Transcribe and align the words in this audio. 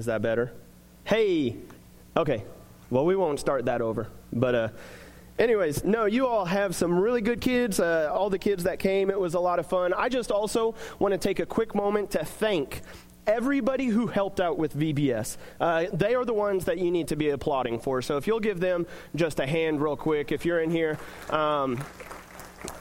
Is 0.00 0.06
that 0.06 0.22
better? 0.22 0.50
Hey. 1.04 1.56
Okay. 2.16 2.42
Well, 2.88 3.04
we 3.04 3.16
won't 3.16 3.38
start 3.38 3.66
that 3.66 3.82
over. 3.82 4.08
But 4.32 4.54
uh 4.54 4.68
anyways, 5.38 5.84
no, 5.84 6.06
you 6.06 6.26
all 6.26 6.46
have 6.46 6.74
some 6.74 6.98
really 6.98 7.20
good 7.20 7.42
kids. 7.42 7.78
Uh, 7.78 8.10
all 8.10 8.30
the 8.30 8.38
kids 8.38 8.64
that 8.64 8.78
came, 8.78 9.10
it 9.10 9.20
was 9.20 9.34
a 9.34 9.40
lot 9.40 9.58
of 9.58 9.66
fun. 9.66 9.92
I 9.92 10.08
just 10.08 10.30
also 10.30 10.74
want 10.98 11.12
to 11.12 11.18
take 11.18 11.38
a 11.38 11.44
quick 11.44 11.74
moment 11.74 12.12
to 12.12 12.24
thank 12.24 12.80
everybody 13.26 13.88
who 13.88 14.06
helped 14.06 14.40
out 14.40 14.56
with 14.56 14.74
VBS. 14.74 15.36
Uh, 15.60 15.84
they 15.92 16.14
are 16.14 16.24
the 16.24 16.32
ones 16.32 16.64
that 16.64 16.78
you 16.78 16.90
need 16.90 17.08
to 17.08 17.16
be 17.16 17.28
applauding 17.28 17.78
for. 17.78 18.00
So 18.00 18.16
if 18.16 18.26
you'll 18.26 18.40
give 18.40 18.58
them 18.58 18.86
just 19.14 19.38
a 19.38 19.46
hand 19.46 19.82
real 19.82 19.96
quick, 19.96 20.32
if 20.32 20.46
you're 20.46 20.60
in 20.60 20.70
here. 20.70 20.98
Um, 21.28 21.84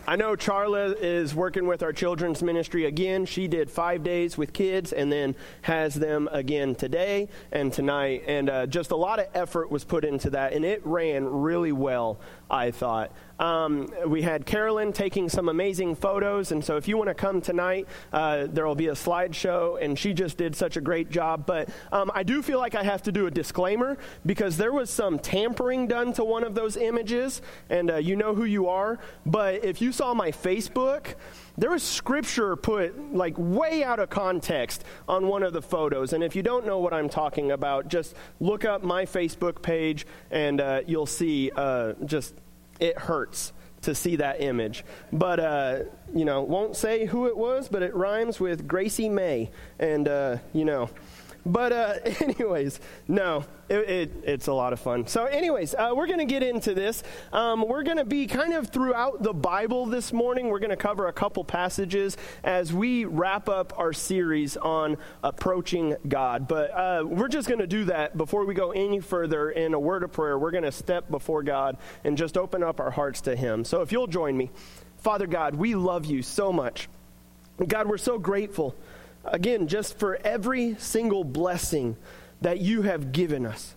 I 0.09 0.15
know 0.15 0.35
Charla 0.35 0.95
is 0.99 1.35
working 1.35 1.67
with 1.67 1.83
our 1.83 1.93
children's 1.93 2.41
ministry 2.41 2.85
again. 2.85 3.27
She 3.27 3.47
did 3.47 3.69
five 3.69 4.01
days 4.03 4.39
with 4.39 4.53
kids 4.53 4.91
and 4.91 5.11
then 5.11 5.35
has 5.61 5.93
them 5.93 6.27
again 6.31 6.73
today 6.73 7.29
and 7.51 7.71
tonight. 7.71 8.23
And 8.25 8.49
uh, 8.49 8.65
just 8.65 8.89
a 8.89 8.95
lot 8.95 9.19
of 9.19 9.27
effort 9.35 9.69
was 9.69 9.83
put 9.83 10.03
into 10.03 10.31
that, 10.31 10.53
and 10.53 10.65
it 10.65 10.83
ran 10.83 11.25
really 11.25 11.71
well, 11.71 12.19
I 12.49 12.71
thought. 12.71 13.11
Um, 13.39 13.87
we 14.05 14.21
had 14.21 14.45
Carolyn 14.45 14.91
taking 14.91 15.29
some 15.29 15.47
amazing 15.47 15.95
photos, 15.95 16.51
and 16.51 16.63
so 16.63 16.75
if 16.75 16.87
you 16.87 16.97
want 16.97 17.07
to 17.07 17.13
come 17.13 17.39
tonight, 17.39 17.87
uh, 18.11 18.47
there 18.49 18.67
will 18.67 18.75
be 18.75 18.87
a 18.87 18.93
slideshow, 18.93 19.81
and 19.81 19.97
she 19.97 20.13
just 20.13 20.37
did 20.37 20.55
such 20.55 20.75
a 20.75 20.81
great 20.81 21.09
job. 21.09 21.45
But 21.45 21.69
um, 21.91 22.11
I 22.13 22.23
do 22.23 22.41
feel 22.41 22.59
like 22.59 22.75
I 22.75 22.83
have 22.83 23.01
to 23.03 23.11
do 23.11 23.27
a 23.27 23.31
disclaimer 23.31 23.97
because 24.25 24.57
there 24.57 24.73
was 24.73 24.89
some 24.89 25.19
tampering 25.19 25.87
done 25.87 26.11
to 26.13 26.25
one 26.25 26.43
of 26.43 26.53
those 26.53 26.75
images, 26.75 27.41
and 27.69 27.91
uh, 27.91 27.95
you 27.97 28.17
know 28.17 28.35
who 28.35 28.43
you 28.43 28.67
are. 28.67 28.99
But 29.25 29.63
if 29.63 29.81
you 29.81 29.93
saw 29.93 30.13
my 30.13 30.31
Facebook, 30.31 31.15
there 31.59 31.71
was 31.71 31.83
scripture 31.83 32.55
put 32.55 33.13
like 33.13 33.35
way 33.37 33.83
out 33.83 33.99
of 33.99 34.09
context 34.09 34.83
on 35.07 35.27
one 35.27 35.43
of 35.43 35.53
the 35.53 35.61
photos. 35.61 36.13
And 36.13 36.23
if 36.23 36.35
you 36.35 36.43
don't 36.43 36.65
know 36.65 36.79
what 36.79 36.93
I'm 36.93 37.09
talking 37.09 37.51
about, 37.51 37.87
just 37.89 38.15
look 38.39 38.63
up 38.65 38.83
my 38.83 39.05
Facebook 39.05 39.61
page 39.61 40.07
and 40.31 40.61
uh, 40.61 40.81
you'll 40.87 41.05
see 41.05 41.51
uh, 41.55 41.93
just 42.05 42.33
it 42.79 42.97
hurts 42.97 43.51
to 43.81 43.95
see 43.95 44.17
that 44.17 44.41
image. 44.41 44.83
But, 45.11 45.39
uh, 45.39 45.79
you 46.13 46.25
know, 46.25 46.41
won't 46.41 46.75
say 46.75 47.05
who 47.05 47.27
it 47.27 47.37
was, 47.37 47.69
but 47.69 47.81
it 47.81 47.95
rhymes 47.95 48.39
with 48.39 48.67
Gracie 48.67 49.09
May. 49.09 49.51
And, 49.79 50.07
uh, 50.07 50.37
you 50.53 50.65
know, 50.65 50.89
but, 51.45 51.71
uh, 51.71 51.93
anyways, 52.19 52.79
no, 53.07 53.45
it, 53.69 53.89
it, 53.89 54.11
it's 54.23 54.47
a 54.47 54.53
lot 54.53 54.73
of 54.73 54.79
fun. 54.79 55.07
So, 55.07 55.25
anyways, 55.25 55.75
uh, 55.75 55.91
we're 55.95 56.07
going 56.07 56.19
to 56.19 56.25
get 56.25 56.43
into 56.43 56.73
this. 56.73 57.03
Um, 57.31 57.67
we're 57.67 57.83
going 57.83 57.97
to 57.97 58.05
be 58.05 58.27
kind 58.27 58.53
of 58.53 58.69
throughout 58.69 59.21
the 59.21 59.33
Bible 59.33 59.85
this 59.85 60.11
morning. 60.11 60.47
We're 60.47 60.59
going 60.59 60.71
to 60.71 60.75
cover 60.75 61.07
a 61.07 61.13
couple 61.13 61.43
passages 61.43 62.17
as 62.43 62.73
we 62.73 63.05
wrap 63.05 63.47
up 63.47 63.77
our 63.77 63.93
series 63.93 64.57
on 64.57 64.97
approaching 65.23 65.95
God. 66.07 66.47
But 66.47 66.71
uh, 66.71 67.03
we're 67.05 67.27
just 67.27 67.47
going 67.47 67.59
to 67.59 67.67
do 67.67 67.85
that 67.85 68.17
before 68.17 68.45
we 68.45 68.53
go 68.53 68.71
any 68.71 68.99
further 68.99 69.51
in 69.51 69.73
a 69.73 69.79
word 69.79 70.03
of 70.03 70.11
prayer. 70.11 70.37
We're 70.37 70.51
going 70.51 70.63
to 70.63 70.71
step 70.71 71.09
before 71.09 71.43
God 71.43 71.77
and 72.03 72.17
just 72.17 72.37
open 72.37 72.63
up 72.63 72.79
our 72.79 72.91
hearts 72.91 73.21
to 73.21 73.35
Him. 73.35 73.63
So, 73.63 73.81
if 73.81 73.91
you'll 73.91 74.07
join 74.07 74.35
me, 74.35 74.49
Father 74.97 75.27
God, 75.27 75.55
we 75.55 75.75
love 75.75 76.05
you 76.05 76.21
so 76.21 76.51
much. 76.51 76.89
God, 77.67 77.87
we're 77.87 77.97
so 77.97 78.17
grateful 78.17 78.75
again, 79.25 79.67
just 79.67 79.97
for 79.97 80.15
every 80.23 80.75
single 80.75 81.23
blessing 81.23 81.95
that 82.41 82.59
you 82.59 82.83
have 82.83 83.11
given 83.11 83.45
us. 83.45 83.75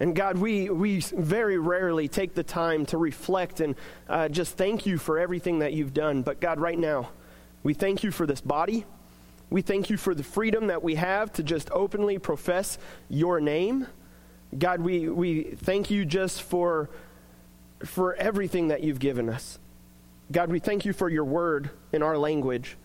And 0.00 0.14
God, 0.14 0.38
we, 0.38 0.70
we 0.70 1.00
very 1.00 1.56
rarely 1.56 2.08
take 2.08 2.34
the 2.34 2.42
time 2.42 2.84
to 2.86 2.98
reflect 2.98 3.60
and 3.60 3.76
uh, 4.08 4.28
just 4.28 4.56
thank 4.56 4.86
you 4.86 4.98
for 4.98 5.18
everything 5.18 5.60
that 5.60 5.72
you've 5.72 5.94
done. 5.94 6.22
But 6.22 6.40
God, 6.40 6.58
right 6.58 6.78
now, 6.78 7.10
we 7.62 7.74
thank 7.74 8.02
you 8.02 8.10
for 8.10 8.26
this 8.26 8.40
body. 8.40 8.84
We 9.50 9.62
thank 9.62 9.90
you 9.90 9.96
for 9.96 10.14
the 10.14 10.24
freedom 10.24 10.66
that 10.66 10.82
we 10.82 10.96
have 10.96 11.32
to 11.34 11.42
just 11.42 11.70
openly 11.70 12.18
profess 12.18 12.76
your 13.08 13.40
name. 13.40 13.86
God, 14.56 14.80
we, 14.80 15.08
we 15.08 15.42
thank 15.42 15.90
you 15.90 16.04
just 16.04 16.42
for, 16.42 16.90
for 17.84 18.14
everything 18.14 18.68
that 18.68 18.82
you've 18.82 18.98
given 18.98 19.28
us. 19.28 19.58
God, 20.32 20.50
we 20.50 20.58
thank 20.58 20.84
you 20.84 20.92
for 20.92 21.08
your 21.08 21.24
word 21.24 21.70
in 21.92 22.02
our 22.02 22.18
language 22.18 22.76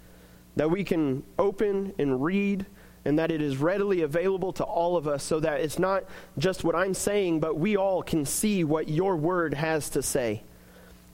that 0.60 0.70
we 0.70 0.84
can 0.84 1.24
open 1.38 1.94
and 1.98 2.22
read 2.22 2.66
and 3.06 3.18
that 3.18 3.32
it 3.32 3.42
is 3.42 3.56
readily 3.56 4.02
available 4.02 4.52
to 4.52 4.62
all 4.66 4.98
of 4.98 5.08
us 5.08 5.24
so 5.24 5.40
that 5.40 5.62
it's 5.62 5.80
not 5.80 6.04
just 6.38 6.66
what 6.66 6.76
I'm 6.76 6.94
saying, 6.94 7.40
but 7.40 7.58
we 7.58 7.78
all 7.78 8.04
can 8.04 8.26
see 8.26 8.66
what 8.66 8.90
your 8.90 9.16
word 9.16 9.54
has 9.54 9.92
to 9.92 10.04
say. 10.04 10.44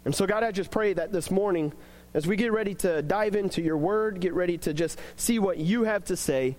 And 0.04 0.16
so, 0.16 0.26
God, 0.26 0.42
I 0.42 0.52
just 0.52 0.72
pray 0.72 0.94
that 0.94 1.12
this 1.12 1.30
morning, 1.30 1.74
as 2.16 2.26
we 2.26 2.38
get 2.38 2.54
ready 2.54 2.74
to 2.74 3.04
dive 3.04 3.36
into 3.36 3.62
your 3.62 3.78
word, 3.78 4.20
get 4.20 4.34
ready 4.34 4.58
to 4.58 4.74
just 4.74 4.98
see 5.16 5.38
what 5.38 5.60
you 5.60 5.84
have 5.84 6.06
to 6.06 6.18
say, 6.18 6.56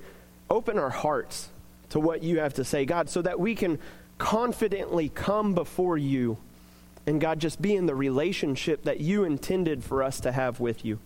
open 0.48 0.78
our 0.78 0.90
hearts 0.90 1.48
to 1.90 1.98
what 1.98 2.22
you 2.22 2.38
have 2.38 2.54
to 2.54 2.64
say, 2.64 2.84
God, 2.84 3.10
so 3.10 3.20
that 3.20 3.40
we 3.40 3.56
can 3.56 3.80
confidently 4.18 5.08
come 5.08 5.54
before 5.54 5.98
you 5.98 6.38
and, 7.04 7.20
God, 7.20 7.40
just 7.40 7.60
be 7.60 7.74
in 7.74 7.86
the 7.86 7.96
relationship 7.96 8.84
that 8.84 9.00
you 9.00 9.24
intended 9.24 9.82
for 9.82 10.04
us 10.04 10.20
to 10.20 10.30
have 10.30 10.60
with 10.60 10.84
you. 10.84 11.00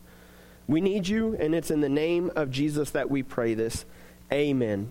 We 0.70 0.80
need 0.80 1.08
you, 1.08 1.34
and 1.34 1.52
it's 1.52 1.72
in 1.72 1.80
the 1.80 1.88
name 1.88 2.30
of 2.36 2.52
Jesus 2.52 2.90
that 2.90 3.10
we 3.10 3.24
pray 3.24 3.54
this. 3.54 3.84
Amen. 4.32 4.88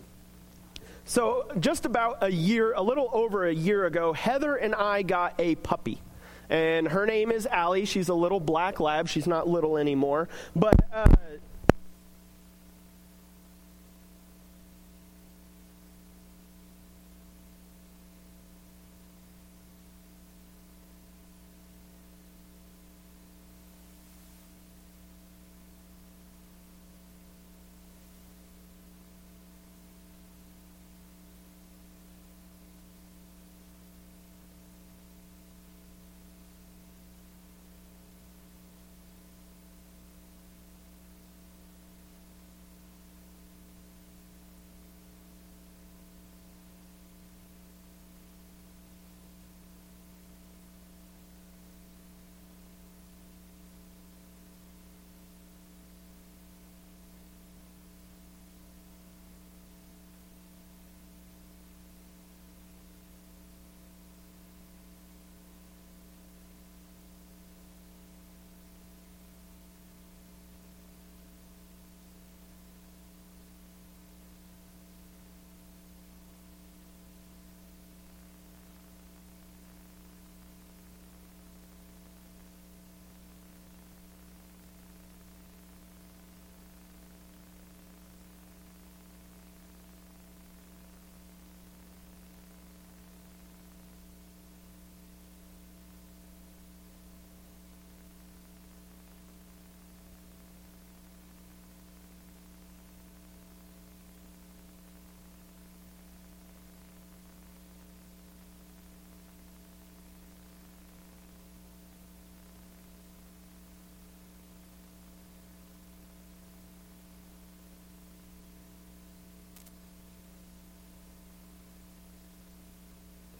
So, 1.05 1.49
just 1.57 1.85
about 1.85 2.17
a 2.21 2.29
year, 2.29 2.73
a 2.73 2.81
little 2.81 3.09
over 3.13 3.47
a 3.47 3.53
year 3.53 3.85
ago, 3.85 4.11
Heather 4.11 4.57
and 4.57 4.75
I 4.75 5.03
got 5.03 5.35
a 5.39 5.55
puppy. 5.55 6.01
And 6.49 6.89
her 6.89 7.05
name 7.05 7.31
is 7.31 7.45
Allie. 7.45 7.85
She's 7.85 8.09
a 8.09 8.13
little 8.13 8.41
black 8.41 8.81
lab. 8.81 9.07
She's 9.07 9.25
not 9.25 9.47
little 9.47 9.77
anymore. 9.77 10.27
But 10.53 10.75
uh, 10.91 11.15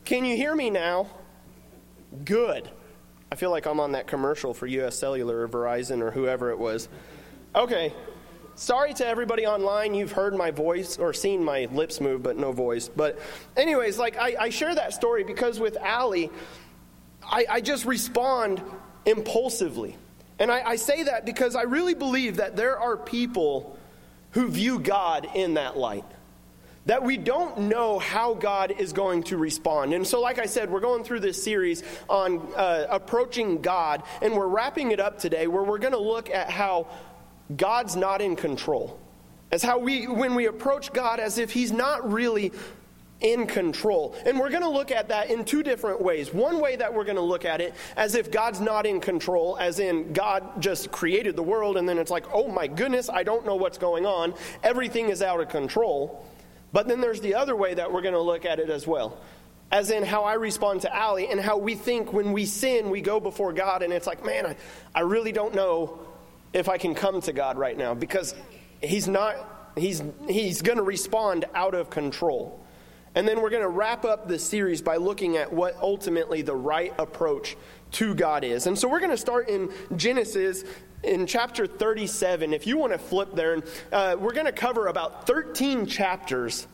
Can 0.10 0.26
you 0.26 0.36
hear 0.36 0.56
me 0.56 0.72
now? 0.72 1.06
Good. 2.26 2.68
I 3.32 3.36
feel 3.36 3.52
like 3.52 3.68
I'm 3.68 3.80
on 3.80 3.92
that 3.92 4.08
commercial 4.08 4.56
for 4.56 4.66
US 4.66 4.98
Cellular 4.98 5.42
or 5.42 5.48
Verizon 5.48 6.02
or 6.02 6.10
whoever 6.10 6.50
it 6.50 6.58
was. 6.58 6.90
Okay. 7.54 7.94
sorry 8.56 8.96
to 8.96 9.06
everybody 9.06 9.46
online. 9.46 9.94
You've 9.94 10.12
heard 10.12 10.34
my 10.34 10.50
voice 10.50 10.98
or 10.98 11.14
seen 11.14 11.44
my 11.44 11.66
lips 11.66 12.02
move, 12.02 12.24
but 12.24 12.38
no 12.38 12.52
voice. 12.52 12.90
But, 12.90 13.20
anyways, 13.56 14.00
like 14.00 14.18
I, 14.18 14.36
I 14.40 14.50
share 14.50 14.74
that 14.74 14.94
story 14.94 15.24
because 15.24 15.60
with 15.60 15.78
Allie, 15.78 16.32
I, 17.24 17.46
I 17.48 17.62
just 17.62 17.86
respond 17.86 18.64
impulsively. 19.06 19.96
And 20.40 20.52
I, 20.52 20.70
I 20.70 20.76
say 20.78 21.04
that 21.04 21.24
because 21.24 21.56
I 21.56 21.62
really 21.62 21.94
believe 21.94 22.38
that 22.38 22.56
there 22.56 22.80
are 22.80 22.98
people 22.98 23.78
who 24.32 24.48
view 24.48 24.80
God 24.80 25.28
in 25.36 25.54
that 25.54 25.78
light 25.78 26.06
that 26.90 27.04
we 27.04 27.18
don't 27.18 27.56
know 27.70 28.00
how 28.00 28.34
God 28.34 28.74
is 28.80 28.94
going 28.94 29.22
to 29.22 29.38
respond. 29.38 29.94
And 29.94 30.08
so, 30.08 30.22
like 30.22 30.40
I 30.40 30.48
said, 30.48 30.72
we're 30.72 30.80
going 30.80 31.04
through 31.04 31.20
this 31.20 31.44
series 31.44 31.84
on 32.10 32.40
uh, 32.56 32.88
approaching 32.90 33.62
God, 33.62 34.02
and 34.24 34.34
we're 34.34 34.48
wrapping 34.48 34.90
it 34.90 35.00
up 35.00 35.20
today 35.20 35.46
where 35.46 35.62
we're 35.62 35.78
going 35.78 35.94
to 35.94 36.00
look 36.00 36.32
at 36.32 36.50
how 36.50 36.88
God's 37.56 37.96
not 37.96 38.22
in 38.22 38.36
control. 38.36 39.00
As 39.52 39.62
how 39.62 39.78
we, 39.78 40.08
when 40.08 40.34
we 40.34 40.48
approach 40.48 40.92
God 40.92 41.20
as 41.20 41.38
if 41.38 41.52
He's 41.52 41.72
not 41.72 42.12
really 42.12 42.52
in 43.22 43.46
control. 43.46 44.16
And 44.26 44.40
we're 44.40 44.50
going 44.50 44.64
to 44.64 44.70
look 44.70 44.90
at 44.90 45.10
that 45.10 45.30
in 45.30 45.46
two 45.46 45.62
different 45.62 46.02
ways. 46.02 46.34
One 46.34 46.60
way 46.60 46.76
that 46.76 46.92
we're 46.92 47.04
going 47.04 47.18
to 47.18 47.22
look 47.22 47.46
at 47.46 47.62
it 47.62 47.76
as 47.98 48.16
if 48.16 48.32
God's 48.32 48.62
not 48.62 48.88
in 48.88 49.00
control, 49.00 49.58
as 49.60 49.80
in 49.80 50.12
God 50.12 50.60
just 50.60 50.90
created 50.90 51.36
the 51.36 51.44
world, 51.44 51.78
and 51.78 51.88
then 51.88 52.00
it's 52.00 52.10
like, 52.10 52.26
oh 52.34 52.48
my 52.48 52.66
goodness, 52.66 53.12
I 53.12 53.22
don't 53.22 53.46
know 53.46 53.58
what's 53.58 53.78
going 53.78 54.08
on. 54.08 54.34
Everything 54.64 55.10
is 55.10 55.22
out 55.22 55.40
of 55.40 55.50
control. 55.50 56.26
But 56.72 56.88
then 56.88 57.02
there's 57.02 57.22
the 57.22 57.36
other 57.36 57.56
way 57.56 57.74
that 57.74 57.92
we're 57.92 58.02
going 58.02 58.14
to 58.14 58.22
look 58.22 58.46
at 58.46 58.60
it 58.60 58.70
as 58.70 58.86
well. 58.86 59.18
As 59.72 59.92
in 59.92 60.04
how 60.04 60.24
I 60.24 60.34
respond 60.34 60.82
to 60.82 60.96
Allie 60.96 61.28
and 61.28 61.40
how 61.40 61.58
we 61.58 61.76
think 61.76 62.12
when 62.12 62.32
we 62.32 62.46
sin, 62.46 62.90
we 62.90 63.02
go 63.02 63.20
before 63.20 63.54
God, 63.54 63.84
and 63.84 63.94
it's 63.94 64.08
like, 64.08 64.26
man, 64.26 64.46
I, 64.46 64.56
I 64.96 65.02
really 65.02 65.32
don't 65.32 65.54
know 65.54 66.00
if 66.54 66.68
I 66.68 66.78
can 66.78 66.96
come 66.96 67.22
to 67.22 67.34
God 67.34 67.58
right 67.58 67.78
now 67.78 67.94
because 67.94 68.34
He's 68.82 69.08
not, 69.08 69.36
He's, 69.78 70.02
he's 70.28 70.62
going 70.62 70.78
to 70.78 70.84
respond 70.84 71.46
out 71.54 71.76
of 71.76 71.90
control. 71.90 72.60
And 73.16 73.28
then 73.28 73.42
we're 73.42 73.50
going 73.50 73.64
to 73.64 73.70
wrap 73.70 74.06
up 74.06 74.28
this 74.28 74.44
series 74.44 74.82
by 74.82 74.98
looking 74.98 75.38
at 75.38 75.52
what 75.52 75.76
ultimately 75.82 76.42
the 76.42 76.56
right 76.56 76.94
approach 77.00 77.58
to 77.94 78.14
God 78.14 78.44
is. 78.44 78.68
And 78.68 78.78
so 78.78 78.88
we're 78.88 79.00
going 79.00 79.12
to 79.12 79.18
start 79.18 79.50
in 79.50 79.72
Genesis 79.96 80.64
in 81.04 81.26
chapter 81.28 81.66
37. 81.68 82.54
If 82.54 82.68
you 82.68 82.78
want 82.78 82.94
to 82.94 83.00
flip 83.00 83.36
there, 83.36 83.54
and 83.54 83.64
uh, 83.92 84.16
we're 84.20 84.34
going 84.34 84.46
to 84.46 84.52
cover 84.52 84.88
about 84.88 85.28
13 85.28 85.86
chapters 85.86 86.68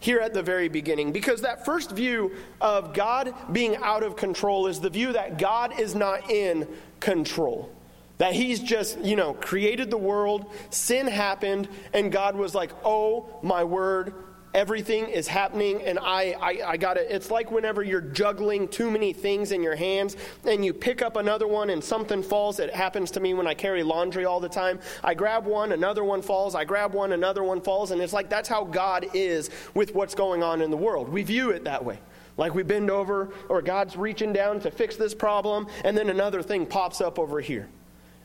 here 0.00 0.18
at 0.18 0.32
the 0.32 0.42
very 0.42 0.68
beginning 0.68 1.12
because 1.12 1.42
that 1.42 1.64
first 1.64 1.92
view 1.92 2.32
of 2.60 2.94
God 2.94 3.34
being 3.52 3.76
out 3.76 4.02
of 4.02 4.16
control 4.16 4.66
is 4.66 4.80
the 4.80 4.90
view 4.90 5.12
that 5.12 5.38
God 5.38 5.78
is 5.78 5.94
not 5.94 6.30
in 6.30 6.66
control. 7.00 7.70
That 8.18 8.34
he's 8.34 8.60
just, 8.60 8.98
you 8.98 9.16
know, 9.16 9.32
created 9.32 9.90
the 9.90 9.96
world, 9.96 10.52
sin 10.68 11.06
happened, 11.06 11.68
and 11.94 12.12
God 12.12 12.36
was 12.36 12.54
like, 12.54 12.70
oh 12.84 13.28
my 13.42 13.64
word, 13.64 14.14
everything 14.54 15.08
is 15.08 15.28
happening 15.28 15.82
and 15.82 15.98
I, 15.98 16.34
I, 16.40 16.70
I 16.72 16.76
got 16.76 16.96
it. 16.96 17.06
It's 17.10 17.30
like 17.30 17.50
whenever 17.50 17.82
you're 17.82 18.00
juggling 18.00 18.68
too 18.68 18.90
many 18.90 19.12
things 19.12 19.52
in 19.52 19.62
your 19.62 19.76
hands 19.76 20.16
and 20.44 20.64
you 20.64 20.72
pick 20.72 21.02
up 21.02 21.16
another 21.16 21.46
one 21.46 21.70
and 21.70 21.82
something 21.82 22.22
falls. 22.22 22.58
It 22.58 22.74
happens 22.74 23.12
to 23.12 23.20
me 23.20 23.34
when 23.34 23.46
I 23.46 23.54
carry 23.54 23.82
laundry 23.82 24.24
all 24.24 24.40
the 24.40 24.48
time. 24.48 24.80
I 25.04 25.14
grab 25.14 25.46
one, 25.46 25.72
another 25.72 26.04
one 26.04 26.22
falls. 26.22 26.54
I 26.54 26.64
grab 26.64 26.94
one, 26.94 27.12
another 27.12 27.44
one 27.44 27.60
falls. 27.60 27.90
And 27.90 28.02
it's 28.02 28.12
like 28.12 28.28
that's 28.28 28.48
how 28.48 28.64
God 28.64 29.06
is 29.14 29.50
with 29.74 29.94
what's 29.94 30.14
going 30.14 30.42
on 30.42 30.62
in 30.62 30.70
the 30.70 30.76
world. 30.76 31.08
We 31.08 31.22
view 31.22 31.50
it 31.50 31.64
that 31.64 31.84
way. 31.84 31.98
Like 32.36 32.54
we 32.54 32.62
bend 32.62 32.90
over 32.90 33.32
or 33.48 33.62
God's 33.62 33.96
reaching 33.96 34.32
down 34.32 34.60
to 34.60 34.70
fix 34.70 34.96
this 34.96 35.14
problem 35.14 35.66
and 35.84 35.96
then 35.96 36.08
another 36.10 36.42
thing 36.42 36.66
pops 36.66 37.00
up 37.00 37.18
over 37.18 37.40
here 37.40 37.68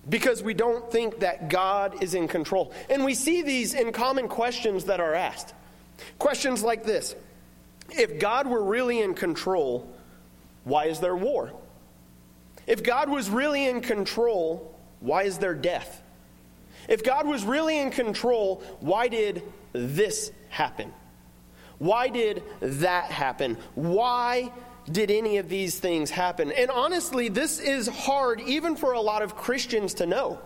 because 0.07 0.43
we 0.43 0.53
don't 0.53 0.89
think 0.91 1.19
that 1.19 1.49
God 1.49 2.01
is 2.01 2.13
in 2.13 2.27
control. 2.27 2.73
And 2.89 3.03
we 3.03 3.13
see 3.13 3.41
these 3.41 3.73
in 3.73 3.91
common 3.91 4.27
questions 4.27 4.85
that 4.85 4.99
are 4.99 5.13
asked. 5.13 5.53
Questions 6.19 6.63
like 6.63 6.83
this 6.83 7.15
If 7.89 8.19
God 8.19 8.47
were 8.47 8.63
really 8.63 9.01
in 9.01 9.13
control, 9.13 9.89
why 10.63 10.85
is 10.85 10.99
there 10.99 11.15
war? 11.15 11.51
If 12.67 12.83
God 12.83 13.09
was 13.09 13.29
really 13.29 13.67
in 13.67 13.81
control, 13.81 14.75
why 14.99 15.23
is 15.23 15.37
there 15.37 15.53
death? 15.53 16.01
If 16.87 17.03
God 17.03 17.27
was 17.27 17.43
really 17.43 17.79
in 17.79 17.91
control, 17.91 18.63
why 18.79 19.07
did 19.07 19.43
this 19.73 20.31
happen? 20.49 20.91
Why 21.77 22.09
did 22.09 22.43
that 22.61 23.05
happen? 23.11 23.57
Why 23.75 24.51
did 24.91 25.11
any 25.11 25.37
of 25.37 25.49
these 25.49 25.79
things 25.79 26.09
happen? 26.09 26.51
And 26.51 26.69
honestly, 26.69 27.27
this 27.27 27.59
is 27.59 27.87
hard 27.87 28.39
even 28.41 28.75
for 28.75 28.93
a 28.93 29.01
lot 29.01 29.21
of 29.21 29.35
Christians 29.35 29.95
to 29.95 30.05
know. 30.05 30.39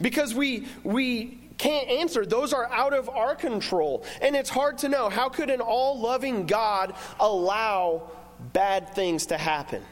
Because 0.00 0.34
we, 0.34 0.66
we 0.84 1.38
can't 1.62 1.88
answer. 1.88 2.26
Those 2.26 2.52
are 2.52 2.66
out 2.72 2.92
of 2.92 3.08
our 3.08 3.36
control. 3.36 4.04
And 4.20 4.34
it's 4.34 4.50
hard 4.50 4.78
to 4.78 4.88
know. 4.88 5.08
How 5.08 5.28
could 5.28 5.48
an 5.48 5.60
all 5.60 6.00
loving 6.00 6.46
God 6.46 6.94
allow 7.20 8.10
bad 8.52 8.94
things 8.94 9.26
to 9.26 9.38
happen? 9.38 9.82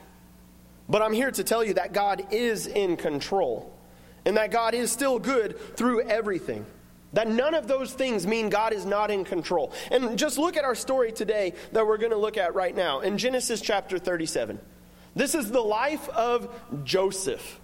But 0.88 1.00
I'm 1.00 1.12
here 1.12 1.30
to 1.30 1.44
tell 1.44 1.62
you 1.64 1.74
that 1.74 1.92
God 1.92 2.26
is 2.32 2.66
in 2.66 2.96
control 2.96 3.72
and 4.24 4.36
that 4.36 4.50
God 4.50 4.74
is 4.74 4.90
still 4.90 5.20
good 5.20 5.76
through 5.76 6.02
everything. 6.02 6.66
That 7.12 7.28
none 7.28 7.54
of 7.54 7.68
those 7.68 7.92
things 7.92 8.26
mean 8.26 8.50
God 8.50 8.72
is 8.72 8.84
not 8.84 9.12
in 9.12 9.24
control. 9.24 9.72
And 9.92 10.18
just 10.18 10.38
look 10.38 10.56
at 10.56 10.64
our 10.64 10.74
story 10.74 11.12
today 11.12 11.54
that 11.70 11.86
we're 11.86 11.98
going 11.98 12.10
to 12.10 12.18
look 12.18 12.36
at 12.36 12.56
right 12.56 12.74
now 12.74 13.00
in 13.00 13.16
Genesis 13.16 13.60
chapter 13.60 13.98
37. 13.98 14.58
This 15.14 15.36
is 15.36 15.50
the 15.50 15.60
life 15.60 16.08
of 16.10 16.52
Joseph. 16.84 17.60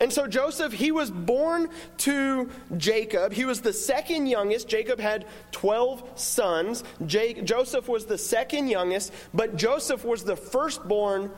And 0.00 0.12
so 0.12 0.26
Joseph, 0.26 0.72
he 0.72 0.90
was 0.90 1.10
born 1.10 1.68
to 1.98 2.50
Jacob. 2.76 3.32
He 3.32 3.44
was 3.44 3.60
the 3.60 3.72
second 3.72 4.26
youngest. 4.26 4.68
Jacob 4.68 4.98
had 4.98 5.24
12 5.52 6.18
sons. 6.18 6.82
Joseph 7.06 7.88
was 7.88 8.06
the 8.06 8.18
second 8.18 8.68
youngest, 8.68 9.12
but 9.32 9.56
Joseph 9.56 10.04
was 10.04 10.24
the 10.24 10.36
firstborn 10.36 11.30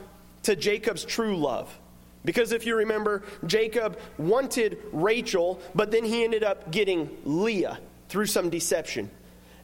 to 0.44 0.56
Jacob's 0.56 1.04
true 1.04 1.36
love. 1.36 1.76
Because 2.24 2.52
if 2.52 2.66
you 2.66 2.76
remember, 2.76 3.22
Jacob 3.46 3.98
wanted 4.18 4.78
Rachel, 4.92 5.60
but 5.74 5.90
then 5.90 6.04
he 6.04 6.24
ended 6.24 6.42
up 6.42 6.72
getting 6.72 7.10
Leah 7.24 7.78
through 8.08 8.26
some 8.26 8.50
deception. 8.50 9.10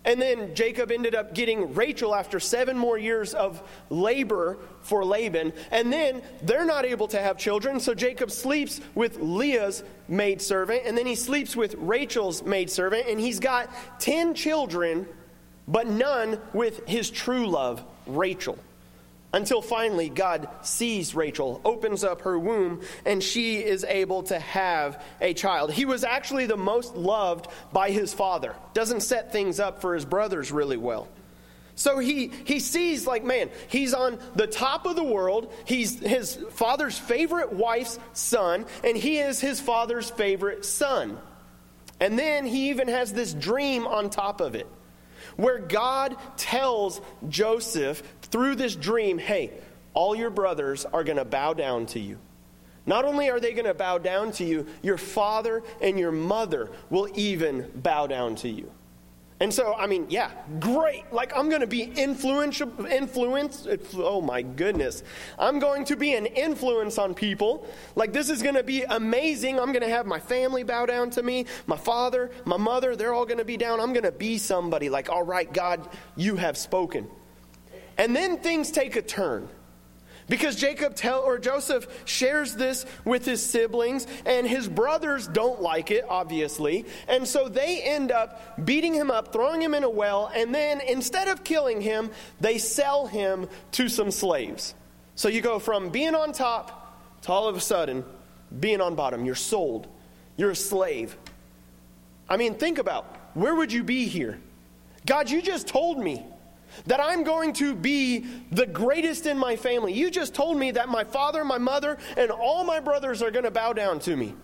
And 0.05 0.21
then 0.21 0.55
Jacob 0.55 0.91
ended 0.91 1.15
up 1.15 1.35
getting 1.35 1.75
Rachel 1.75 2.15
after 2.15 2.41
seven 2.41 2.77
more 2.77 2.99
years 2.99 3.35
of 3.35 3.63
labor 3.89 4.59
for 4.81 5.05
Laban. 5.05 5.53
And 5.71 5.93
then 5.93 6.23
they're 6.43 6.65
not 6.65 6.85
able 6.85 7.07
to 7.09 7.21
have 7.21 7.39
children, 7.39 7.79
so 7.79 7.95
Jacob 7.95 8.31
sleeps 8.31 8.81
with 8.95 9.19
Leah's 9.21 9.85
maidservant, 10.09 10.83
and 10.87 10.99
then 10.99 11.07
he 11.07 11.15
sleeps 11.15 11.55
with 11.55 11.75
Rachel's 11.75 12.43
maidservant, 12.43 13.07
and 13.09 13.21
he's 13.21 13.39
got 13.39 13.71
10 14.01 14.35
children, 14.35 15.07
but 15.69 15.87
none 15.87 16.41
with 16.53 16.87
his 16.89 17.09
true 17.09 17.47
love, 17.47 17.85
Rachel 18.07 18.59
until 19.33 19.63
finally 19.63 20.09
God 20.09 20.49
sees 20.63 21.15
Rachel, 21.15 21.61
opens 21.65 22.05
up 22.05 22.23
her 22.23 22.39
womb, 22.39 22.83
and 23.05 23.23
she 23.23 23.59
is 23.59 23.85
able 23.85 24.23
to 24.25 24.39
have 24.39 25.03
a 25.21 25.35
child. 25.35 25.73
He 25.73 25.85
was 25.85 26.05
actually 26.05 26.47
the 26.47 26.57
most 26.57 26.95
loved 26.95 27.49
by 27.73 27.91
his 27.91 28.13
father. 28.13 28.55
Doesn't 28.75 29.01
set 29.01 29.33
things 29.33 29.59
up 29.59 29.81
for 29.81 29.95
his 29.95 30.05
brothers 30.05 30.53
really 30.53 30.77
well. 30.77 31.09
So 31.75 31.99
he, 31.99 32.31
he 32.45 32.61
sees, 32.61 33.07
like, 33.07 33.25
man, 33.25 33.51
he's 33.69 33.95
on 33.95 34.19
the 34.37 34.47
top 34.47 34.85
of 34.85 34.95
the 34.95 35.05
world. 35.05 35.53
He's 35.65 35.99
his 35.99 36.37
father's 36.51 36.99
favorite 36.99 37.53
wife's 37.53 37.99
son, 38.13 38.67
and 38.85 38.97
he 38.97 39.19
is 39.19 39.41
his 39.41 39.59
father's 39.59 40.11
favorite 40.11 40.67
son. 40.67 41.19
And 41.99 42.19
then 42.19 42.45
he 42.45 42.69
even 42.69 42.89
has 42.89 43.13
this 43.13 43.33
dream 43.33 43.87
on 43.87 44.11
top 44.11 44.43
of 44.43 44.55
it 44.55 44.67
where 45.37 45.59
God 45.59 46.17
tells 46.37 47.01
Joseph 47.29 48.03
through 48.23 48.57
this 48.57 48.77
dream 48.77 49.19
hey, 49.19 49.53
all 49.95 50.15
your 50.15 50.31
brothers 50.31 50.85
are 50.87 51.05
going 51.05 51.19
to 51.19 51.25
bow 51.25 51.55
down 51.55 51.87
to 51.87 52.01
you. 52.01 52.19
Not 52.87 53.05
only 53.05 53.31
are 53.31 53.39
they 53.39 53.53
going 53.53 53.67
to 53.67 53.75
bow 53.75 53.99
down 53.99 54.33
to 54.33 54.45
you, 54.45 54.67
your 54.83 54.99
father 54.99 55.63
and 55.81 55.99
your 55.99 56.13
mother 56.13 56.71
will 56.91 57.09
even 57.15 57.71
bow 57.77 58.07
down 58.07 58.35
to 58.37 58.49
you. 58.49 58.71
And 59.43 59.53
so, 59.53 59.75
I 59.75 59.89
mean, 59.89 60.07
yeah, 60.09 60.31
great. 60.61 61.13
Like, 61.13 61.37
I'm 61.37 61.49
going 61.49 61.63
to 61.63 61.67
be 61.67 61.83
influential, 61.83 62.87
influence. 62.87 63.67
Oh 63.97 64.21
my 64.21 64.41
goodness. 64.41 65.03
I'm 65.37 65.59
going 65.59 65.85
to 65.87 65.97
be 65.97 66.15
an 66.15 66.27
influence 66.27 66.97
on 66.97 67.13
people. 67.13 67.67
Like, 67.97 68.13
this 68.13 68.31
is 68.31 68.41
going 68.41 68.55
to 68.55 68.63
be 68.63 68.85
amazing. 68.85 69.59
I'm 69.59 69.73
going 69.73 69.83
to 69.83 69.89
have 69.89 70.07
my 70.07 70.21
family 70.21 70.63
bow 70.63 70.87
down 70.87 71.11
to 71.11 71.25
me. 71.25 71.47
My 71.67 71.77
father, 71.77 72.31
my 72.45 72.57
mother, 72.57 72.95
they're 72.95 73.13
all 73.13 73.27
going 73.27 73.39
to 73.39 73.45
be 73.45 73.57
down. 73.57 73.81
I'm 73.81 73.93
going 73.93 74.05
to 74.05 74.13
be 74.13 74.39
somebody. 74.39 74.89
Like, 74.89 75.11
all 75.11 75.25
right, 75.25 75.53
God, 75.53 75.89
you 76.15 76.37
have 76.37 76.57
spoken. 76.57 77.09
And 77.99 78.15
then 78.15 78.39
things 78.39 78.71
take 78.71 78.95
a 78.95 79.03
turn. 79.03 79.49
Because 80.33 80.57
Jacob 80.57 80.95
tell 80.95 81.21
or 81.21 81.39
Joseph 81.39 81.87
shares 82.07 82.55
this 82.55 82.87
with 83.05 83.27
his 83.27 83.45
siblings 83.45 84.07
and 84.25 84.47
his 84.47 84.67
brothers 84.67 85.27
don't 85.27 85.61
like 85.61 85.91
it 85.91 86.07
obviously. 86.09 86.87
And 87.07 87.29
so 87.29 87.51
they 87.51 87.83
end 87.83 88.11
up 88.11 88.65
beating 88.65 88.95
him 88.95 89.11
up, 89.11 89.31
throwing 89.31 89.61
him 89.61 89.75
in 89.75 89.85
a 89.85 89.91
well, 89.91 90.33
and 90.35 90.55
then 90.55 90.81
instead 90.81 91.29
of 91.29 91.45
killing 91.45 91.83
him, 91.83 92.11
they 92.41 92.57
sell 92.57 93.07
him 93.07 93.47
to 93.73 93.91
some 93.91 94.11
slaves. 94.11 94.75
So 95.17 95.29
you 95.29 95.43
go 95.43 95.59
from 95.59 95.91
being 95.91 96.15
on 96.15 96.33
top 96.33 97.21
to 97.25 97.31
all 97.31 97.47
of 97.47 97.55
a 97.55 97.61
sudden 97.61 98.03
being 98.59 98.81
on 98.81 98.95
bottom. 98.95 99.27
You're 99.27 99.35
sold. 99.35 99.87
You're 100.39 100.53
a 100.53 100.57
slave. 100.57 101.15
I 102.27 102.39
mean, 102.39 102.55
think 102.55 102.79
about 102.79 103.05
where 103.35 103.55
would 103.55 103.71
you 103.71 103.85
be 103.85 104.07
here? 104.07 104.41
God, 105.05 105.29
you 105.29 105.43
just 105.43 105.69
told 105.69 106.03
me 106.03 106.25
that 106.87 107.01
I'm 107.01 107.25
going 107.25 107.53
to 107.55 107.75
be 107.75 108.27
the 108.51 108.67
greatest 108.67 109.27
in 109.27 109.39
my 109.39 109.57
family. 109.57 109.93
You 109.93 110.11
just 110.11 110.35
told 110.35 110.59
me 110.59 110.73
that 110.73 110.89
my 110.89 111.05
father, 111.05 111.45
my 111.45 111.59
mother, 111.59 111.99
and 112.17 112.31
all 112.31 112.65
my 112.65 112.81
brothers 112.81 113.23
are 113.23 113.31
going 113.31 113.45
to 113.45 113.51
bow 113.51 113.73
down 113.73 113.99
to 114.01 114.17
me. 114.17 114.35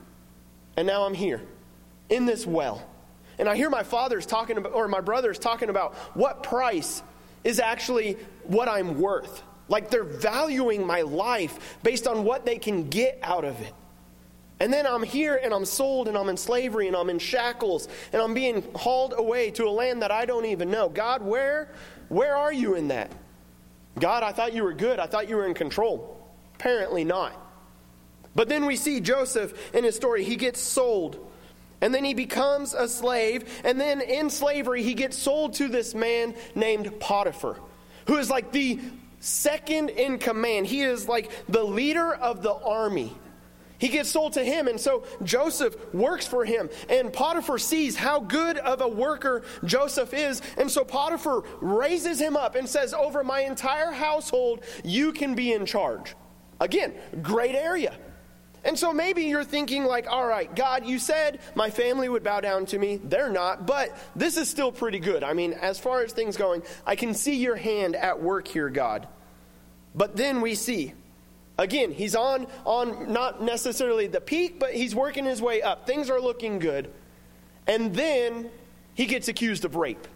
And 0.77 0.87
now 0.87 1.05
I'm 1.05 1.15
here 1.15 1.43
in 2.09 2.27
this 2.27 2.47
well. 2.47 2.87
And 3.39 3.49
I 3.49 3.57
hear 3.57 3.71
my 3.71 3.83
father's 3.83 4.27
talking 4.27 4.57
about, 4.57 4.75
or 4.75 4.89
my 4.89 5.01
brother's 5.01 5.39
talking 5.39 5.69
about 5.69 5.95
what 6.15 6.43
price 6.43 7.03
is 7.45 7.61
actually 7.61 8.17
what 8.45 8.69
I'm 8.69 9.01
worth. 9.01 9.43
Like 9.69 9.91
they're 9.91 10.05
valuing 10.05 10.87
my 10.87 11.03
life 11.03 11.79
based 11.83 12.07
on 12.07 12.25
what 12.25 12.45
they 12.45 12.59
can 12.59 12.89
get 12.89 13.19
out 13.23 13.45
of 13.45 13.61
it. 13.61 13.75
And 14.61 14.73
then 14.73 14.87
I'm 14.87 15.05
here 15.05 15.39
and 15.41 15.53
I'm 15.53 15.65
sold 15.65 16.09
and 16.09 16.19
I'm 16.19 16.29
in 16.29 16.37
slavery 16.37 16.89
and 16.89 16.97
I'm 16.97 17.11
in 17.11 17.19
shackles 17.19 17.89
and 18.13 18.21
I'm 18.21 18.35
being 18.35 18.65
hauled 18.75 19.15
away 19.17 19.51
to 19.53 19.69
a 19.69 19.71
land 19.71 20.03
that 20.03 20.11
I 20.11 20.27
don't 20.27 20.47
even 20.47 20.71
know. 20.71 20.89
God, 20.89 21.23
where 21.23 21.69
where 22.09 22.37
are 22.37 22.53
you 22.53 22.75
in 22.75 22.89
that? 22.89 23.13
God, 23.99 24.23
I 24.23 24.33
thought 24.33 24.53
you 24.53 24.63
were 24.63 24.73
good. 24.73 24.99
I 24.99 25.07
thought 25.07 25.29
you 25.29 25.37
were 25.37 25.47
in 25.47 25.55
control. 25.55 26.17
Apparently 26.55 27.05
not. 27.05 27.33
But 28.35 28.49
then 28.49 28.67
we 28.67 28.77
see 28.77 29.01
Joseph 29.01 29.75
in 29.75 29.85
his 29.85 29.97
story. 29.97 30.25
He 30.25 30.37
gets 30.37 30.61
sold. 30.61 31.19
And 31.81 31.95
then 31.95 32.05
he 32.05 32.15
becomes 32.15 32.75
a 32.75 32.89
slave. 32.89 33.61
And 33.65 33.81
then 33.81 34.01
in 34.01 34.31
slavery, 34.31 34.83
he 34.83 34.95
gets 34.95 35.17
sold 35.17 35.55
to 35.55 35.69
this 35.69 35.95
man 35.95 36.35
named 36.55 37.01
Potiphar, 37.01 37.57
who 38.07 38.17
is 38.17 38.31
like 38.31 38.53
the 38.53 38.81
second 39.21 39.91
in 39.91 40.19
command. 40.19 40.67
He 40.67 40.83
is 40.83 41.09
like 41.09 41.31
the 41.49 41.65
leader 41.65 42.15
of 42.15 42.43
the 42.43 42.55
army. 42.55 43.13
He 43.79 43.89
gets 43.89 44.11
sold 44.11 44.33
to 44.33 44.45
him, 44.45 44.67
and 44.67 44.81
so 44.81 45.05
Joseph 45.23 45.77
works 45.95 46.27
for 46.27 46.45
him. 46.45 46.69
And 46.89 47.13
Potiphar 47.13 47.59
sees 47.59 47.97
how 47.97 48.21
good 48.21 48.59
of 48.59 48.81
a 48.81 48.89
worker 48.89 49.43
Joseph 49.65 50.13
is. 50.13 50.43
And 50.57 50.71
so 50.71 50.85
Potiphar 50.85 51.45
raises 51.61 52.21
him 52.21 52.37
up 52.37 52.57
and 52.57 52.69
says, 52.69 52.93
Over 52.93 53.23
my 53.23 53.41
entire 53.41 53.93
household, 53.93 54.65
you 54.85 55.13
can 55.13 55.35
be 55.35 55.53
in 55.53 55.65
charge. 55.65 56.17
Again, 56.61 56.93
great 57.23 57.55
area. 57.55 57.97
And 58.65 58.77
so 58.77 58.93
maybe 58.93 59.23
you're 59.23 59.45
thinking, 59.45 59.85
like, 59.85 60.11
all 60.11 60.27
right, 60.27 60.53
God, 60.55 60.85
you 60.85 60.99
said 60.99 61.39
my 61.55 61.71
family 61.71 62.09
would 62.09 62.25
bow 62.25 62.41
down 62.41 62.67
to 62.67 62.79
me. 62.79 62.97
They're 63.03 63.31
not, 63.31 63.67
but 63.67 63.97
this 64.17 64.37
is 64.37 64.51
still 64.51 64.73
pretty 64.73 64.99
good. 64.99 65.23
I 65.23 65.33
mean, 65.33 65.53
as 65.53 65.79
far 65.79 66.03
as 66.03 66.13
things 66.13 66.37
going, 66.37 66.63
I 66.85 66.97
can 66.97 67.15
see 67.15 67.37
your 67.37 67.55
hand 67.55 67.95
at 67.95 68.21
work 68.21 68.49
here, 68.49 68.69
God. 68.69 69.07
But 69.95 70.17
then 70.17 70.41
we 70.41 70.57
see 70.57 70.95
Again, 71.59 71.93
he's 71.93 72.15
on, 72.15 72.47
on 72.65 73.13
not 73.13 73.43
necessarily 73.43 74.07
the 74.07 74.21
peak, 74.21 74.61
but 74.61 74.73
he's 74.73 74.95
working 74.95 75.25
his 75.25 75.43
way 75.43 75.61
up. 75.61 75.87
Things 75.87 76.09
are 76.09 76.21
looking 76.21 76.61
good. 76.61 76.91
And 77.67 77.95
then 77.95 78.51
he 78.95 79.07
gets 79.07 79.29
accused 79.29 79.65
of 79.65 79.75
rape. 79.75 80.07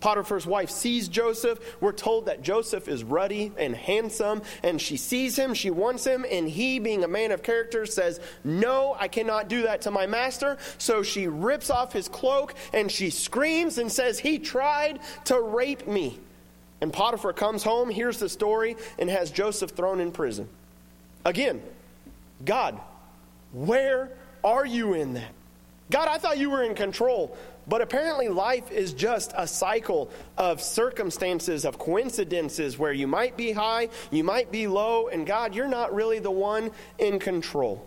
Potiphar's 0.00 0.46
wife 0.46 0.70
sees 0.70 1.08
Joseph. 1.08 1.76
We're 1.80 1.92
told 1.92 2.26
that 2.26 2.42
Joseph 2.42 2.88
is 2.88 3.04
ruddy 3.04 3.52
and 3.58 3.76
handsome, 3.76 4.40
and 4.62 4.80
she 4.80 4.96
sees 4.96 5.38
him, 5.38 5.52
she 5.52 5.70
wants 5.70 6.04
him, 6.04 6.24
and 6.30 6.48
he, 6.48 6.78
being 6.78 7.04
a 7.04 7.08
man 7.08 7.32
of 7.32 7.42
character, 7.42 7.84
says, 7.84 8.18
No, 8.42 8.96
I 8.98 9.08
cannot 9.08 9.48
do 9.48 9.62
that 9.62 9.82
to 9.82 9.90
my 9.90 10.06
master. 10.06 10.56
So 10.78 11.02
she 11.02 11.26
rips 11.26 11.68
off 11.68 11.92
his 11.92 12.08
cloak 12.08 12.54
and 12.72 12.90
she 12.90 13.10
screams 13.10 13.76
and 13.76 13.92
says, 13.92 14.18
He 14.18 14.38
tried 14.38 15.00
to 15.26 15.40
rape 15.40 15.86
me. 15.86 16.18
And 16.80 16.90
Potiphar 16.90 17.34
comes 17.34 17.62
home, 17.62 17.90
hears 17.90 18.18
the 18.18 18.30
story, 18.30 18.76
and 18.98 19.10
has 19.10 19.30
Joseph 19.30 19.72
thrown 19.72 20.00
in 20.00 20.12
prison. 20.12 20.48
Again, 21.24 21.62
God, 22.44 22.80
where 23.52 24.10
are 24.42 24.64
you 24.64 24.94
in 24.94 25.14
that? 25.14 25.32
God, 25.90 26.08
I 26.08 26.18
thought 26.18 26.38
you 26.38 26.50
were 26.50 26.62
in 26.62 26.74
control. 26.74 27.36
But 27.66 27.82
apparently, 27.82 28.28
life 28.28 28.72
is 28.72 28.92
just 28.92 29.32
a 29.36 29.46
cycle 29.46 30.10
of 30.36 30.62
circumstances, 30.62 31.64
of 31.64 31.78
coincidences 31.78 32.78
where 32.78 32.92
you 32.92 33.06
might 33.06 33.36
be 33.36 33.52
high, 33.52 33.90
you 34.10 34.24
might 34.24 34.50
be 34.50 34.66
low, 34.66 35.08
and 35.08 35.26
God, 35.26 35.54
you're 35.54 35.68
not 35.68 35.94
really 35.94 36.18
the 36.18 36.30
one 36.30 36.70
in 36.98 37.18
control. 37.18 37.86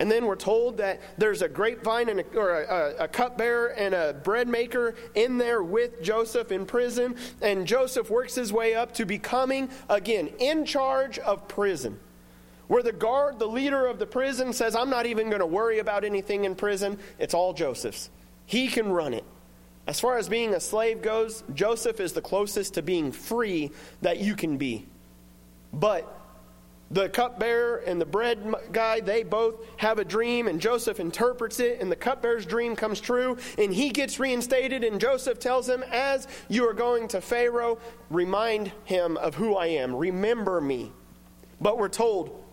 And 0.00 0.10
then 0.10 0.26
we're 0.26 0.36
told 0.36 0.78
that 0.78 1.00
there's 1.18 1.42
a 1.42 1.48
grapevine 1.48 2.08
and 2.08 2.20
a, 2.20 2.24
or 2.36 2.62
a, 2.62 3.04
a 3.04 3.08
cupbearer 3.08 3.68
and 3.68 3.94
a 3.94 4.12
bread 4.12 4.48
maker 4.48 4.94
in 5.14 5.38
there 5.38 5.62
with 5.62 6.02
Joseph 6.02 6.50
in 6.50 6.66
prison. 6.66 7.14
And 7.42 7.66
Joseph 7.66 8.10
works 8.10 8.34
his 8.34 8.52
way 8.52 8.74
up 8.74 8.92
to 8.94 9.04
becoming, 9.04 9.68
again, 9.88 10.28
in 10.38 10.64
charge 10.64 11.18
of 11.18 11.46
prison. 11.46 11.98
Where 12.66 12.82
the 12.82 12.92
guard, 12.92 13.38
the 13.38 13.46
leader 13.46 13.86
of 13.86 13.98
the 13.98 14.06
prison, 14.06 14.52
says, 14.52 14.74
I'm 14.74 14.90
not 14.90 15.06
even 15.06 15.28
going 15.28 15.40
to 15.40 15.46
worry 15.46 15.78
about 15.78 16.04
anything 16.04 16.44
in 16.44 16.54
prison, 16.54 16.98
it's 17.18 17.34
all 17.34 17.52
Joseph's. 17.52 18.10
He 18.46 18.68
can 18.68 18.90
run 18.90 19.14
it. 19.14 19.24
As 19.86 20.00
far 20.00 20.16
as 20.16 20.28
being 20.28 20.54
a 20.54 20.60
slave 20.60 21.02
goes, 21.02 21.44
Joseph 21.54 22.00
is 22.00 22.12
the 22.12 22.22
closest 22.22 22.74
to 22.74 22.82
being 22.82 23.12
free 23.12 23.70
that 24.00 24.18
you 24.18 24.34
can 24.34 24.56
be. 24.56 24.86
But 25.74 26.20
the 26.90 27.08
cupbearer 27.08 27.78
and 27.86 28.00
the 28.00 28.06
bread 28.06 28.54
guy, 28.72 29.00
they 29.00 29.24
both 29.24 29.56
have 29.76 29.98
a 29.98 30.04
dream, 30.04 30.48
and 30.48 30.60
Joseph 30.60 31.00
interprets 31.00 31.60
it, 31.60 31.80
and 31.80 31.90
the 31.90 31.96
cupbearer's 31.96 32.46
dream 32.46 32.76
comes 32.76 33.00
true, 33.00 33.36
and 33.58 33.74
he 33.74 33.90
gets 33.90 34.18
reinstated, 34.18 34.84
and 34.84 35.00
Joseph 35.00 35.38
tells 35.38 35.68
him, 35.68 35.82
As 35.90 36.28
you 36.48 36.68
are 36.68 36.74
going 36.74 37.08
to 37.08 37.20
Pharaoh, 37.20 37.78
remind 38.10 38.72
him 38.84 39.16
of 39.18 39.34
who 39.34 39.56
I 39.56 39.66
am. 39.66 39.94
Remember 39.94 40.60
me. 40.60 40.92
But 41.60 41.78
we're 41.78 41.88
told 41.88 42.43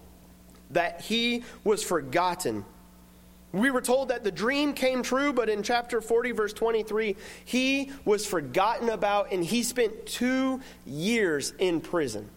that 0.74 1.01
he 1.01 1.44
was 1.63 1.84
forgotten. 1.84 2.66
We 3.54 3.70
were 3.70 3.82
told 3.82 4.10
that 4.10 4.24
the 4.24 4.32
dream 4.32 4.74
came 4.74 5.04
true, 5.04 5.34
but 5.34 5.50
in 5.50 5.62
chapter 5.62 6.00
40, 6.00 6.32
verse 6.32 6.54
23, 6.54 7.18
he 7.44 7.92
was 8.06 8.25
forgotten 8.25 8.90
about 8.90 9.32
and 9.34 9.44
he 9.44 9.63
spent 9.63 10.06
two 10.06 10.62
years 10.86 11.54
in 11.60 11.82
prison. 11.82 12.30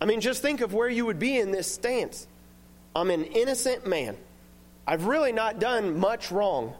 I 0.00 0.04
mean, 0.04 0.20
just 0.20 0.42
think 0.42 0.60
of 0.60 0.74
where 0.74 0.88
you 0.88 1.06
would 1.06 1.18
be 1.18 1.38
in 1.38 1.50
this 1.50 1.72
stance. 1.72 2.26
I'm 2.94 3.10
an 3.10 3.24
innocent 3.24 3.86
man. 3.86 4.16
I've 4.86 5.06
really 5.06 5.32
not 5.32 5.60
done 5.60 5.98
much 5.98 6.30
wrong. 6.30 6.74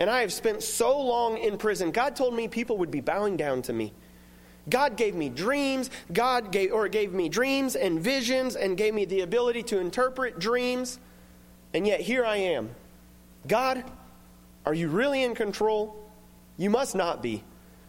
And 0.00 0.08
I 0.08 0.20
have 0.20 0.32
spent 0.32 0.62
so 0.62 1.00
long 1.00 1.38
in 1.38 1.58
prison. 1.58 1.90
God 1.90 2.14
told 2.14 2.34
me 2.34 2.46
people 2.46 2.78
would 2.78 2.90
be 2.90 3.00
bowing 3.00 3.36
down 3.36 3.62
to 3.62 3.72
me. 3.72 3.92
God 4.68 4.96
gave 4.96 5.14
me 5.14 5.28
dreams, 5.28 5.90
God 6.12 6.52
gave 6.52 6.72
or 6.72 6.88
gave 6.88 7.12
me 7.12 7.28
dreams 7.28 7.76
and 7.76 8.00
visions 8.00 8.56
and 8.56 8.76
gave 8.76 8.94
me 8.94 9.04
the 9.04 9.20
ability 9.20 9.62
to 9.64 9.78
interpret 9.78 10.38
dreams. 10.38 10.98
And 11.74 11.86
yet 11.86 12.00
here 12.00 12.24
I 12.24 12.36
am. 12.36 12.70
God, 13.46 13.84
are 14.66 14.74
you 14.74 14.88
really 14.88 15.22
in 15.22 15.34
control? 15.34 16.10
You 16.56 16.70
must 16.70 16.94
not 16.94 17.22
be, 17.22 17.44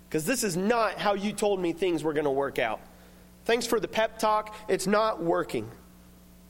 because 0.08 0.26
this 0.26 0.44
is 0.44 0.56
not 0.56 0.98
how 0.98 1.16
you 1.16 1.34
told 1.34 1.60
me 1.60 1.74
things 1.74 2.04
were 2.04 2.14
going 2.14 2.26
to 2.26 2.32
work 2.32 2.60
out. 2.60 2.80
Thanks 3.46 3.66
for 3.66 3.80
the 3.80 3.88
pep 3.88 4.20
talk. 4.20 4.56
It's 4.68 4.86
not 4.86 5.24
working. 5.24 5.70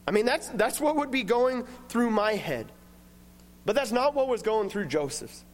I 0.07 0.11
mean, 0.11 0.25
that's, 0.25 0.49
that's 0.49 0.81
what 0.81 0.95
would 0.97 1.11
be 1.11 1.23
going 1.23 1.65
through 1.87 2.09
my 2.09 2.33
head. 2.33 2.71
But 3.65 3.75
that's 3.75 3.91
not 3.91 4.15
what 4.15 4.27
was 4.27 4.41
going 4.41 4.69
through 4.69 4.87
Joseph's. 4.87 5.45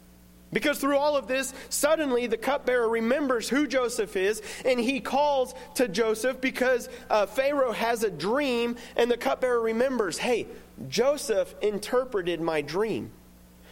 Because 0.55 0.79
through 0.79 0.97
all 0.97 1.17
of 1.17 1.27
this, 1.27 1.53
suddenly 1.67 2.27
the 2.27 2.37
cupbearer 2.37 2.87
remembers 2.87 3.49
who 3.49 3.67
Joseph 3.67 4.15
is, 4.15 4.41
and 4.63 4.79
he 4.79 5.01
calls 5.01 5.53
to 5.73 5.89
Joseph 5.89 6.39
because 6.39 6.87
uh, 7.09 7.25
Pharaoh 7.25 7.73
has 7.73 8.05
a 8.05 8.09
dream, 8.09 8.77
and 8.95 9.11
the 9.11 9.17
cupbearer 9.17 9.59
remembers, 9.59 10.17
hey, 10.17 10.47
Joseph 10.87 11.53
interpreted 11.61 12.39
my 12.39 12.61
dream. 12.61 13.11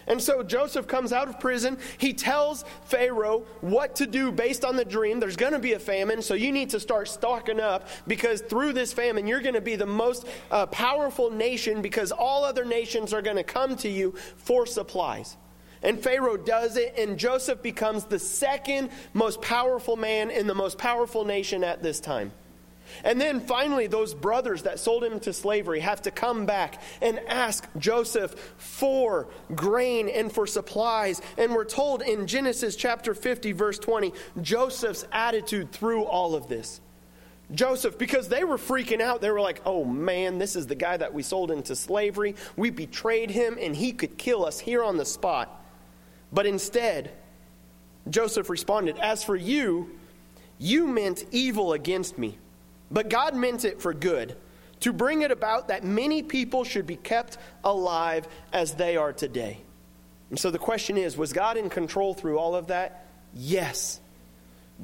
And 0.07 0.21
so 0.21 0.43
Joseph 0.43 0.85
comes 0.85 1.13
out 1.13 1.29
of 1.29 1.39
prison. 1.39 1.77
He 1.99 2.11
tells 2.11 2.65
Pharaoh 2.83 3.45
what 3.61 3.95
to 3.95 4.05
do 4.05 4.29
based 4.33 4.65
on 4.65 4.75
the 4.75 4.83
dream. 4.83 5.21
There's 5.21 5.37
going 5.37 5.53
to 5.53 5.59
be 5.59 5.71
a 5.73 5.79
famine, 5.79 6.21
so 6.21 6.33
you 6.33 6.51
need 6.51 6.71
to 6.71 6.81
start 6.81 7.07
stocking 7.07 7.61
up 7.61 7.87
because 8.07 8.41
through 8.41 8.73
this 8.73 8.91
famine, 8.91 9.25
you're 9.25 9.39
going 9.39 9.55
to 9.55 9.61
be 9.61 9.77
the 9.77 9.85
most 9.85 10.27
uh, 10.51 10.65
powerful 10.65 11.31
nation 11.31 11.81
because 11.81 12.11
all 12.11 12.43
other 12.43 12.65
nations 12.65 13.13
are 13.13 13.21
going 13.21 13.37
to 13.37 13.43
come 13.45 13.77
to 13.77 13.87
you 13.87 14.15
for 14.35 14.65
supplies. 14.65 15.37
And 15.83 16.01
Pharaoh 16.01 16.37
does 16.37 16.77
it, 16.77 16.95
and 16.97 17.19
Joseph 17.19 17.61
becomes 17.61 18.05
the 18.05 18.19
second 18.19 18.89
most 19.13 19.41
powerful 19.41 19.97
man 19.97 20.31
in 20.31 20.47
the 20.47 20.55
most 20.55 20.77
powerful 20.77 21.25
nation 21.25 21.63
at 21.63 21.83
this 21.83 21.99
time. 21.99 22.31
And 23.03 23.19
then 23.19 23.39
finally, 23.41 23.87
those 23.87 24.13
brothers 24.13 24.63
that 24.63 24.79
sold 24.79 25.03
him 25.03 25.19
to 25.21 25.33
slavery 25.33 25.79
have 25.79 26.01
to 26.03 26.11
come 26.11 26.45
back 26.45 26.81
and 27.01 27.19
ask 27.27 27.67
Joseph 27.77 28.35
for 28.57 29.27
grain 29.55 30.09
and 30.09 30.31
for 30.31 30.45
supplies. 30.45 31.21
And 31.37 31.53
we're 31.53 31.65
told 31.65 32.01
in 32.01 32.27
Genesis 32.27 32.75
chapter 32.75 33.13
50, 33.13 33.51
verse 33.53 33.79
20, 33.79 34.13
Joseph's 34.41 35.05
attitude 35.11 35.71
through 35.71 36.03
all 36.03 36.35
of 36.35 36.47
this. 36.47 36.81
Joseph, 37.51 37.97
because 37.97 38.29
they 38.29 38.43
were 38.43 38.57
freaking 38.57 39.01
out, 39.01 39.21
they 39.21 39.29
were 39.29 39.41
like, 39.41 39.61
oh 39.65 39.83
man, 39.83 40.37
this 40.37 40.55
is 40.55 40.67
the 40.67 40.75
guy 40.75 40.97
that 40.97 41.13
we 41.13 41.23
sold 41.23 41.51
into 41.51 41.75
slavery. 41.75 42.35
We 42.55 42.69
betrayed 42.69 43.29
him, 43.29 43.57
and 43.59 43.75
he 43.75 43.91
could 43.91 44.17
kill 44.17 44.45
us 44.45 44.59
here 44.59 44.83
on 44.83 44.97
the 44.97 45.05
spot. 45.05 45.62
But 46.33 46.47
instead, 46.47 47.11
Joseph 48.09 48.49
responded, 48.49 48.97
As 48.97 49.23
for 49.23 49.35
you, 49.35 49.91
you 50.57 50.87
meant 50.87 51.25
evil 51.31 51.73
against 51.73 52.17
me, 52.17 52.37
but 52.91 53.09
God 53.09 53.35
meant 53.35 53.63
it 53.65 53.81
for 53.81 53.93
good, 53.93 54.35
to 54.81 54.91
bring 54.91 55.21
it 55.21 55.31
about 55.31 55.69
that 55.69 55.83
many 55.83 56.23
people 56.23 56.63
should 56.63 56.87
be 56.87 56.95
kept 56.95 57.37
alive 57.63 58.27
as 58.51 58.73
they 58.73 58.97
are 58.97 59.13
today. 59.13 59.61
And 60.29 60.39
so 60.39 60.49
the 60.49 60.57
question 60.57 60.97
is 60.97 61.15
was 61.15 61.31
God 61.31 61.57
in 61.57 61.69
control 61.69 62.13
through 62.13 62.39
all 62.39 62.55
of 62.55 62.67
that? 62.67 63.05
Yes. 63.35 63.99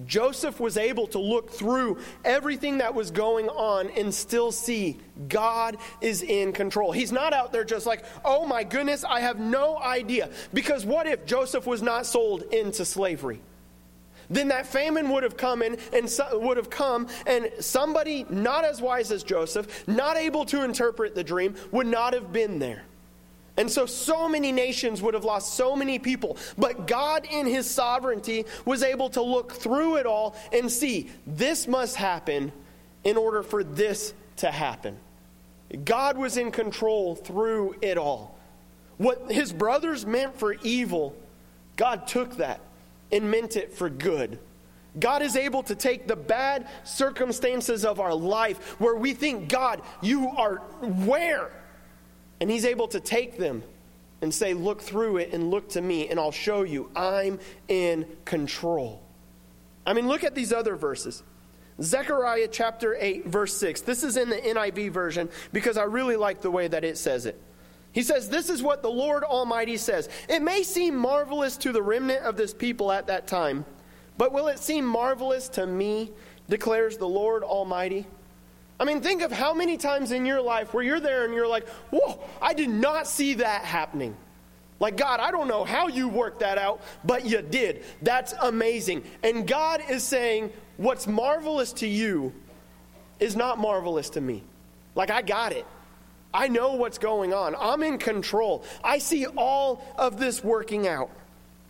Joseph 0.05 0.59
was 0.59 0.77
able 0.77 1.07
to 1.07 1.19
look 1.19 1.49
through 1.49 1.97
everything 2.23 2.77
that 2.77 2.93
was 2.93 3.11
going 3.11 3.49
on 3.49 3.89
and 3.89 4.13
still 4.13 4.51
see 4.51 4.99
God 5.27 5.77
is 5.99 6.21
in 6.21 6.53
control. 6.53 6.91
He's 6.91 7.11
not 7.11 7.33
out 7.33 7.51
there 7.51 7.63
just 7.63 7.85
like, 7.85 8.05
oh 8.23 8.45
my 8.45 8.63
goodness, 8.63 9.03
I 9.03 9.19
have 9.19 9.39
no 9.39 9.77
idea. 9.77 10.29
Because 10.53 10.85
what 10.85 11.07
if 11.07 11.25
Joseph 11.25 11.65
was 11.65 11.81
not 11.81 12.05
sold 12.05 12.43
into 12.53 12.85
slavery? 12.85 13.41
Then 14.29 14.49
that 14.49 14.67
famine 14.67 15.09
would 15.09 15.23
have 15.23 15.37
come 15.37 15.61
in 15.61 15.77
and 15.91 16.07
so, 16.07 16.37
would 16.37 16.57
have 16.57 16.69
come, 16.69 17.07
and 17.25 17.49
somebody 17.59 18.25
not 18.29 18.63
as 18.63 18.79
wise 18.79 19.11
as 19.11 19.23
Joseph, 19.23 19.87
not 19.87 20.17
able 20.17 20.45
to 20.45 20.63
interpret 20.63 21.15
the 21.15 21.23
dream, 21.23 21.55
would 21.71 21.87
not 21.87 22.13
have 22.13 22.31
been 22.31 22.59
there. 22.59 22.83
And 23.59 23.69
so, 23.69 23.85
so 23.85 24.29
many 24.29 24.53
nations 24.53 25.01
would 25.01 25.13
have 25.13 25.25
lost 25.25 25.55
so 25.55 25.75
many 25.75 25.99
people. 25.99 26.37
But 26.57 26.87
God, 26.87 27.27
in 27.29 27.45
His 27.45 27.69
sovereignty, 27.69 28.45
was 28.63 28.83
able 28.83 29.09
to 29.09 29.21
look 29.21 29.51
through 29.51 29.97
it 29.97 30.05
all 30.05 30.37
and 30.53 30.71
see 30.71 31.09
this 31.27 31.67
must 31.67 31.97
happen 31.97 32.53
in 33.03 33.17
order 33.17 33.43
for 33.43 33.65
this 33.65 34.13
to 34.37 34.49
happen. 34.49 34.97
God 35.83 36.17
was 36.17 36.37
in 36.37 36.51
control 36.51 37.15
through 37.15 37.75
it 37.81 37.97
all. 37.97 38.39
What 38.95 39.29
His 39.29 39.51
brothers 39.51 40.05
meant 40.05 40.39
for 40.39 40.53
evil, 40.63 41.13
God 41.75 42.07
took 42.07 42.37
that 42.37 42.61
and 43.11 43.29
meant 43.29 43.57
it 43.57 43.73
for 43.73 43.89
good. 43.89 44.39
God 44.97 45.21
is 45.21 45.35
able 45.35 45.63
to 45.63 45.75
take 45.75 46.07
the 46.07 46.15
bad 46.15 46.65
circumstances 46.85 47.83
of 47.83 47.99
our 47.99 48.15
life 48.15 48.79
where 48.79 48.95
we 48.95 49.13
think, 49.13 49.49
God, 49.49 49.81
you 50.01 50.29
are 50.29 50.59
where? 50.81 51.51
And 52.41 52.49
he's 52.49 52.65
able 52.65 52.87
to 52.89 52.99
take 52.99 53.37
them 53.37 53.63
and 54.21 54.33
say, 54.33 54.53
Look 54.53 54.81
through 54.81 55.17
it 55.17 55.33
and 55.33 55.49
look 55.49 55.69
to 55.69 55.81
me, 55.81 56.09
and 56.09 56.19
I'll 56.19 56.31
show 56.31 56.63
you 56.63 56.89
I'm 56.95 57.39
in 57.67 58.05
control. 58.25 59.01
I 59.85 59.93
mean, 59.93 60.07
look 60.07 60.23
at 60.23 60.35
these 60.35 60.53
other 60.53 60.75
verses. 60.75 61.23
Zechariah 61.81 62.49
chapter 62.51 62.97
8, 62.99 63.27
verse 63.27 63.55
6. 63.57 63.81
This 63.81 64.03
is 64.03 64.17
in 64.17 64.29
the 64.29 64.35
NIV 64.35 64.91
version 64.91 65.29
because 65.53 65.77
I 65.77 65.83
really 65.83 66.17
like 66.17 66.41
the 66.41 66.51
way 66.51 66.67
that 66.67 66.83
it 66.83 66.97
says 66.97 67.25
it. 67.25 67.41
He 67.91 68.03
says, 68.03 68.29
This 68.29 68.49
is 68.49 68.61
what 68.61 68.81
the 68.81 68.89
Lord 68.89 69.23
Almighty 69.23 69.77
says. 69.77 70.09
It 70.27 70.41
may 70.41 70.63
seem 70.63 70.95
marvelous 70.95 71.57
to 71.57 71.71
the 71.71 71.81
remnant 71.81 72.23
of 72.23 72.37
this 72.37 72.53
people 72.53 72.91
at 72.91 73.07
that 73.07 73.27
time, 73.27 73.65
but 74.17 74.31
will 74.31 74.47
it 74.47 74.59
seem 74.59 74.85
marvelous 74.85 75.49
to 75.49 75.65
me, 75.65 76.11
declares 76.49 76.97
the 76.97 77.07
Lord 77.07 77.43
Almighty? 77.43 78.05
I 78.79 78.85
mean, 78.85 79.01
think 79.01 79.21
of 79.21 79.31
how 79.31 79.53
many 79.53 79.75
times 79.75 80.11
in 80.11 80.25
your 80.25 80.41
life 80.41 80.73
where 80.73 80.83
you're 80.83 81.01
there 81.01 81.25
and 81.25 81.33
you're 81.33 81.47
like, 81.47 81.67
whoa, 81.91 82.19
I 82.41 82.53
did 82.53 82.69
not 82.69 83.07
see 83.07 83.35
that 83.35 83.63
happening. 83.65 84.15
Like, 84.79 84.95
God, 84.95 85.19
I 85.19 85.31
don't 85.31 85.49
know 85.49 85.65
how 85.65 85.87
you 85.87 86.07
worked 86.07 86.39
that 86.39 86.57
out, 86.57 86.81
but 87.03 87.25
you 87.25 87.41
did. 87.41 87.83
That's 88.01 88.33
amazing. 88.41 89.03
And 89.23 89.45
God 89.45 89.81
is 89.89 90.03
saying, 90.03 90.51
what's 90.77 91.05
marvelous 91.07 91.73
to 91.73 91.87
you 91.87 92.33
is 93.19 93.35
not 93.35 93.59
marvelous 93.59 94.09
to 94.11 94.21
me. 94.21 94.43
Like, 94.95 95.11
I 95.11 95.21
got 95.21 95.51
it. 95.51 95.65
I 96.33 96.47
know 96.47 96.75
what's 96.75 96.97
going 96.97 97.33
on. 97.33 97.55
I'm 97.59 97.83
in 97.83 97.97
control. 97.97 98.63
I 98.83 98.99
see 98.99 99.25
all 99.25 99.83
of 99.97 100.17
this 100.19 100.43
working 100.43 100.87
out. 100.87 101.09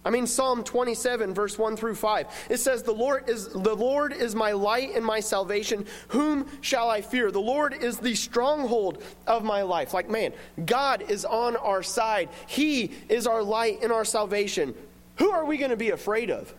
I 0.06 0.10
mean 0.10 0.26
Psalm 0.26 0.64
27 0.64 1.34
verse 1.34 1.58
1 1.58 1.76
through 1.76 1.96
5. 1.96 2.28
It 2.50 2.58
says 2.58 2.84
the 2.84 2.94
Lord 2.94 3.30
is 3.30 3.50
the 3.50 3.76
Lord 3.76 4.14
is 4.14 4.34
my 4.34 4.52
light 4.52 4.96
and 4.96 5.06
my 5.06 5.20
salvation. 5.20 5.86
Whom 6.10 6.46
shall 6.62 6.90
I 6.90 7.02
fear? 7.02 7.32
The 7.32 7.42
Lord 7.42 7.74
is 7.74 7.98
the 7.98 8.16
stronghold 8.16 9.04
of 9.28 9.44
my 9.44 9.62
life. 9.62 9.94
Like 9.94 10.10
man, 10.10 10.34
God 10.66 11.04
is 11.10 11.26
on 11.26 11.58
our 11.58 11.84
side. 11.84 12.30
He 12.48 12.92
is 13.10 13.28
our 13.28 13.44
light 13.44 13.80
and 13.84 13.92
our 13.92 14.06
salvation. 14.06 14.74
Who 15.18 15.32
are 15.32 15.44
we 15.44 15.58
going 15.58 15.72
to 15.72 15.78
be 15.78 15.90
afraid 15.90 16.32
of? 16.32 16.54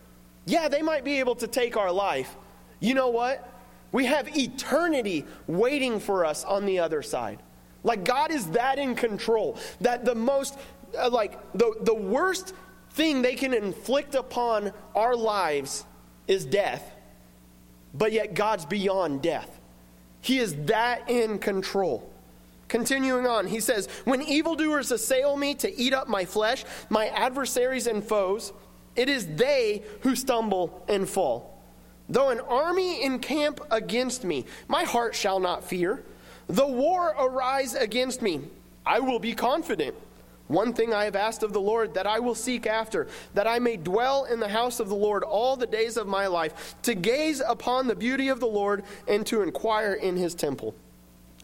Yeah, 0.45 0.67
they 0.67 0.81
might 0.81 1.03
be 1.03 1.19
able 1.19 1.35
to 1.35 1.47
take 1.47 1.77
our 1.77 1.91
life. 1.91 2.35
You 2.79 2.93
know 2.93 3.09
what? 3.09 3.47
We 3.91 4.05
have 4.05 4.37
eternity 4.37 5.25
waiting 5.47 5.99
for 5.99 6.25
us 6.25 6.45
on 6.45 6.65
the 6.65 6.79
other 6.79 7.01
side. 7.01 7.39
Like 7.83 8.03
God 8.03 8.31
is 8.31 8.47
that 8.51 8.77
in 8.77 8.95
control 8.95 9.57
that 9.81 10.05
the 10.05 10.15
most 10.15 10.57
uh, 10.97 11.09
like 11.09 11.39
the 11.53 11.75
the 11.81 11.93
worst 11.93 12.53
thing 12.93 13.21
they 13.21 13.35
can 13.35 13.53
inflict 13.53 14.15
upon 14.15 14.71
our 14.95 15.15
lives 15.15 15.85
is 16.27 16.45
death, 16.45 16.91
but 17.93 18.11
yet 18.11 18.33
God's 18.33 18.65
beyond 18.65 19.21
death. 19.21 19.59
He 20.21 20.37
is 20.37 20.55
that 20.65 21.09
in 21.09 21.39
control. 21.39 22.09
Continuing 22.67 23.27
on, 23.27 23.47
he 23.47 23.59
says, 23.59 23.87
When 24.05 24.21
evildoers 24.21 24.91
assail 24.91 25.35
me 25.35 25.55
to 25.55 25.75
eat 25.77 25.93
up 25.93 26.07
my 26.07 26.23
flesh, 26.23 26.63
my 26.89 27.07
adversaries 27.07 27.87
and 27.87 28.03
foes, 28.03 28.53
it 28.95 29.09
is 29.09 29.27
they 29.35 29.83
who 30.01 30.15
stumble 30.15 30.83
and 30.87 31.09
fall. 31.09 31.57
Though 32.07 32.29
an 32.29 32.39
army 32.41 33.03
encamp 33.03 33.61
against 33.71 34.23
me, 34.23 34.45
my 34.67 34.83
heart 34.83 35.15
shall 35.15 35.39
not 35.39 35.63
fear. 35.63 36.03
The 36.47 36.67
war 36.67 37.15
arise 37.17 37.73
against 37.73 38.21
me, 38.21 38.41
I 38.85 38.99
will 38.99 39.19
be 39.19 39.33
confident. 39.33 39.95
One 40.51 40.73
thing 40.73 40.93
I 40.93 41.05
have 41.05 41.15
asked 41.15 41.43
of 41.43 41.53
the 41.53 41.61
Lord 41.61 41.93
that 41.93 42.05
I 42.05 42.19
will 42.19 42.35
seek 42.35 42.67
after, 42.67 43.07
that 43.33 43.47
I 43.47 43.59
may 43.59 43.77
dwell 43.77 44.25
in 44.25 44.39
the 44.39 44.49
house 44.49 44.79
of 44.79 44.89
the 44.89 44.95
Lord 44.95 45.23
all 45.23 45.55
the 45.55 45.65
days 45.65 45.95
of 45.95 46.07
my 46.07 46.27
life, 46.27 46.75
to 46.83 46.93
gaze 46.93 47.41
upon 47.47 47.87
the 47.87 47.95
beauty 47.95 48.27
of 48.27 48.39
the 48.39 48.47
Lord 48.47 48.83
and 49.07 49.25
to 49.27 49.41
inquire 49.41 49.93
in 49.93 50.17
his 50.17 50.35
temple. 50.35 50.75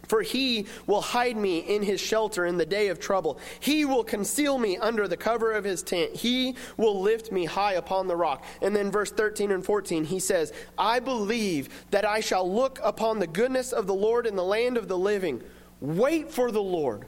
For 0.08 0.22
he 0.22 0.68
will 0.86 1.02
hide 1.02 1.36
me 1.38 1.60
in 1.60 1.84
his 1.84 2.00
shelter 2.00 2.46
in 2.46 2.58
the 2.58 2.66
day 2.66 2.88
of 2.88 3.00
trouble. 3.00 3.40
He 3.60 3.84
will 3.86 4.04
conceal 4.04 4.58
me 4.58 4.78
under 4.78 5.08
the 5.08 5.18
cover 5.18 5.52
of 5.52 5.64
his 5.64 5.84
tent. 5.84 6.16
He 6.16 6.56
will 6.78 7.02
lift 7.02 7.32
me 7.32 7.46
high 7.46 7.74
upon 7.74 8.08
the 8.08 8.16
rock. 8.16 8.46
And 8.62 8.76
then, 8.76 8.90
verse 8.92 9.12
13 9.12 9.52
and 9.52 9.66
14, 9.66 10.06
he 10.06 10.20
says, 10.20 10.54
I 10.78 11.00
believe 11.00 11.70
that 11.92 12.06
I 12.06 12.22
shall 12.22 12.50
look 12.50 12.80
upon 12.84 13.20
the 13.20 13.28
goodness 13.28 13.74
of 13.74 13.88
the 13.88 13.94
Lord 13.94 14.26
in 14.26 14.36
the 14.36 14.44
land 14.44 14.78
of 14.78 14.88
the 14.88 14.98
living. 14.98 15.42
Wait 15.82 16.32
for 16.32 16.52
the 16.52 16.64
Lord. 16.64 17.06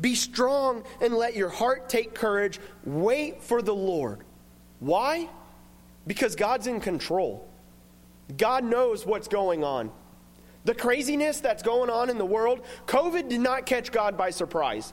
Be 0.00 0.14
strong 0.14 0.84
and 1.00 1.14
let 1.14 1.34
your 1.34 1.48
heart 1.48 1.88
take 1.88 2.14
courage. 2.14 2.60
Wait 2.84 3.42
for 3.42 3.62
the 3.62 3.74
Lord. 3.74 4.24
Why? 4.80 5.28
Because 6.06 6.36
God's 6.36 6.66
in 6.66 6.80
control. 6.80 7.48
God 8.36 8.64
knows 8.64 9.06
what's 9.06 9.28
going 9.28 9.64
on. 9.64 9.90
The 10.64 10.74
craziness 10.74 11.40
that's 11.40 11.62
going 11.62 11.90
on 11.90 12.10
in 12.10 12.18
the 12.18 12.26
world, 12.26 12.60
COVID 12.86 13.28
did 13.28 13.40
not 13.40 13.66
catch 13.66 13.90
God 13.90 14.16
by 14.16 14.30
surprise. 14.30 14.92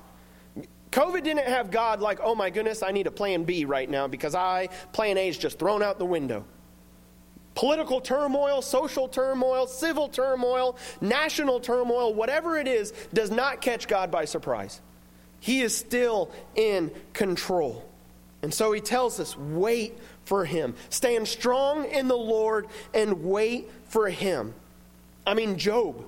COVID 0.92 1.24
didn't 1.24 1.46
have 1.46 1.72
God 1.72 2.00
like, 2.00 2.20
oh 2.24 2.36
my 2.36 2.50
goodness, 2.50 2.82
I 2.82 2.92
need 2.92 3.08
a 3.08 3.12
plan 3.12 3.44
B 3.44 3.66
right 3.66 3.90
now 3.90 4.08
because 4.08 4.34
I, 4.34 4.70
plan 4.94 5.18
A 5.18 5.28
is 5.28 5.38
just 5.38 5.60
thrown 5.60 5.84
out 5.84 6.00
the 6.00 6.06
window. 6.06 6.46
Political 7.56 8.02
turmoil, 8.02 8.62
social 8.62 9.08
turmoil, 9.08 9.68
civil 9.68 10.08
turmoil, 10.08 10.78
national 11.02 11.60
turmoil, 11.60 12.14
whatever 12.14 12.58
it 12.58 12.68
is, 12.68 12.94
does 13.14 13.32
not 13.32 13.62
catch 13.62 13.88
God 13.88 14.10
by 14.12 14.26
surprise. 14.26 14.82
He 15.46 15.62
is 15.62 15.78
still 15.78 16.32
in 16.56 16.90
control. 17.14 17.88
And 18.42 18.52
so 18.52 18.72
he 18.72 18.82
tells 18.82 19.20
us 19.20 19.38
wait 19.38 19.96
for 20.24 20.44
him. 20.44 20.74
Stand 20.90 21.28
strong 21.28 21.86
in 21.86 22.08
the 22.08 22.18
Lord 22.18 22.66
and 22.96 23.24
wait 23.24 23.70
for 23.90 24.10
him. 24.10 24.56
I 25.24 25.36
mean, 25.36 25.60
Job. 25.60 26.04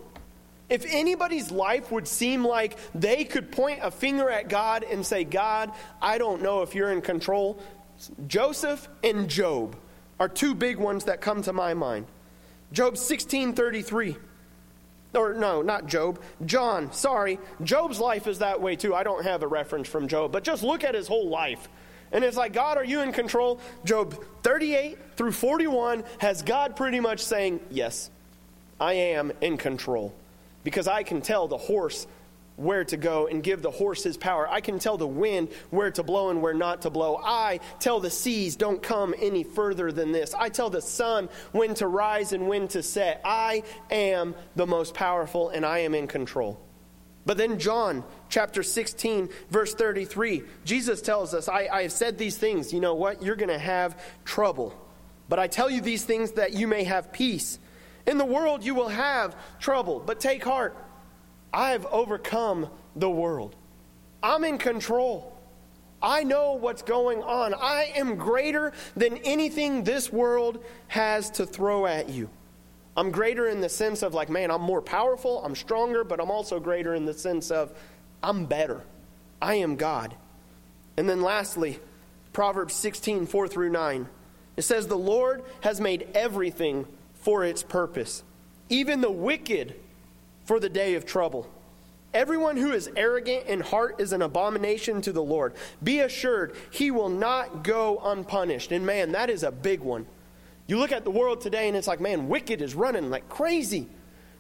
If 0.69 0.85
anybody's 0.89 1.51
life 1.51 1.91
would 1.91 2.07
seem 2.07 2.43
like 2.43 2.79
they 2.95 3.25
could 3.25 3.51
point 3.51 3.81
a 3.83 3.91
finger 3.91 4.27
at 4.27 4.49
God 4.49 4.83
and 4.83 5.05
say, 5.05 5.23
God, 5.23 5.71
I 6.01 6.17
don't 6.17 6.41
know 6.41 6.63
if 6.63 6.73
you're 6.73 6.91
in 6.91 7.01
control, 7.01 7.59
Joseph 8.25 8.89
and 9.03 9.29
Job 9.29 9.75
are 10.19 10.29
two 10.29 10.55
big 10.55 10.77
ones 10.77 11.03
that 11.03 11.21
come 11.21 11.43
to 11.43 11.53
my 11.53 11.75
mind. 11.75 12.07
Job 12.71 12.97
16 12.97 13.53
33 13.53 14.17
or 15.17 15.33
no, 15.33 15.61
not 15.61 15.87
Job, 15.87 16.21
John, 16.45 16.93
sorry. 16.93 17.39
Job's 17.63 17.99
life 17.99 18.27
is 18.27 18.39
that 18.39 18.61
way 18.61 18.75
too. 18.75 18.95
I 18.95 19.03
don't 19.03 19.23
have 19.23 19.43
a 19.43 19.47
reference 19.47 19.89
from 19.89 20.07
Job, 20.07 20.31
but 20.31 20.43
just 20.43 20.63
look 20.63 20.83
at 20.83 20.95
his 20.95 21.07
whole 21.07 21.27
life. 21.27 21.67
And 22.11 22.23
it's 22.23 22.37
like, 22.37 22.53
God, 22.53 22.77
are 22.77 22.85
you 22.85 23.01
in 23.01 23.11
control? 23.11 23.59
Job 23.83 24.23
38 24.43 24.97
through 25.17 25.33
41 25.33 26.03
has 26.19 26.41
God 26.41 26.75
pretty 26.75 26.99
much 26.99 27.19
saying, 27.21 27.59
Yes, 27.69 28.09
I 28.79 28.93
am 28.93 29.33
in 29.41 29.57
control. 29.57 30.13
Because 30.63 30.87
I 30.87 31.03
can 31.03 31.21
tell 31.21 31.47
the 31.47 31.57
horse 31.57 32.07
where 32.57 32.83
to 32.83 32.97
go 32.97 33.27
and 33.27 33.41
give 33.41 33.61
the 33.61 33.71
horse 33.71 34.03
his 34.03 34.17
power. 34.17 34.49
I 34.49 34.59
can 34.61 34.79
tell 34.79 34.97
the 34.97 35.07
wind 35.07 35.49
where 35.69 35.91
to 35.91 36.03
blow 36.03 36.29
and 36.29 36.41
where 36.41 36.53
not 36.53 36.81
to 36.81 36.89
blow. 36.89 37.21
I 37.23 37.59
tell 37.79 37.99
the 37.99 38.09
seas, 38.09 38.55
don't 38.55 38.83
come 38.83 39.15
any 39.19 39.43
further 39.43 39.91
than 39.91 40.11
this. 40.11 40.33
I 40.33 40.49
tell 40.49 40.69
the 40.69 40.81
sun 40.81 41.29
when 41.51 41.75
to 41.75 41.87
rise 41.87 42.33
and 42.33 42.47
when 42.47 42.67
to 42.69 42.83
set. 42.83 43.21
I 43.23 43.63
am 43.89 44.35
the 44.55 44.67
most 44.67 44.93
powerful 44.93 45.49
and 45.49 45.65
I 45.65 45.79
am 45.79 45.95
in 45.95 46.07
control. 46.07 46.59
But 47.27 47.37
then, 47.37 47.59
John 47.59 48.05
chapter 48.29 48.63
16, 48.63 49.29
verse 49.49 49.73
33, 49.73 50.43
Jesus 50.63 51.01
tells 51.01 51.33
us, 51.33 51.49
I, 51.49 51.67
I 51.67 51.81
have 51.83 51.91
said 51.91 52.17
these 52.17 52.37
things. 52.37 52.71
You 52.71 52.79
know 52.79 52.95
what? 52.95 53.21
You're 53.21 53.35
going 53.35 53.49
to 53.49 53.59
have 53.59 54.01
trouble. 54.23 54.73
But 55.27 55.37
I 55.37 55.47
tell 55.47 55.69
you 55.69 55.81
these 55.81 56.05
things 56.05 56.31
that 56.33 56.53
you 56.53 56.67
may 56.67 56.85
have 56.85 57.11
peace. 57.11 57.59
In 58.05 58.17
the 58.17 58.25
world 58.25 58.63
you 58.63 58.73
will 58.73 58.87
have 58.87 59.35
trouble, 59.59 59.99
but 59.99 60.21
take 60.21 60.43
heart. 60.43 60.77
I've 61.53 61.85
overcome 61.87 62.69
the 62.95 63.09
world. 63.09 63.55
I'm 64.21 64.43
in 64.43 64.57
control. 64.57 65.37
I 66.01 66.23
know 66.23 66.53
what's 66.53 66.83
going 66.83 67.23
on. 67.23 67.53
I 67.53 67.91
am 67.95 68.17
greater 68.17 68.73
than 68.95 69.17
anything 69.17 69.83
this 69.83 70.11
world 70.11 70.63
has 70.87 71.29
to 71.31 71.45
throw 71.45 71.85
at 71.87 72.09
you. 72.09 72.29
I'm 72.95 73.11
greater 73.11 73.47
in 73.47 73.61
the 73.61 73.69
sense 73.69 74.01
of, 74.01 74.13
like, 74.13 74.29
man, 74.29 74.49
I'm 74.49 74.61
more 74.61 74.81
powerful, 74.81 75.43
I'm 75.43 75.55
stronger, 75.55 76.03
but 76.03 76.19
I'm 76.19 76.31
also 76.31 76.59
greater 76.59 76.95
in 76.95 77.05
the 77.05 77.13
sense 77.13 77.51
of, 77.51 77.71
I'm 78.23 78.45
better. 78.45 78.81
I 79.41 79.55
am 79.55 79.75
God. 79.75 80.15
And 80.97 81.07
then 81.07 81.21
lastly, 81.21 81.79
Proverbs 82.33 82.73
16, 82.73 83.27
4 83.27 83.47
through 83.47 83.69
9. 83.69 84.07
It 84.57 84.63
says, 84.63 84.87
The 84.87 84.97
Lord 84.97 85.43
has 85.61 85.79
made 85.79 86.07
everything 86.15 86.87
for 87.13 87.43
its 87.43 87.61
purpose, 87.61 88.23
even 88.69 89.01
the 89.01 89.11
wicked 89.11 89.75
for 90.47 90.59
the 90.59 90.69
day 90.69 90.95
of 90.95 91.05
trouble. 91.05 91.47
Everyone 92.13 92.55
who 92.55 92.71
is 92.71 92.89
arrogant 92.95 93.45
in 93.47 93.59
heart 93.59 93.99
is 93.99 94.13
an 94.13 94.21
abomination 94.21 95.01
to 95.01 95.11
the 95.11 95.21
Lord. 95.21 95.53
Be 95.83 95.99
assured, 95.99 96.55
he 96.71 96.89
will 96.89 97.09
not 97.09 97.63
go 97.63 97.99
unpunished. 98.03 98.71
And 98.71 98.85
man, 98.85 99.11
that 99.11 99.29
is 99.29 99.43
a 99.43 99.51
big 99.51 99.81
one. 99.81 100.07
You 100.67 100.79
look 100.79 100.93
at 100.93 101.03
the 101.03 101.11
world 101.11 101.41
today 101.41 101.67
and 101.67 101.75
it's 101.75 101.87
like, 101.87 101.99
man, 101.99 102.29
wicked 102.29 102.61
is 102.61 102.75
running 102.75 103.09
like 103.09 103.27
crazy. 103.29 103.87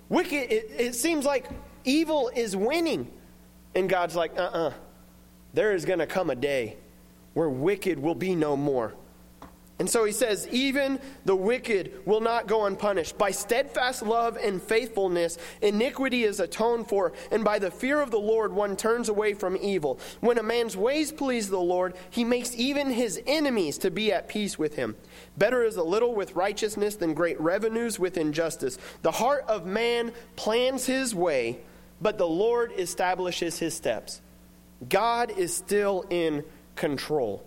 Wicked, 0.09 0.51
it, 0.51 0.71
it 0.77 0.95
seems 0.95 1.25
like 1.25 1.49
evil 1.83 2.31
is 2.33 2.55
winning. 2.55 3.11
And 3.75 3.89
God's 3.89 4.15
like, 4.15 4.31
uh 4.37 4.43
uh-uh. 4.43 4.67
uh, 4.69 4.73
there 5.53 5.73
is 5.73 5.85
going 5.85 5.99
to 5.99 6.07
come 6.07 6.29
a 6.29 6.35
day 6.35 6.77
where 7.33 7.49
wicked 7.49 7.99
will 7.99 8.15
be 8.15 8.33
no 8.33 8.55
more. 8.55 8.95
And 9.79 9.87
so 9.87 10.05
he 10.05 10.11
says, 10.11 10.47
even 10.47 10.99
the 11.25 11.35
wicked 11.35 12.01
will 12.05 12.19
not 12.19 12.47
go 12.47 12.65
unpunished. 12.65 13.15
By 13.17 13.29
steadfast 13.29 14.01
love 14.01 14.35
and 14.35 14.61
faithfulness, 14.61 15.37
iniquity 15.61 16.23
is 16.23 16.39
atoned 16.39 16.89
for, 16.89 17.13
and 17.31 17.43
by 17.43 17.59
the 17.59 17.69
fear 17.69 18.01
of 18.01 18.09
the 18.09 18.19
Lord, 18.19 18.53
one 18.53 18.75
turns 18.75 19.07
away 19.07 19.35
from 19.35 19.55
evil. 19.55 19.99
When 20.19 20.39
a 20.39 20.43
man's 20.43 20.75
ways 20.75 21.11
please 21.11 21.49
the 21.49 21.59
Lord, 21.59 21.93
he 22.09 22.23
makes 22.23 22.55
even 22.55 22.89
his 22.89 23.21
enemies 23.27 23.77
to 23.79 23.91
be 23.91 24.11
at 24.11 24.27
peace 24.27 24.57
with 24.57 24.75
him. 24.75 24.95
Better 25.37 25.63
is 25.63 25.75
a 25.75 25.83
little 25.83 26.15
with 26.15 26.35
righteousness 26.35 26.95
than 26.95 27.13
great 27.13 27.39
revenues 27.39 27.99
with 27.99 28.17
injustice. 28.17 28.79
The 29.03 29.11
heart 29.11 29.45
of 29.47 29.67
man 29.67 30.11
plans 30.35 30.87
his 30.87 31.13
way, 31.13 31.59
but 32.01 32.17
the 32.17 32.27
Lord 32.27 32.71
establishes 32.77 33.59
his 33.59 33.75
steps. 33.75 34.21
God 34.89 35.37
is 35.37 35.55
still 35.55 36.05
in 36.09 36.43
control. 36.75 37.46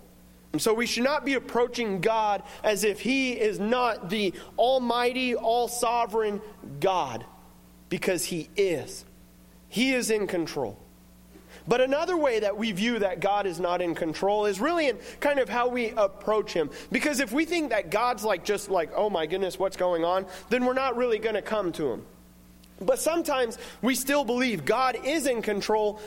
And 0.53 0.61
so 0.61 0.73
we 0.73 0.85
should 0.85 1.03
not 1.03 1.25
be 1.25 1.35
approaching 1.35 2.01
God 2.01 2.43
as 2.63 2.83
if 2.83 2.99
He 2.99 3.31
is 3.33 3.59
not 3.59 4.09
the 4.09 4.33
almighty, 4.57 5.35
all 5.35 5.67
sovereign 5.67 6.41
God, 6.79 7.25
because 7.89 8.25
He 8.25 8.49
is. 8.57 9.05
He 9.69 9.93
is 9.93 10.11
in 10.11 10.27
control. 10.27 10.77
But 11.67 11.79
another 11.79 12.17
way 12.17 12.39
that 12.39 12.57
we 12.57 12.71
view 12.71 12.99
that 12.99 13.19
God 13.19 13.45
is 13.45 13.59
not 13.59 13.81
in 13.81 13.95
control 13.95 14.45
is 14.45 14.59
really 14.59 14.89
in 14.89 14.97
kind 15.19 15.39
of 15.39 15.47
how 15.47 15.67
we 15.67 15.91
approach 15.91 16.51
Him. 16.51 16.69
Because 16.91 17.19
if 17.19 17.31
we 17.31 17.45
think 17.45 17.69
that 17.69 17.91
God's 17.91 18.23
like 18.23 18.43
just 18.43 18.69
like, 18.69 18.91
oh 18.95 19.09
my 19.09 19.25
goodness, 19.27 19.57
what's 19.59 19.77
going 19.77 20.03
on, 20.03 20.25
then 20.49 20.65
we're 20.65 20.73
not 20.73 20.97
really 20.97 21.19
going 21.19 21.35
to 21.35 21.41
come 21.41 21.71
to 21.73 21.91
Him. 21.91 22.05
But 22.81 22.99
sometimes 22.99 23.57
we 23.81 23.95
still 23.95 24.25
believe 24.25 24.65
God 24.65 24.97
is 25.05 25.27
in 25.27 25.41
control, 25.41 26.01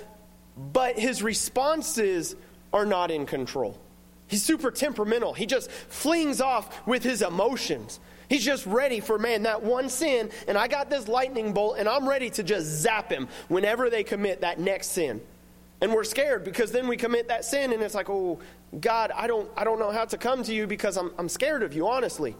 but 0.72 0.98
His 0.98 1.22
responses 1.22 2.34
are 2.72 2.84
not 2.84 3.10
in 3.10 3.24
control. 3.24 3.78
He's 4.26 4.42
super 4.42 4.70
temperamental. 4.70 5.34
He 5.34 5.46
just 5.46 5.70
flings 5.70 6.40
off 6.40 6.86
with 6.86 7.02
his 7.02 7.22
emotions. 7.22 8.00
He's 8.28 8.44
just 8.44 8.64
ready 8.66 9.00
for, 9.00 9.18
man, 9.18 9.42
that 9.42 9.62
one 9.62 9.88
sin, 9.88 10.30
and 10.48 10.56
I 10.56 10.66
got 10.66 10.88
this 10.88 11.08
lightning 11.08 11.52
bolt, 11.52 11.76
and 11.78 11.88
I'm 11.88 12.08
ready 12.08 12.30
to 12.30 12.42
just 12.42 12.66
zap 12.66 13.10
him 13.10 13.28
whenever 13.48 13.90
they 13.90 14.02
commit 14.02 14.40
that 14.40 14.58
next 14.58 14.88
sin. 14.88 15.20
And 15.80 15.92
we're 15.92 16.04
scared 16.04 16.44
because 16.44 16.72
then 16.72 16.88
we 16.88 16.96
commit 16.96 17.28
that 17.28 17.44
sin, 17.44 17.72
and 17.72 17.82
it's 17.82 17.94
like, 17.94 18.08
oh, 18.08 18.38
God, 18.80 19.12
I 19.14 19.26
don't, 19.26 19.50
I 19.56 19.64
don't 19.64 19.78
know 19.78 19.90
how 19.90 20.06
to 20.06 20.16
come 20.16 20.42
to 20.44 20.54
you 20.54 20.66
because 20.66 20.96
I'm, 20.96 21.12
I'm 21.18 21.28
scared 21.28 21.62
of 21.62 21.74
you, 21.74 21.86
honestly. 21.86 22.34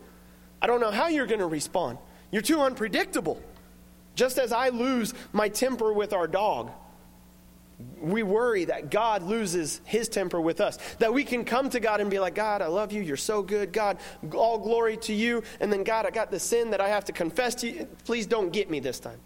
I 0.63 0.67
don't 0.67 0.81
know 0.81 0.91
how 0.91 1.09
you're 1.09 1.27
going 1.27 1.41
to 1.41 1.47
respond. 1.47 1.99
You're 2.31 2.43
too 2.43 2.61
unpredictable. 2.61 3.41
Just 4.15 4.39
as 4.39 4.53
I 4.53 4.71
lose 4.71 5.13
my 5.33 5.49
temper 5.49 5.93
with 5.93 6.13
our 6.13 6.27
dog 6.27 6.71
we 8.01 8.23
worry 8.23 8.67
that 8.67 8.91
God 8.91 9.23
loses 9.23 9.81
his 9.85 10.09
temper 10.09 10.41
with 10.41 10.61
us. 10.61 10.79
That 10.99 11.13
we 11.13 11.25
can 11.25 11.45
come 11.45 11.71
to 11.71 11.81
God 11.81 12.01
and 12.01 12.11
be 12.11 12.19
like, 12.19 12.35
God, 12.35 12.63
I 12.63 12.67
love 12.67 12.93
you. 12.93 13.03
You're 13.03 13.17
so 13.17 13.43
good. 13.43 13.73
God, 13.73 13.99
all 14.33 14.59
glory 14.59 14.97
to 14.99 15.13
you. 15.13 15.43
And 15.61 15.73
then, 15.73 15.83
God, 15.85 16.07
I 16.07 16.11
got 16.11 16.31
the 16.31 16.39
sin 16.39 16.71
that 16.71 16.81
I 16.81 16.89
have 16.89 17.05
to 17.07 17.13
confess 17.13 17.55
to 17.57 17.71
you. 17.71 17.89
Please 18.05 18.27
don't 18.27 18.53
get 18.53 18.71
me 18.71 18.79
this 18.79 19.01
time. 19.01 19.19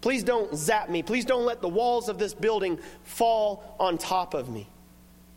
Please 0.00 0.24
don't 0.24 0.54
zap 0.54 0.90
me. 0.90 1.02
Please 1.02 1.24
don't 1.24 1.44
let 1.44 1.60
the 1.60 1.68
walls 1.68 2.08
of 2.08 2.18
this 2.18 2.34
building 2.34 2.78
fall 3.04 3.76
on 3.78 3.96
top 3.96 4.34
of 4.34 4.48
me. 4.48 4.68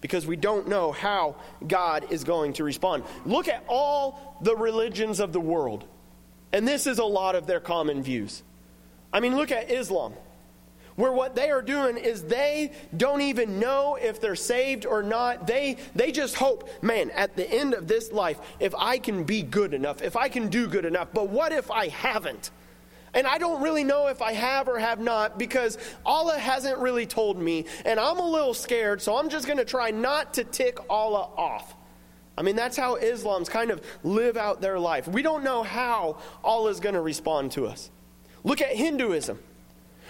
Because 0.02 0.28
we 0.28 0.36
don't 0.36 0.68
know 0.68 0.92
how 0.92 1.36
God 1.68 2.12
is 2.12 2.24
going 2.24 2.54
to 2.54 2.64
respond. 2.64 3.04
Look 3.26 3.48
at 3.48 3.64
all 3.68 4.38
the 4.42 4.56
religions 4.56 5.20
of 5.20 5.34
the 5.34 5.40
world. 5.40 5.86
And 6.54 6.68
this 6.68 6.88
is 6.88 7.00
a 7.00 7.06
lot 7.06 7.36
of 7.36 7.48
their 7.48 7.60
common 7.60 8.02
views. 8.04 8.44
I 9.12 9.20
mean, 9.20 9.36
look 9.36 9.52
at 9.52 9.72
Islam 9.72 10.14
where 10.98 11.12
what 11.12 11.36
they 11.36 11.50
are 11.52 11.62
doing 11.62 11.96
is 11.96 12.24
they 12.24 12.72
don't 12.98 13.22
even 13.22 13.60
know 13.60 13.98
if 14.02 14.20
they're 14.20 14.36
saved 14.36 14.86
or 14.86 15.02
not. 15.02 15.48
They, 15.48 15.78
they 15.96 16.12
just 16.12 16.36
hope, 16.36 16.68
man, 16.84 17.12
at 17.12 17.36
the 17.38 17.50
end 17.50 17.74
of 17.76 17.88
this 17.88 18.12
life, 18.12 18.40
if 18.60 18.74
I 18.76 18.98
can 18.98 19.24
be 19.24 19.44
good 19.44 19.74
enough, 19.74 20.02
if 20.02 20.18
I 20.18 20.28
can 20.28 20.50
do 20.50 20.68
good 20.68 20.86
enough, 20.86 21.10
but 21.14 21.30
what 21.30 21.52
if 21.54 21.72
I 21.72 21.88
haven't? 21.88 22.50
And 23.14 23.28
I 23.28 23.38
don't 23.38 23.62
really 23.62 23.84
know 23.84 24.08
if 24.08 24.24
I 24.24 24.34
have 24.34 24.68
or 24.68 24.80
have 24.80 25.00
not 25.00 25.38
because 25.38 25.78
Allah 26.04 26.38
hasn't 26.38 26.80
really 26.80 27.06
told 27.06 27.40
me, 27.40 27.66
and 27.86 28.00
I'm 28.00 28.18
a 28.18 28.28
little 28.28 28.56
scared, 28.56 29.02
so 29.02 29.18
I'm 29.18 29.30
just 29.30 29.46
going 29.46 29.60
to 29.60 29.66
try 29.66 29.92
not 29.92 30.34
to 30.34 30.44
tick 30.44 30.80
Allah 30.90 31.30
off. 31.38 31.76
I 32.36 32.42
mean, 32.42 32.56
that's 32.56 32.78
how 32.78 32.96
Islam's 32.96 33.50
kind 33.50 33.70
of 33.70 33.82
live 34.04 34.36
out 34.36 34.62
their 34.62 34.80
life. 34.80 35.08
We 35.08 35.22
don't 35.22 35.44
know 35.44 35.62
how 35.62 36.18
Allah 36.44 36.72
is 36.72 36.80
going 36.80 36.96
to 36.96 37.02
respond 37.02 37.52
to 37.54 37.68
us. 37.68 37.92
Look 38.44 38.62
at 38.62 38.76
Hinduism 38.76 39.40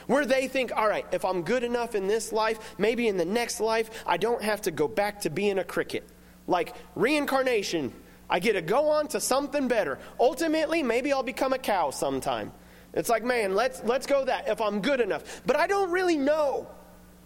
where 0.07 0.25
they 0.25 0.47
think, 0.47 0.71
all 0.75 0.87
right, 0.87 1.05
if 1.11 1.23
I'm 1.23 1.43
good 1.43 1.63
enough 1.63 1.95
in 1.95 2.07
this 2.07 2.31
life, 2.31 2.75
maybe 2.77 3.07
in 3.07 3.17
the 3.17 3.25
next 3.25 3.59
life, 3.59 3.89
I 4.05 4.17
don't 4.17 4.41
have 4.41 4.61
to 4.63 4.71
go 4.71 4.87
back 4.87 5.21
to 5.21 5.29
being 5.29 5.59
a 5.59 5.63
cricket. 5.63 6.07
Like 6.47 6.75
reincarnation, 6.95 7.93
I 8.29 8.39
get 8.39 8.53
to 8.53 8.61
go 8.61 8.89
on 8.89 9.07
to 9.09 9.19
something 9.19 9.67
better. 9.67 9.99
Ultimately, 10.19 10.81
maybe 10.81 11.13
I'll 11.13 11.23
become 11.23 11.53
a 11.53 11.57
cow 11.57 11.91
sometime. 11.91 12.51
It's 12.93 13.09
like, 13.09 13.23
man, 13.23 13.53
let's, 13.53 13.83
let's 13.83 14.07
go 14.07 14.25
that 14.25 14.47
if 14.47 14.59
I'm 14.59 14.81
good 14.81 15.01
enough. 15.01 15.41
But 15.45 15.55
I 15.55 15.67
don't 15.67 15.91
really 15.91 16.17
know. 16.17 16.67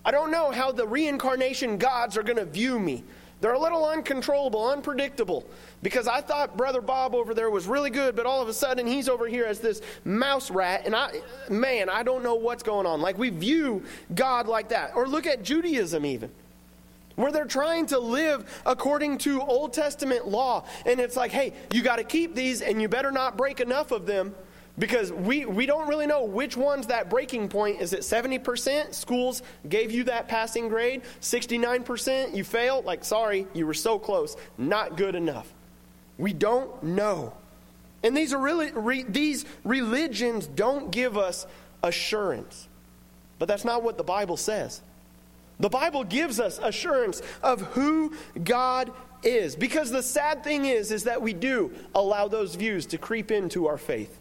I 0.04 0.12
don't 0.12 0.32
know 0.32 0.52
how 0.52 0.72
the 0.72 0.88
reincarnation 0.88 1.78
gods 1.78 2.18
are 2.18 2.24
going 2.24 2.38
to 2.38 2.46
view 2.46 2.80
me. 2.80 3.04
They're 3.42 3.54
a 3.54 3.60
little 3.60 3.84
uncontrollable, 3.86 4.70
unpredictable. 4.70 5.44
Because 5.82 6.08
I 6.08 6.22
thought 6.22 6.56
Brother 6.56 6.80
Bob 6.80 7.16
over 7.16 7.34
there 7.34 7.50
was 7.50 7.66
really 7.66 7.90
good, 7.90 8.16
but 8.16 8.28
all 8.28 8.42
of 8.42 8.48
a 8.48 8.54
sudden 8.54 8.86
he's 8.86 9.10
over 9.10 9.28
here 9.28 9.46
as 9.46 9.60
this 9.60 9.82
mouse 10.06 10.52
rat, 10.52 10.84
and 10.86 10.96
I, 10.96 11.22
man, 11.50 11.90
I 11.90 12.04
don't 12.04 12.24
know 12.24 12.36
what's 12.36 12.62
going 12.62 12.86
on. 12.86 13.02
Like 13.02 13.18
we 13.18 13.30
view 13.30 13.84
God 14.14 14.48
like 14.48 14.70
that. 14.70 14.92
Or 14.96 15.08
look 15.08 15.26
at 15.26 15.42
Judaism, 15.42 16.06
even, 16.06 16.30
where 17.16 17.32
they're 17.32 17.46
trying 17.46 17.88
to 17.88 18.00
live 18.00 18.62
according 18.64 19.18
to 19.20 19.42
Old 19.42 19.74
Testament 19.74 20.28
law. 20.28 20.66
And 20.86 21.00
it's 21.00 21.16
like, 21.16 21.32
hey, 21.32 21.54
you 21.74 21.82
got 21.82 21.96
to 21.96 22.04
keep 22.04 22.36
these, 22.36 22.62
and 22.62 22.80
you 22.80 22.88
better 22.88 23.12
not 23.12 23.38
break 23.38 23.60
enough 23.60 23.92
of 23.92 24.06
them 24.06 24.36
because 24.82 25.14
we, 25.14 25.46
we 25.46 25.68
don't 25.68 25.88
really 25.88 26.08
know 26.08 26.24
which 26.24 26.58
one's 26.58 26.88
that 26.88 27.08
breaking 27.08 27.50
point. 27.50 27.80
Is 27.82 27.94
it 27.94 28.00
70%? 28.00 28.96
Schools 28.96 29.44
gave 29.70 29.92
you 29.92 30.06
that 30.06 30.28
passing 30.28 30.70
grade. 30.70 31.04
69%? 31.22 32.36
You 32.36 32.44
failed? 32.44 32.84
Like, 32.84 33.06
sorry, 33.06 33.46
you 33.54 33.68
were 33.68 33.76
so 33.76 34.00
close. 34.00 34.36
Not 34.58 34.98
good 34.98 35.14
enough. 35.14 35.48
We 36.18 36.34
don't 36.34 36.82
know. 36.82 37.32
And 38.02 38.18
these, 38.18 38.34
are 38.34 38.40
really, 38.40 38.72
re, 38.72 39.04
these 39.04 39.46
religions 39.64 40.48
don't 40.48 40.90
give 40.90 41.16
us 41.16 41.46
assurance. 41.84 42.68
But 43.38 43.48
that's 43.48 43.64
not 43.64 43.84
what 43.84 43.98
the 43.98 44.04
Bible 44.04 44.36
says. 44.36 44.82
The 45.60 45.70
Bible 45.70 46.04
gives 46.04 46.40
us 46.40 46.58
assurance 46.58 47.22
of 47.44 47.62
who 47.74 48.16
God 48.44 48.92
is. 49.22 49.56
Because 49.56 49.92
the 49.92 50.02
sad 50.02 50.44
thing 50.44 50.66
is, 50.66 50.92
is 50.92 51.04
that 51.04 51.22
we 51.22 51.34
do 51.34 51.72
allow 51.94 52.28
those 52.28 52.56
views 52.56 52.88
to 52.88 52.98
creep 52.98 53.30
into 53.30 53.68
our 53.68 53.78
faith. 53.78 54.18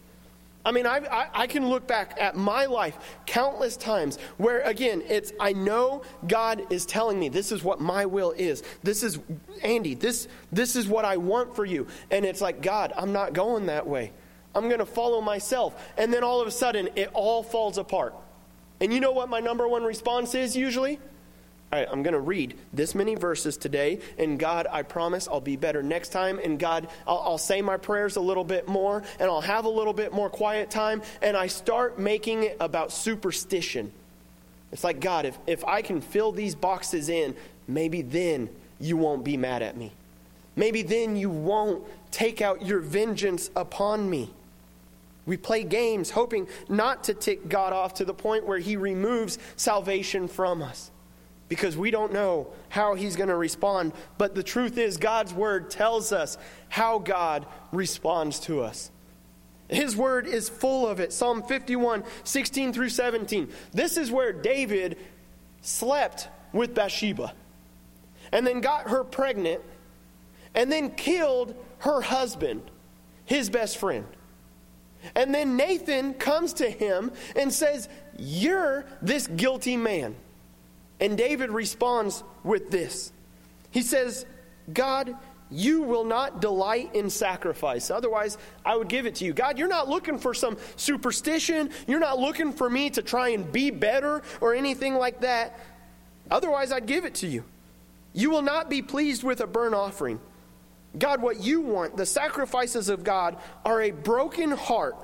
I 0.63 0.71
mean, 0.71 0.85
I, 0.85 0.97
I, 0.97 1.27
I, 1.33 1.47
can 1.47 1.67
look 1.69 1.87
back 1.87 2.15
at 2.19 2.35
my 2.35 2.65
life 2.65 3.17
countless 3.25 3.75
times 3.75 4.19
where, 4.37 4.61
again, 4.61 5.01
it's 5.07 5.33
I 5.39 5.53
know 5.53 6.03
God 6.27 6.71
is 6.71 6.85
telling 6.85 7.19
me 7.19 7.29
this 7.29 7.51
is 7.51 7.63
what 7.63 7.81
my 7.81 8.05
will 8.05 8.31
is. 8.31 8.61
This 8.83 9.01
is, 9.01 9.19
Andy, 9.63 9.95
this, 9.95 10.27
this 10.51 10.75
is 10.75 10.87
what 10.87 11.03
I 11.03 11.17
want 11.17 11.55
for 11.55 11.65
you. 11.65 11.87
And 12.11 12.25
it's 12.25 12.41
like, 12.41 12.61
God, 12.61 12.93
I'm 12.95 13.11
not 13.11 13.33
going 13.33 13.65
that 13.67 13.87
way. 13.87 14.11
I'm 14.53 14.67
going 14.67 14.79
to 14.79 14.85
follow 14.85 15.21
myself. 15.21 15.81
And 15.97 16.13
then 16.13 16.23
all 16.23 16.41
of 16.41 16.47
a 16.47 16.51
sudden, 16.51 16.89
it 16.95 17.09
all 17.13 17.41
falls 17.41 17.77
apart. 17.77 18.13
And 18.79 18.93
you 18.93 18.99
know 18.99 19.11
what 19.11 19.29
my 19.29 19.39
number 19.39 19.67
one 19.67 19.83
response 19.83 20.35
is 20.35 20.55
usually? 20.55 20.99
I'm 21.73 22.03
going 22.03 22.13
to 22.13 22.19
read 22.19 22.55
this 22.73 22.93
many 22.93 23.15
verses 23.15 23.55
today, 23.55 23.99
and 24.17 24.37
God, 24.37 24.67
I 24.69 24.83
promise 24.83 25.29
I'll 25.29 25.39
be 25.39 25.55
better 25.55 25.81
next 25.81 26.09
time. 26.09 26.37
And 26.43 26.59
God, 26.59 26.89
I'll, 27.07 27.19
I'll, 27.19 27.37
say 27.37 27.61
my 27.61 27.77
prayers 27.77 28.17
a 28.17 28.21
little 28.21 28.43
bit 28.43 28.67
more, 28.67 29.03
and 29.19 29.29
I'll 29.29 29.39
have 29.39 29.63
a 29.63 29.69
little 29.69 29.93
bit 29.93 30.11
more 30.11 30.29
quiet 30.29 30.69
time. 30.69 31.01
And 31.21 31.37
I 31.37 31.47
start 31.47 31.97
making 31.97 32.43
it 32.43 32.57
about 32.59 32.91
superstition. 32.91 33.93
It's 34.73 34.83
like, 34.83 34.99
God, 34.99 35.25
if, 35.25 35.37
if 35.47 35.63
I 35.63 35.81
can 35.81 36.01
fill 36.01 36.33
these 36.33 36.55
boxes 36.55 37.07
in, 37.07 37.35
maybe 37.69 38.01
then 38.01 38.49
you 38.81 38.97
won't 38.97 39.23
be 39.23 39.37
mad 39.37 39.61
at 39.61 39.77
me. 39.77 39.93
Maybe 40.57 40.81
then 40.81 41.15
you 41.15 41.29
won't 41.29 41.85
take 42.11 42.41
out 42.41 42.65
your 42.65 42.81
vengeance 42.81 43.49
upon 43.55 44.09
me. 44.09 44.29
We 45.25 45.37
play 45.37 45.63
games 45.63 46.09
hoping 46.09 46.49
not 46.67 47.05
to 47.05 47.13
tick 47.13 47.47
God 47.47 47.71
off 47.71 47.93
to 47.95 48.05
the 48.05 48.13
point 48.13 48.45
where 48.45 48.59
he 48.59 48.75
removes 48.75 49.37
salvation 49.55 50.27
from 50.27 50.61
us 50.61 50.90
because 51.51 51.75
we 51.75 51.91
don't 51.91 52.13
know 52.13 52.47
how 52.69 52.95
he's 52.95 53.17
going 53.17 53.27
to 53.27 53.35
respond. 53.35 53.91
But 54.17 54.35
the 54.35 54.41
truth 54.41 54.77
is, 54.77 54.95
God's 54.95 55.33
word 55.33 55.69
tells 55.69 56.13
us 56.13 56.37
how 56.69 56.97
God 56.97 57.45
responds 57.73 58.39
to 58.41 58.61
us. 58.61 58.89
His 59.67 59.93
word 59.93 60.27
is 60.27 60.47
full 60.47 60.87
of 60.87 61.01
it. 61.01 61.11
Psalm 61.11 61.43
51, 61.43 62.05
16 62.23 62.71
through 62.71 62.87
17. 62.87 63.49
This 63.73 63.97
is 63.97 64.09
where 64.09 64.31
David 64.31 64.97
slept 65.59 66.29
with 66.53 66.73
Bathsheba 66.73 67.33
and 68.31 68.47
then 68.47 68.61
got 68.61 68.87
her 68.87 69.03
pregnant 69.03 69.59
and 70.55 70.71
then 70.71 70.91
killed 70.91 71.53
her 71.79 71.99
husband, 71.99 72.61
his 73.25 73.49
best 73.49 73.77
friend. 73.77 74.05
And 75.15 75.35
then 75.35 75.57
Nathan 75.57 76.13
comes 76.13 76.53
to 76.53 76.69
him 76.69 77.11
and 77.35 77.51
says, 77.51 77.89
You're 78.17 78.85
this 79.01 79.27
guilty 79.27 79.75
man. 79.75 80.15
And 81.01 81.17
David 81.17 81.49
responds 81.49 82.23
with 82.43 82.71
this 82.71 83.11
He 83.71 83.81
says, 83.81 84.25
God, 84.71 85.15
you 85.49 85.81
will 85.81 86.05
not 86.05 86.39
delight 86.39 86.95
in 86.95 87.09
sacrifice. 87.09 87.91
Otherwise, 87.91 88.37
I 88.65 88.77
would 88.77 88.87
give 88.87 89.05
it 89.05 89.15
to 89.15 89.25
you. 89.25 89.33
God, 89.33 89.59
you're 89.59 89.67
not 89.67 89.89
looking 89.89 90.17
for 90.17 90.33
some 90.33 90.57
superstition. 90.77 91.71
You're 91.87 91.99
not 91.99 92.19
looking 92.19 92.53
for 92.53 92.69
me 92.69 92.89
to 92.91 93.01
try 93.01 93.29
and 93.29 93.51
be 93.51 93.69
better 93.69 94.21
or 94.39 94.53
anything 94.53 94.95
like 94.95 95.21
that. 95.21 95.59
Otherwise, 96.29 96.71
I'd 96.71 96.85
give 96.85 97.03
it 97.03 97.15
to 97.15 97.27
you. 97.27 97.43
You 98.13 98.29
will 98.29 98.41
not 98.41 98.69
be 98.69 98.81
pleased 98.81 99.23
with 99.23 99.41
a 99.41 99.47
burnt 99.47 99.75
offering. 99.75 100.21
God, 100.97 101.21
what 101.21 101.41
you 101.41 101.61
want, 101.61 101.97
the 101.97 102.05
sacrifices 102.05 102.87
of 102.87 103.03
God, 103.03 103.37
are 103.65 103.81
a 103.81 103.91
broken 103.91 104.51
heart. 104.51 104.95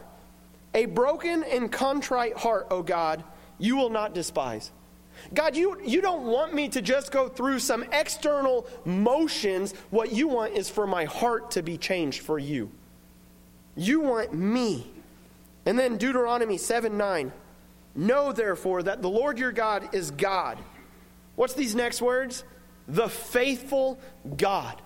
A 0.73 0.85
broken 0.85 1.43
and 1.43 1.71
contrite 1.71 2.37
heart, 2.37 2.67
O 2.71 2.83
God, 2.83 3.23
you 3.57 3.75
will 3.75 3.89
not 3.89 4.13
despise. 4.13 4.71
God, 5.33 5.55
you, 5.55 5.79
you 5.85 6.01
don't 6.01 6.25
want 6.25 6.53
me 6.53 6.69
to 6.69 6.81
just 6.81 7.11
go 7.11 7.27
through 7.27 7.59
some 7.59 7.83
external 7.91 8.67
motions. 8.85 9.73
What 9.89 10.11
you 10.11 10.27
want 10.27 10.53
is 10.53 10.69
for 10.69 10.87
my 10.87 11.05
heart 11.05 11.51
to 11.51 11.63
be 11.63 11.77
changed 11.77 12.21
for 12.21 12.39
you. 12.39 12.71
You 13.75 14.01
want 14.01 14.33
me. 14.33 14.89
And 15.65 15.77
then 15.77 15.97
Deuteronomy 15.97 16.57
7 16.57 16.97
9. 16.97 17.31
Know 17.95 18.31
therefore 18.31 18.83
that 18.83 19.01
the 19.01 19.09
Lord 19.09 19.39
your 19.39 19.51
God 19.51 19.93
is 19.93 20.11
God. 20.11 20.57
What's 21.35 21.53
these 21.53 21.75
next 21.75 22.01
words? 22.01 22.43
The 22.87 23.09
faithful 23.09 23.99
God 24.37 24.81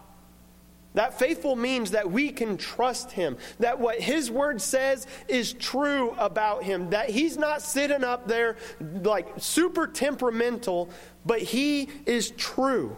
that 0.94 1.18
faithful 1.18 1.56
means 1.56 1.92
that 1.92 2.12
we 2.12 2.32
can 2.32 2.58
trust 2.58 3.12
him, 3.12 3.38
that 3.60 3.80
what 3.80 4.00
his 4.00 4.30
word 4.30 4.62
says 4.62 5.08
is 5.28 5.54
true 5.54 6.12
about 6.18 6.64
him, 6.64 6.90
that 6.90 7.10
he's 7.10 7.38
not 7.38 7.62
sitting 7.62 8.04
up 8.04 8.28
there 8.28 8.58
like 9.04 9.28
super 9.38 9.88
temperamental, 9.88 10.90
but 11.26 11.42
he 11.42 11.90
is 12.06 12.32
true. 12.32 12.96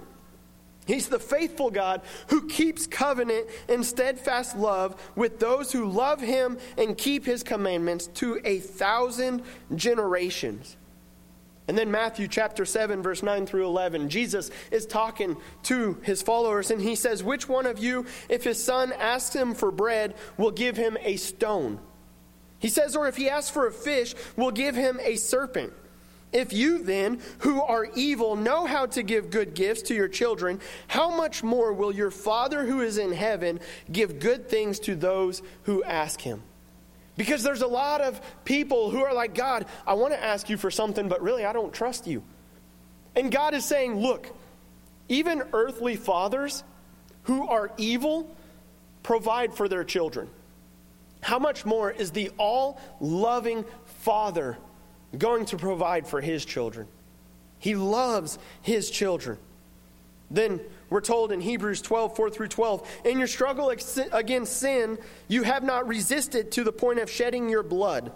He's 0.86 1.08
the 1.08 1.20
faithful 1.20 1.72
God 1.72 2.02
who 2.28 2.48
keeps 2.48 2.88
covenant 2.88 3.48
and 3.70 3.86
steadfast 3.86 4.58
love 4.58 5.02
with 5.16 5.40
those 5.40 5.72
who 5.72 5.86
love 5.86 6.20
him 6.20 6.58
and 6.78 6.98
keep 6.98 7.26
his 7.26 7.42
commandments 7.42 8.08
to 8.16 8.42
a 8.44 8.60
thousand 8.60 9.44
generations. 9.76 10.76
And 11.68 11.78
then 11.78 11.92
Matthew 11.92 12.28
chapter 12.28 12.66
7, 12.66 13.02
verse 13.02 13.24
9 13.24 13.46
through 13.46 13.66
11, 13.66 14.10
Jesus 14.10 14.52
is 14.70 14.86
talking 14.86 15.38
to 15.64 15.98
his 16.04 16.22
followers, 16.22 16.72
and 16.72 16.82
he 16.82 16.96
says, 16.96 17.24
Which 17.24 17.48
one 17.48 17.66
of 17.66 17.80
you, 17.80 18.06
if 18.28 18.44
his 18.44 18.62
son 18.62 18.92
asks 18.92 19.34
him 19.34 19.54
for 19.54 19.72
bread, 19.72 20.16
will 20.38 20.52
give 20.52 20.76
him 20.76 20.98
a 21.02 21.16
stone? 21.16 21.80
He 22.60 22.68
says, 22.68 22.96
Or 22.96 23.08
if 23.08 23.16
he 23.16 23.30
asks 23.30 23.50
for 23.50 23.66
a 23.66 23.72
fish, 23.72 24.14
will 24.36 24.52
give 24.52 24.76
him 24.76 25.00
a 25.02 25.16
serpent? 25.16 25.72
If 26.34 26.52
you 26.52 26.84
then, 26.84 27.22
who 27.40 27.62
are 27.62 27.86
evil, 27.96 28.36
know 28.36 28.66
how 28.66 28.88
to 28.88 29.04
give 29.04 29.30
good 29.30 29.54
gifts 29.54 29.84
to 29.84 29.94
your 29.94 30.08
children, 30.08 30.60
how 30.88 31.16
much 31.16 31.44
more 31.44 31.72
will 31.72 31.94
your 31.94 32.12
Father 32.12 32.66
who 32.66 32.82
is 32.82 32.98
in 32.98 33.14
heaven 33.14 33.60
give 33.92 34.20
good 34.20 34.50
things 34.50 34.80
to 34.80 34.96
those 34.96 35.44
who 35.64 35.84
ask 35.84 36.20
him? 36.20 36.42
Because 37.16 37.44
there's 37.44 37.62
a 37.62 37.68
lot 37.68 38.02
of 38.02 38.20
people 38.44 38.90
who 38.90 39.04
are 39.04 39.14
like, 39.14 39.36
God, 39.36 39.66
I 39.86 39.94
want 39.94 40.14
to 40.14 40.24
ask 40.24 40.50
you 40.50 40.58
for 40.58 40.72
something, 40.72 41.08
but 41.08 41.22
really 41.22 41.46
I 41.46 41.54
don't 41.54 41.74
trust 41.74 42.08
you. 42.08 42.24
And 43.16 43.32
God 43.32 43.54
is 43.54 43.66
saying, 43.66 43.96
look, 43.96 44.28
even 45.10 45.44
earthly 45.54 45.96
fathers 45.96 46.64
who 47.24 47.48
are 47.48 47.72
evil 47.78 48.36
provide 49.04 49.54
for 49.54 49.68
their 49.68 49.84
children. 49.84 50.30
How 51.22 51.40
much 51.40 51.66
more 51.66 51.92
is 51.92 52.12
the 52.12 52.32
all 52.38 52.80
loving 53.00 53.64
Father 54.00 54.58
going 55.18 55.46
to 55.46 55.58
provide 55.58 56.08
for 56.08 56.20
his 56.20 56.44
children? 56.44 56.88
He 57.60 57.76
loves 57.76 58.40
his 58.62 58.90
children. 58.90 59.38
Then 60.32 60.60
we're 60.94 61.02
told 61.02 61.32
in 61.32 61.42
Hebrews 61.42 61.82
12, 61.82 62.16
4 62.16 62.30
through 62.30 62.50
12, 62.50 62.88
in 63.06 63.18
your 63.18 63.28
struggle 63.28 63.72
against 63.72 64.58
sin, 64.58 65.00
you 65.28 65.42
have 65.42 65.64
not 65.64 65.88
resisted 65.88 66.52
to 66.52 66.64
the 66.64 66.72
point 66.72 67.00
of 67.00 67.10
shedding 67.10 67.50
your 67.50 67.64
blood. 67.64 68.12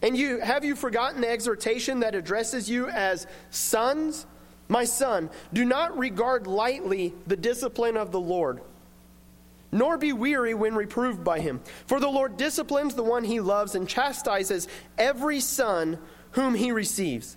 And 0.00 0.16
you 0.16 0.38
have 0.38 0.64
you 0.64 0.76
forgotten 0.76 1.22
the 1.22 1.28
exhortation 1.28 1.98
that 2.00 2.14
addresses 2.14 2.70
you 2.70 2.86
as 2.86 3.26
sons? 3.50 4.26
My 4.68 4.84
son, 4.84 5.28
do 5.52 5.64
not 5.64 5.98
regard 5.98 6.46
lightly 6.46 7.12
the 7.26 7.36
discipline 7.36 7.96
of 7.96 8.12
the 8.12 8.20
Lord, 8.20 8.60
nor 9.72 9.98
be 9.98 10.12
weary 10.12 10.54
when 10.54 10.76
reproved 10.76 11.24
by 11.24 11.40
him. 11.40 11.62
For 11.88 11.98
the 11.98 12.06
Lord 12.06 12.36
disciplines 12.36 12.94
the 12.94 13.02
one 13.02 13.24
he 13.24 13.40
loves 13.40 13.74
and 13.74 13.88
chastises 13.88 14.68
every 14.96 15.40
son 15.40 15.98
whom 16.30 16.54
he 16.54 16.70
receives. 16.70 17.36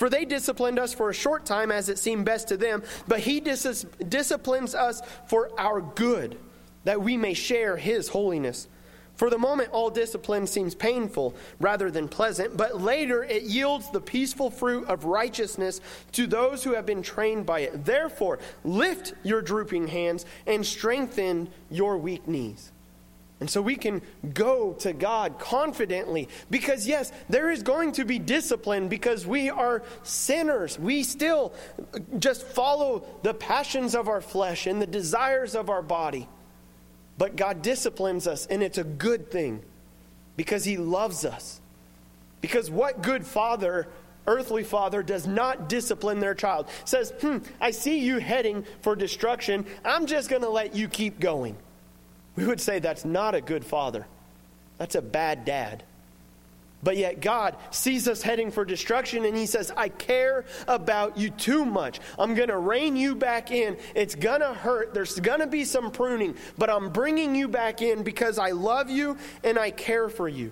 For 0.00 0.08
they 0.08 0.24
disciplined 0.24 0.78
us 0.78 0.94
for 0.94 1.10
a 1.10 1.12
short 1.12 1.44
time 1.44 1.70
as 1.70 1.90
it 1.90 1.98
seemed 1.98 2.24
best 2.24 2.48
to 2.48 2.56
them, 2.56 2.82
but 3.06 3.20
he 3.20 3.38
dis- 3.38 3.84
disciplines 4.08 4.74
us 4.74 5.02
for 5.26 5.50
our 5.60 5.82
good, 5.82 6.38
that 6.84 7.02
we 7.02 7.18
may 7.18 7.34
share 7.34 7.76
his 7.76 8.08
holiness. 8.08 8.66
For 9.16 9.28
the 9.28 9.36
moment, 9.36 9.72
all 9.72 9.90
discipline 9.90 10.46
seems 10.46 10.74
painful 10.74 11.34
rather 11.60 11.90
than 11.90 12.08
pleasant, 12.08 12.56
but 12.56 12.80
later 12.80 13.24
it 13.24 13.42
yields 13.42 13.90
the 13.90 14.00
peaceful 14.00 14.50
fruit 14.50 14.88
of 14.88 15.04
righteousness 15.04 15.82
to 16.12 16.26
those 16.26 16.64
who 16.64 16.72
have 16.72 16.86
been 16.86 17.02
trained 17.02 17.44
by 17.44 17.60
it. 17.60 17.84
Therefore, 17.84 18.38
lift 18.64 19.12
your 19.22 19.42
drooping 19.42 19.88
hands 19.88 20.24
and 20.46 20.64
strengthen 20.64 21.50
your 21.68 21.98
weak 21.98 22.26
knees. 22.26 22.72
And 23.40 23.48
so 23.48 23.62
we 23.62 23.76
can 23.76 24.02
go 24.34 24.74
to 24.80 24.92
God 24.92 25.38
confidently 25.38 26.28
because, 26.50 26.86
yes, 26.86 27.10
there 27.30 27.50
is 27.50 27.62
going 27.62 27.92
to 27.92 28.04
be 28.04 28.18
discipline 28.18 28.88
because 28.88 29.26
we 29.26 29.48
are 29.48 29.82
sinners. 30.02 30.78
We 30.78 31.02
still 31.02 31.54
just 32.18 32.42
follow 32.42 33.04
the 33.22 33.32
passions 33.32 33.94
of 33.94 34.08
our 34.08 34.20
flesh 34.20 34.66
and 34.66 34.80
the 34.80 34.86
desires 34.86 35.54
of 35.54 35.70
our 35.70 35.80
body. 35.80 36.28
But 37.16 37.36
God 37.36 37.62
disciplines 37.62 38.26
us, 38.26 38.46
and 38.46 38.62
it's 38.62 38.78
a 38.78 38.84
good 38.84 39.30
thing 39.30 39.62
because 40.36 40.64
He 40.64 40.76
loves 40.76 41.24
us. 41.24 41.62
Because 42.42 42.70
what 42.70 43.02
good 43.02 43.26
father, 43.26 43.88
earthly 44.26 44.64
father, 44.64 45.02
does 45.02 45.26
not 45.26 45.68
discipline 45.68 46.18
their 46.18 46.34
child? 46.34 46.68
Says, 46.84 47.12
hmm, 47.20 47.38
I 47.58 47.70
see 47.70 48.00
you 48.00 48.18
heading 48.18 48.66
for 48.82 48.96
destruction. 48.96 49.64
I'm 49.82 50.04
just 50.04 50.28
going 50.28 50.42
to 50.42 50.50
let 50.50 50.74
you 50.74 50.88
keep 50.88 51.20
going. 51.20 51.56
We 52.40 52.46
would 52.46 52.60
say 52.60 52.78
that's 52.78 53.04
not 53.04 53.34
a 53.34 53.42
good 53.42 53.66
father. 53.66 54.06
That's 54.78 54.94
a 54.94 55.02
bad 55.02 55.44
dad. 55.44 55.82
But 56.82 56.96
yet, 56.96 57.20
God 57.20 57.54
sees 57.70 58.08
us 58.08 58.22
heading 58.22 58.50
for 58.50 58.64
destruction, 58.64 59.26
and 59.26 59.36
He 59.36 59.44
says, 59.44 59.70
I 59.76 59.90
care 59.90 60.46
about 60.66 61.18
you 61.18 61.28
too 61.28 61.66
much. 61.66 62.00
I'm 62.18 62.34
going 62.34 62.48
to 62.48 62.56
rein 62.56 62.96
you 62.96 63.14
back 63.14 63.50
in. 63.50 63.76
It's 63.94 64.14
going 64.14 64.40
to 64.40 64.54
hurt. 64.54 64.94
There's 64.94 65.20
going 65.20 65.40
to 65.40 65.46
be 65.46 65.66
some 65.66 65.90
pruning, 65.90 66.34
but 66.56 66.70
I'm 66.70 66.88
bringing 66.88 67.34
you 67.34 67.46
back 67.46 67.82
in 67.82 68.04
because 68.04 68.38
I 68.38 68.52
love 68.52 68.88
you 68.88 69.18
and 69.44 69.58
I 69.58 69.70
care 69.70 70.08
for 70.08 70.26
you. 70.26 70.50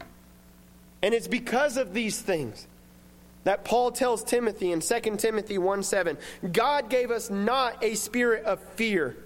And 1.01 1.15
it's 1.15 1.29
because 1.29 1.79
of 1.79 1.95
these 1.95 2.21
things 2.21 2.67
that 3.45 3.65
Paul 3.65 3.93
tells 3.93 4.23
Timothy 4.23 4.73
in 4.73 4.81
2 4.81 5.17
Timothy 5.17 5.57
1 5.57 5.83
7 5.85 6.19
God 6.53 6.91
gave 6.91 7.11
us 7.11 7.31
not 7.31 7.83
a 7.83 7.95
spirit 7.95 8.45
of 8.45 8.61
fear 8.75 9.17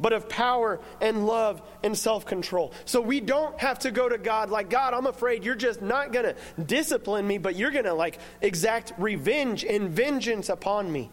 but 0.00 0.12
of 0.12 0.28
power 0.28 0.80
and 1.00 1.26
love 1.26 1.62
and 1.82 1.96
self 1.96 2.26
control. 2.26 2.72
So 2.84 3.00
we 3.00 3.20
don't 3.20 3.58
have 3.60 3.78
to 3.80 3.90
go 3.90 4.08
to 4.08 4.18
God 4.18 4.50
like, 4.50 4.70
God, 4.70 4.94
I'm 4.94 5.06
afraid 5.06 5.44
you're 5.44 5.54
just 5.54 5.82
not 5.82 6.12
going 6.12 6.26
to 6.26 6.36
discipline 6.62 7.26
me, 7.26 7.38
but 7.38 7.56
you're 7.56 7.70
going 7.70 7.84
to 7.84 7.94
like 7.94 8.18
exact 8.40 8.92
revenge 8.98 9.64
and 9.64 9.90
vengeance 9.90 10.48
upon 10.48 10.90
me. 10.90 11.10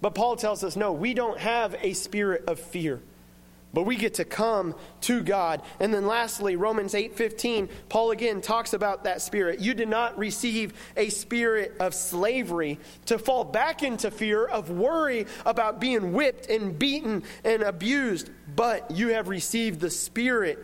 But 0.00 0.14
Paul 0.14 0.36
tells 0.36 0.64
us, 0.64 0.76
no, 0.76 0.92
we 0.92 1.14
don't 1.14 1.38
have 1.38 1.76
a 1.80 1.92
spirit 1.92 2.44
of 2.48 2.58
fear. 2.58 3.00
But 3.74 3.84
we 3.84 3.96
get 3.96 4.14
to 4.14 4.26
come 4.26 4.74
to 5.02 5.22
God. 5.22 5.62
And 5.80 5.94
then 5.94 6.06
lastly, 6.06 6.56
Romans 6.56 6.94
8:15, 6.94 7.70
Paul 7.88 8.10
again 8.10 8.42
talks 8.42 8.74
about 8.74 9.04
that 9.04 9.22
spirit. 9.22 9.60
You 9.60 9.72
did 9.72 9.88
not 9.88 10.18
receive 10.18 10.74
a 10.94 11.08
spirit 11.08 11.74
of 11.80 11.94
slavery 11.94 12.78
to 13.06 13.18
fall 13.18 13.44
back 13.44 13.82
into 13.82 14.10
fear 14.10 14.44
of 14.44 14.70
worry 14.70 15.26
about 15.46 15.80
being 15.80 16.12
whipped 16.12 16.50
and 16.50 16.78
beaten 16.78 17.22
and 17.44 17.62
abused, 17.62 18.28
but 18.54 18.90
you 18.90 19.08
have 19.08 19.28
received 19.28 19.80
the 19.80 19.90
spirit 19.90 20.58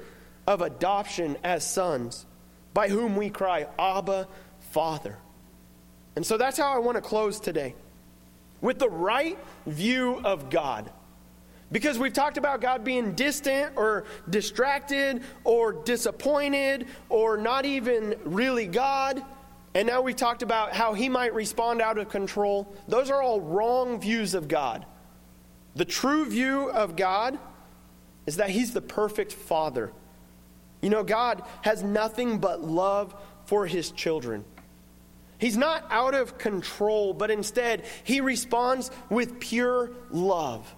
of 0.47 0.61
adoption 0.61 1.39
as 1.43 1.67
sons, 1.67 2.27
by 2.75 2.89
whom 2.89 3.17
we 3.17 3.31
cry, 3.31 3.67
"Abba, 3.79 4.29
Father." 4.71 5.17
And 6.15 6.27
so 6.27 6.37
that's 6.37 6.59
how 6.59 6.75
I 6.75 6.79
want 6.79 6.97
to 6.97 7.03
close 7.03 7.41
today. 7.41 7.75
With 8.61 8.79
the 8.79 8.91
right 8.91 9.39
view 9.67 10.21
of 10.25 10.51
God. 10.51 10.91
Because 11.71 11.99
we've 11.99 12.13
talked 12.13 12.39
about 12.39 12.61
God 12.61 12.83
being 12.83 13.15
distant 13.15 13.75
or 13.77 14.05
distracted 14.31 15.23
or 15.45 15.73
disappointed 15.73 16.87
or 17.11 17.37
not 17.37 17.67
even 17.67 18.15
really 18.25 18.67
God. 18.67 19.23
And 19.75 19.87
now 19.87 20.01
we've 20.01 20.17
talked 20.17 20.43
about 20.43 20.73
how 20.73 20.95
he 20.95 21.09
might 21.09 21.35
respond 21.35 21.83
out 21.83 21.99
of 21.99 22.09
control. 22.09 22.75
Those 22.89 23.11
are 23.11 23.23
all 23.23 23.41
wrong 23.41 24.01
views 24.01 24.35
of 24.35 24.49
God. 24.49 24.87
The 25.77 25.85
true 25.85 26.25
view 26.25 26.71
of 26.71 26.97
God 26.97 27.39
is 28.27 28.37
that 28.37 28.51
he's 28.51 28.73
the 28.73 28.81
perfect 28.81 29.33
father. 29.33 29.93
You 30.81 30.91
know, 30.91 31.05
God 31.05 31.43
has 31.63 31.83
nothing 31.83 32.39
but 32.39 32.63
love 32.63 33.15
for 33.45 33.67
his 33.67 33.91
children. 33.91 34.45
He's 35.39 35.57
not 35.57 35.87
out 35.91 36.15
of 36.15 36.39
control, 36.39 37.13
but 37.15 37.31
instead, 37.31 37.85
he 38.05 38.21
responds 38.21 38.91
with 39.09 39.39
pure 39.39 39.93
love. 40.11 40.75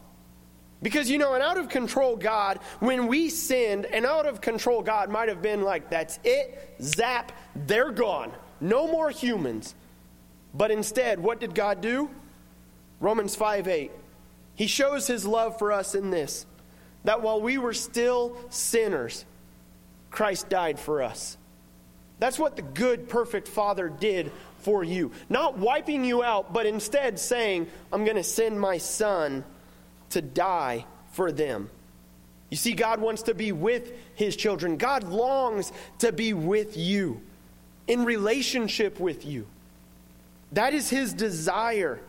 Because, 0.82 1.10
you 1.10 1.18
know, 1.18 1.34
an 1.34 1.42
out 1.42 1.58
of 1.58 1.68
control 1.68 2.16
God, 2.16 2.58
when 2.78 3.06
we 3.06 3.28
sinned, 3.28 3.84
an 3.86 4.06
out 4.06 4.26
of 4.26 4.40
control 4.40 4.82
God 4.82 5.10
might 5.10 5.28
have 5.28 5.42
been 5.42 5.62
like, 5.62 5.90
that's 5.90 6.18
it, 6.24 6.76
zap, 6.80 7.32
they're 7.54 7.92
gone. 7.92 8.32
No 8.60 8.86
more 8.86 9.10
humans. 9.10 9.74
But 10.54 10.70
instead, 10.70 11.20
what 11.20 11.40
did 11.40 11.54
God 11.54 11.80
do? 11.80 12.10
Romans 12.98 13.36
5 13.36 13.68
8. 13.68 13.90
He 14.54 14.66
shows 14.66 15.06
his 15.06 15.26
love 15.26 15.58
for 15.58 15.72
us 15.72 15.94
in 15.94 16.10
this 16.10 16.46
that 17.04 17.22
while 17.22 17.40
we 17.40 17.56
were 17.56 17.72
still 17.72 18.36
sinners, 18.50 19.24
Christ 20.10 20.48
died 20.48 20.78
for 20.78 21.02
us. 21.02 21.38
That's 22.18 22.38
what 22.38 22.56
the 22.56 22.62
good, 22.62 23.08
perfect 23.08 23.48
Father 23.48 23.88
did 23.88 24.30
for 24.58 24.84
you. 24.84 25.12
Not 25.30 25.56
wiping 25.56 26.04
you 26.04 26.22
out, 26.22 26.52
but 26.52 26.66
instead 26.66 27.18
saying, 27.18 27.68
I'm 27.90 28.04
going 28.04 28.16
to 28.16 28.22
send 28.22 28.60
my 28.60 28.76
Son 28.76 29.44
to 30.10 30.22
die 30.22 30.84
for 31.12 31.32
them. 31.32 31.70
You 32.50 32.56
see, 32.56 32.72
God 32.72 33.00
wants 33.00 33.22
to 33.22 33.34
be 33.34 33.52
with 33.52 33.92
his 34.14 34.36
children. 34.36 34.76
God 34.76 35.04
longs 35.04 35.72
to 35.98 36.12
be 36.12 36.32
with 36.32 36.76
you, 36.76 37.22
in 37.86 38.04
relationship 38.04 38.98
with 38.98 39.24
you. 39.24 39.46
That 40.52 40.74
is 40.74 40.90
his 40.90 41.12
desire. 41.12 42.00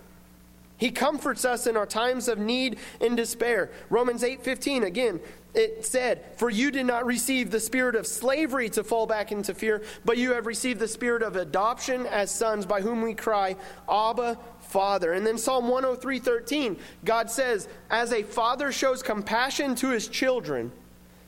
He 0.78 0.90
comforts 0.90 1.46
us 1.46 1.68
in 1.68 1.78
our 1.78 1.86
times 1.86 2.28
of 2.28 2.40
need 2.40 2.80
and 3.00 3.16
despair. 3.16 3.70
Romans 3.92 4.24
8:15 4.24 4.84
again, 4.84 5.20
it 5.54 5.86
said, 5.86 6.26
For 6.38 6.50
you 6.50 6.72
did 6.72 6.86
not 6.86 7.06
receive 7.06 7.52
the 7.52 7.60
spirit 7.60 7.96
of 7.96 8.08
slavery 8.08 8.70
to 8.70 8.84
fall 8.84 9.06
back 9.06 9.32
into 9.32 9.54
fear, 9.54 9.84
but 10.06 10.18
you 10.18 10.34
have 10.34 10.48
received 10.48 10.80
the 10.80 10.88
spirit 10.88 11.22
of 11.24 11.36
adoption 11.36 12.08
as 12.08 12.32
sons, 12.32 12.66
by 12.66 12.82
whom 12.82 13.02
we 13.02 13.14
cry, 13.14 13.58
Abba, 13.90 14.40
Father. 14.72 15.14
And 15.14 15.26
then 15.26 15.38
Psalm 15.38 15.66
103:13, 15.66 16.78
God 17.06 17.30
says, 17.30 17.68
As 17.90 18.12
a 18.14 18.24
father 18.24 18.72
shows 18.72 19.04
compassion 19.04 19.76
to 19.76 19.90
his 19.90 20.08
children, 20.08 20.72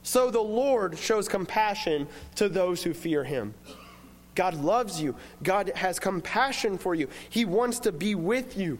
so 0.02 0.30
the 0.30 0.40
Lord 0.40 0.98
shows 0.98 1.28
compassion 1.28 2.08
to 2.36 2.48
those 2.48 2.82
who 2.82 2.92
fear 2.92 3.24
him. 3.24 3.54
God 4.34 4.54
loves 4.54 5.00
you, 5.00 5.14
God 5.42 5.70
has 5.76 5.98
compassion 5.98 6.78
for 6.78 6.94
you, 6.94 7.08
He 7.28 7.44
wants 7.44 7.78
to 7.80 7.92
be 7.92 8.14
with 8.14 8.56
you. 8.56 8.78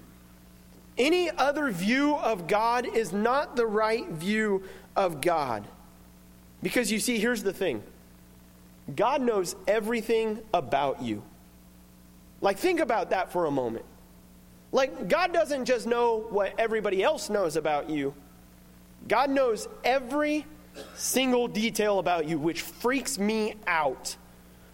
Any 0.96 1.30
other 1.30 1.70
view 1.70 2.16
of 2.16 2.46
God 2.46 2.86
is 2.86 3.12
not 3.12 3.56
the 3.56 3.66
right 3.66 4.08
view 4.08 4.62
of 4.94 5.20
God. 5.20 5.66
Because 6.62 6.90
you 6.90 7.00
see, 7.00 7.18
here's 7.18 7.42
the 7.42 7.52
thing 7.52 7.82
God 8.94 9.22
knows 9.22 9.56
everything 9.66 10.40
about 10.52 11.02
you. 11.02 11.22
Like, 12.40 12.58
think 12.58 12.80
about 12.80 13.10
that 13.10 13.32
for 13.32 13.46
a 13.46 13.50
moment. 13.50 13.84
Like, 14.74 15.08
God 15.08 15.32
doesn't 15.32 15.66
just 15.66 15.86
know 15.86 16.26
what 16.30 16.52
everybody 16.58 17.00
else 17.00 17.30
knows 17.30 17.54
about 17.54 17.88
you, 17.88 18.12
God 19.06 19.30
knows 19.30 19.68
every 19.84 20.44
single 20.96 21.46
detail 21.46 22.00
about 22.00 22.26
you, 22.26 22.40
which 22.40 22.62
freaks 22.62 23.16
me 23.16 23.54
out. 23.68 24.16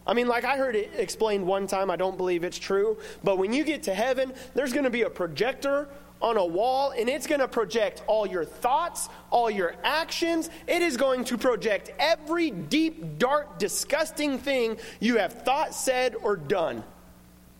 I 0.07 0.15
mean, 0.15 0.27
like 0.27 0.45
I 0.45 0.57
heard 0.57 0.75
it 0.75 0.91
explained 0.97 1.47
one 1.47 1.67
time, 1.67 1.91
I 1.91 1.97
don't 1.97 2.17
believe 2.17 2.45
it's 2.45 2.59
true, 2.59 2.97
but 3.23 3.37
when 3.37 3.53
you 3.53 3.63
get 3.63 3.83
to 3.83 3.95
heaven, 3.95 4.33
there's 4.55 4.73
going 4.73 4.85
to 4.85 4.91
be 4.91 5.03
a 5.03 5.11
projector 5.11 5.87
on 6.23 6.39
a 6.39 6.47
wall 6.47 6.93
and 6.97 7.07
it's 7.07 7.27
going 7.27 7.41
to 7.41 7.49
project 7.49 8.03
all 8.07 8.27
your 8.27 8.47
thoughts, 8.47 9.11
all 9.31 9.51
your 9.51 9.75
actions. 9.85 10.49
It 10.67 10.81
is 10.81 10.97
going 10.97 11.25
to 11.25 11.37
project 11.37 11.93
every 11.99 12.51
deep, 12.51 13.19
dark, 13.19 13.59
disgusting 13.59 14.39
thing 14.39 14.79
you 14.99 15.19
have 15.19 15.43
thought, 15.43 15.75
said, 15.75 16.15
or 16.23 16.37
done. 16.37 16.85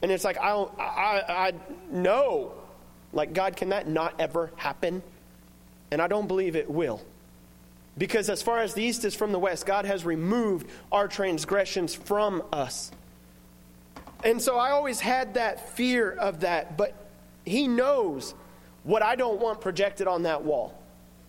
And 0.03 0.11
it's 0.11 0.25
like, 0.25 0.39
I, 0.39 0.49
don't, 0.49 0.73
I, 0.79 1.23
I, 1.29 1.53
know. 1.91 2.53
Like, 3.13 3.33
God, 3.33 3.57
can 3.57 3.71
that 3.71 3.89
not 3.89 4.15
ever 4.19 4.51
happen? 4.57 5.03
And 5.91 6.01
I 6.01 6.07
don't 6.07 6.27
believe 6.27 6.57
it 6.57 6.71
will. 6.71 7.03
Because 7.99 8.31
as 8.31 8.41
far 8.41 8.61
as 8.61 8.73
the 8.73 8.83
east 8.83 9.05
is 9.05 9.15
from 9.15 9.33
the 9.33 9.39
west, 9.39 9.67
God 9.67 9.85
has 9.85 10.05
removed 10.05 10.69
our 10.91 11.09
transgressions 11.09 11.95
from 11.95 12.43
us. 12.53 12.93
And 14.25 14.41
so 14.41 14.57
I 14.57 14.71
always 14.71 15.01
had 15.01 15.35
that 15.35 15.71
fear 15.71 16.11
of 16.11 16.41
that, 16.41 16.77
but 16.77 16.95
He 17.45 17.69
knows 17.69 18.35
what 18.85 19.03
I 19.03 19.17
don't 19.17 19.41
want 19.41 19.61
projected 19.61 20.07
on 20.07 20.23
that 20.23 20.43
wall. 20.45 20.81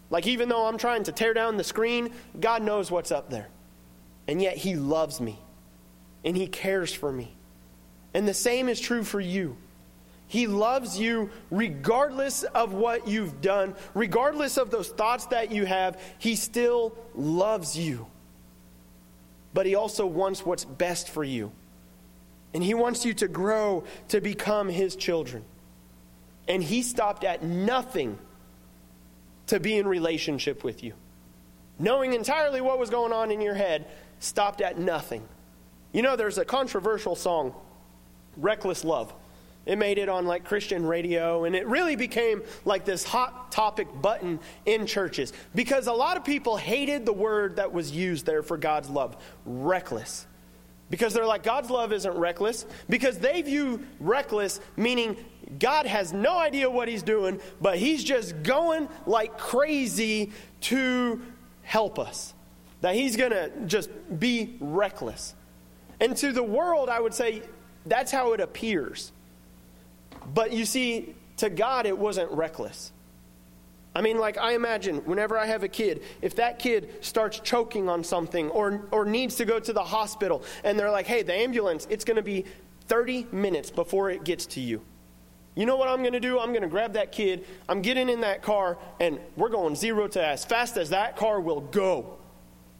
Like, 0.10 0.28
even 0.28 0.50
though 0.50 0.66
I'm 0.66 0.78
trying 0.78 1.04
to 1.04 1.12
tear 1.12 1.34
down 1.34 1.58
the 1.58 1.64
screen, 1.64 2.12
God 2.40 2.64
knows 2.64 2.92
what's 2.92 3.12
up 3.12 3.30
there. 3.30 3.48
And 4.28 4.42
yet, 4.42 4.58
He 4.58 4.76
loves 4.76 5.20
me 5.20 5.40
and 6.24 6.38
He 6.38 6.48
cares 6.48 6.94
for 6.94 7.12
me. 7.12 7.34
And 8.14 8.28
the 8.28 8.34
same 8.34 8.70
is 8.70 8.80
true 8.80 9.04
for 9.04 9.20
you. 9.20 9.56
He 10.28 10.48
loves 10.48 10.98
you 11.00 11.30
regardless 11.50 12.44
of 12.44 12.74
what 12.74 13.08
you've 13.08 13.42
done, 13.42 13.76
regardless 13.94 14.58
of 14.58 14.72
those 14.72 14.88
thoughts 14.90 15.26
that 15.28 15.52
you 15.52 15.66
have. 15.66 16.00
He 16.20 16.36
still 16.36 16.96
loves 17.16 17.78
you. 17.78 18.08
But 19.54 19.66
He 19.66 19.76
also 19.76 20.06
wants 20.06 20.46
what's 20.46 20.64
best 20.64 21.10
for 21.10 21.24
you. 21.24 21.52
And 22.54 22.64
He 22.64 22.74
wants 22.74 23.06
you 23.06 23.14
to 23.16 23.28
grow 23.28 23.84
to 24.10 24.22
become 24.22 24.70
His 24.70 24.96
children. 24.96 25.44
And 26.48 26.64
he 26.64 26.82
stopped 26.82 27.24
at 27.24 27.44
nothing 27.44 28.18
to 29.48 29.60
be 29.60 29.78
in 29.78 29.88
relationship 29.88 30.64
with 30.64 30.84
you. 30.84 30.94
Knowing 31.80 32.14
entirely 32.14 32.62
what 32.62 32.80
was 32.80 32.90
going 32.90 33.14
on 33.14 33.32
in 33.32 33.42
your 33.42 33.54
head, 33.54 33.88
stopped 34.20 34.62
at 34.62 34.78
nothing. 34.78 35.24
You 35.94 36.02
know, 36.02 36.16
there's 36.16 36.38
a 36.38 36.46
controversial 36.46 37.16
song, 37.16 37.54
Reckless 38.38 38.84
Love. 38.84 39.14
It 39.66 39.78
made 39.78 40.00
it 40.00 40.10
on 40.10 40.26
like 40.26 40.44
Christian 40.44 40.86
radio, 40.86 41.44
and 41.44 41.56
it 41.56 41.68
really 41.68 41.96
became 41.96 42.42
like 42.66 42.84
this 42.84 43.04
hot 43.04 43.52
topic 43.52 43.88
button 44.02 44.40
in 44.66 44.88
churches 44.88 45.34
because 45.54 45.86
a 45.86 45.94
lot 45.94 46.18
of 46.18 46.24
people 46.24 46.58
hated 46.58 47.06
the 47.06 47.14
word 47.14 47.58
that 47.58 47.72
was 47.72 47.92
used 47.92 48.26
there 48.26 48.42
for 48.42 48.58
God's 48.58 48.90
love 48.90 49.16
reckless. 49.46 50.26
Because 50.90 51.14
they're 51.14 51.26
like, 51.26 51.44
God's 51.44 51.70
love 51.70 51.94
isn't 51.94 52.14
reckless. 52.16 52.66
Because 52.90 53.18
they 53.18 53.42
view 53.42 53.86
reckless 54.02 54.60
meaning 54.76 55.16
God 55.58 55.86
has 55.86 56.14
no 56.14 56.38
idea 56.38 56.70
what 56.70 56.88
he's 56.88 57.04
doing, 57.04 57.40
but 57.62 57.78
he's 57.78 58.04
just 58.04 58.44
going 58.44 58.88
like 59.06 59.38
crazy 59.38 60.32
to 60.62 61.22
help 61.64 62.00
us. 62.00 62.34
That 62.82 62.96
he's 62.96 63.16
going 63.16 63.32
to 63.32 63.52
just 63.68 63.90
be 64.20 64.58
reckless. 64.60 65.36
And 66.00 66.18
to 66.18 66.32
the 66.32 66.44
world, 66.44 66.90
I 66.90 67.00
would 67.00 67.14
say 67.14 67.44
that's 67.86 68.12
how 68.12 68.34
it 68.34 68.40
appears. 68.40 69.12
But 70.34 70.54
you 70.54 70.66
see, 70.66 71.16
to 71.38 71.50
God, 71.50 71.86
it 71.86 71.98
wasn't 71.98 72.32
reckless. 72.32 72.92
I 73.94 74.02
mean, 74.02 74.18
like, 74.18 74.38
I 74.38 74.54
imagine 74.54 74.98
whenever 75.00 75.38
I 75.38 75.46
have 75.46 75.64
a 75.64 75.68
kid, 75.68 76.04
if 76.22 76.36
that 76.36 76.60
kid 76.60 76.90
starts 77.02 77.40
choking 77.40 77.90
on 77.90 78.04
something 78.04 78.50
or, 78.52 78.88
or 78.92 79.06
needs 79.06 79.36
to 79.36 79.46
go 79.46 79.60
to 79.60 79.74
the 79.74 79.84
hospital, 79.84 80.44
and 80.64 80.80
they're 80.80 80.92
like, 80.92 81.08
hey, 81.08 81.24
the 81.24 81.34
ambulance, 81.34 81.88
it's 81.90 82.06
going 82.06 82.16
to 82.16 82.24
be 82.24 82.46
30 82.88 83.28
minutes 83.32 83.70
before 83.70 84.10
it 84.10 84.24
gets 84.24 84.46
to 84.46 84.62
you. 84.62 84.82
You 85.56 85.66
know 85.66 85.76
what 85.76 85.90
I'm 85.90 86.00
going 86.00 86.14
to 86.14 86.22
do? 86.22 86.40
I'm 86.40 86.50
going 86.50 86.62
to 86.62 86.70
grab 86.70 86.94
that 86.94 87.12
kid. 87.12 87.46
I'm 87.68 87.82
getting 87.82 88.08
in 88.08 88.22
that 88.22 88.42
car, 88.42 88.78
and 89.02 89.20
we're 89.36 89.50
going 89.50 89.76
zero 89.76 90.08
to 90.10 90.26
as 90.26 90.46
fast 90.46 90.78
as 90.78 90.92
that 90.92 91.18
car 91.18 91.42
will 91.42 91.60
go. 91.60 92.18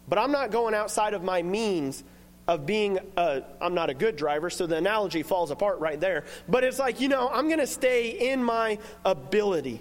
But 0.08 0.18
I'm 0.18 0.32
not 0.32 0.50
going 0.50 0.74
outside 0.74 1.12
of 1.12 1.22
my 1.22 1.42
means 1.42 2.02
of 2.48 2.66
being 2.66 2.98
a, 3.16 3.42
I'm 3.60 3.74
not 3.74 3.90
a 3.90 3.94
good 3.94 4.16
driver, 4.16 4.50
so 4.50 4.66
the 4.66 4.76
analogy 4.76 5.22
falls 5.22 5.50
apart 5.50 5.78
right 5.78 6.00
there. 6.00 6.24
But 6.48 6.64
it's 6.64 6.78
like, 6.78 7.00
you 7.00 7.08
know, 7.08 7.28
I'm 7.28 7.46
going 7.46 7.60
to 7.60 7.66
stay 7.66 8.32
in 8.32 8.42
my 8.42 8.78
ability. 9.04 9.80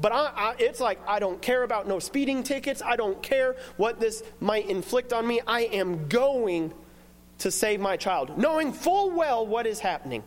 But 0.00 0.12
I, 0.12 0.32
I, 0.36 0.54
it's 0.58 0.78
like, 0.80 1.00
I 1.08 1.18
don't 1.18 1.42
care 1.42 1.64
about 1.64 1.88
no 1.88 1.98
speeding 1.98 2.42
tickets. 2.42 2.80
I 2.84 2.96
don't 2.96 3.20
care 3.22 3.56
what 3.76 3.98
this 3.98 4.22
might 4.38 4.68
inflict 4.68 5.12
on 5.12 5.26
me. 5.26 5.40
I 5.46 5.62
am 5.62 6.08
going 6.08 6.72
to 7.38 7.50
save 7.50 7.80
my 7.80 7.96
child, 7.96 8.38
knowing 8.38 8.72
full 8.72 9.10
well 9.10 9.46
what 9.46 9.66
is 9.66 9.80
happening. 9.80 10.22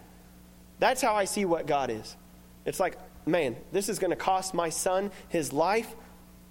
That's 0.79 1.01
how 1.01 1.15
I 1.15 1.25
see 1.25 1.45
what 1.45 1.65
God 1.65 1.89
is. 1.89 2.17
It's 2.65 2.79
like, 2.79 2.97
man, 3.25 3.55
this 3.71 3.87
is 3.87 3.99
going 3.99 4.11
to 4.11 4.17
cost 4.17 4.53
my 4.53 4.69
son 4.69 5.11
his 5.29 5.53
life, 5.53 5.95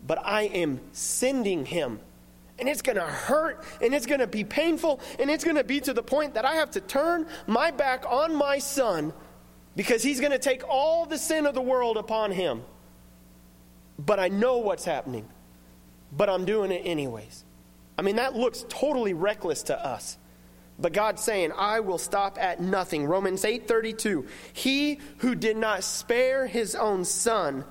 but 0.06 0.18
I 0.24 0.42
am 0.42 0.80
sending 0.92 1.66
him. 1.66 2.00
And 2.58 2.68
it's 2.68 2.82
going 2.82 2.96
to 2.96 3.02
hurt, 3.02 3.64
and 3.80 3.94
it's 3.94 4.06
going 4.06 4.20
to 4.20 4.26
be 4.26 4.44
painful, 4.44 5.00
and 5.18 5.30
it's 5.30 5.42
going 5.42 5.56
to 5.56 5.64
be 5.64 5.80
to 5.80 5.92
the 5.92 6.02
point 6.02 6.34
that 6.34 6.44
I 6.44 6.56
have 6.56 6.70
to 6.72 6.80
turn 6.80 7.26
my 7.46 7.70
back 7.70 8.04
on 8.08 8.34
my 8.34 8.58
son 8.58 9.12
because 9.74 10.02
he's 10.02 10.20
going 10.20 10.32
to 10.32 10.38
take 10.38 10.62
all 10.68 11.06
the 11.06 11.18
sin 11.18 11.46
of 11.46 11.54
the 11.54 11.62
world 11.62 11.96
upon 11.96 12.30
him. 12.30 12.62
But 13.98 14.20
I 14.20 14.28
know 14.28 14.58
what's 14.58 14.84
happening, 14.84 15.28
but 16.12 16.28
I'm 16.28 16.44
doing 16.44 16.70
it 16.70 16.82
anyways. 16.84 17.44
I 17.98 18.02
mean, 18.02 18.16
that 18.16 18.34
looks 18.34 18.64
totally 18.68 19.14
reckless 19.14 19.64
to 19.64 19.86
us. 19.86 20.18
But 20.78 20.92
God's 20.92 21.22
saying, 21.22 21.52
I 21.56 21.80
will 21.80 21.98
stop 21.98 22.38
at 22.40 22.60
nothing. 22.60 23.06
Romans 23.06 23.44
8:32. 23.44 24.26
He 24.52 24.98
who 25.18 25.34
did 25.34 25.56
not 25.56 25.84
spare 25.84 26.46
his 26.46 26.74
own 26.74 27.04
son, 27.04 27.64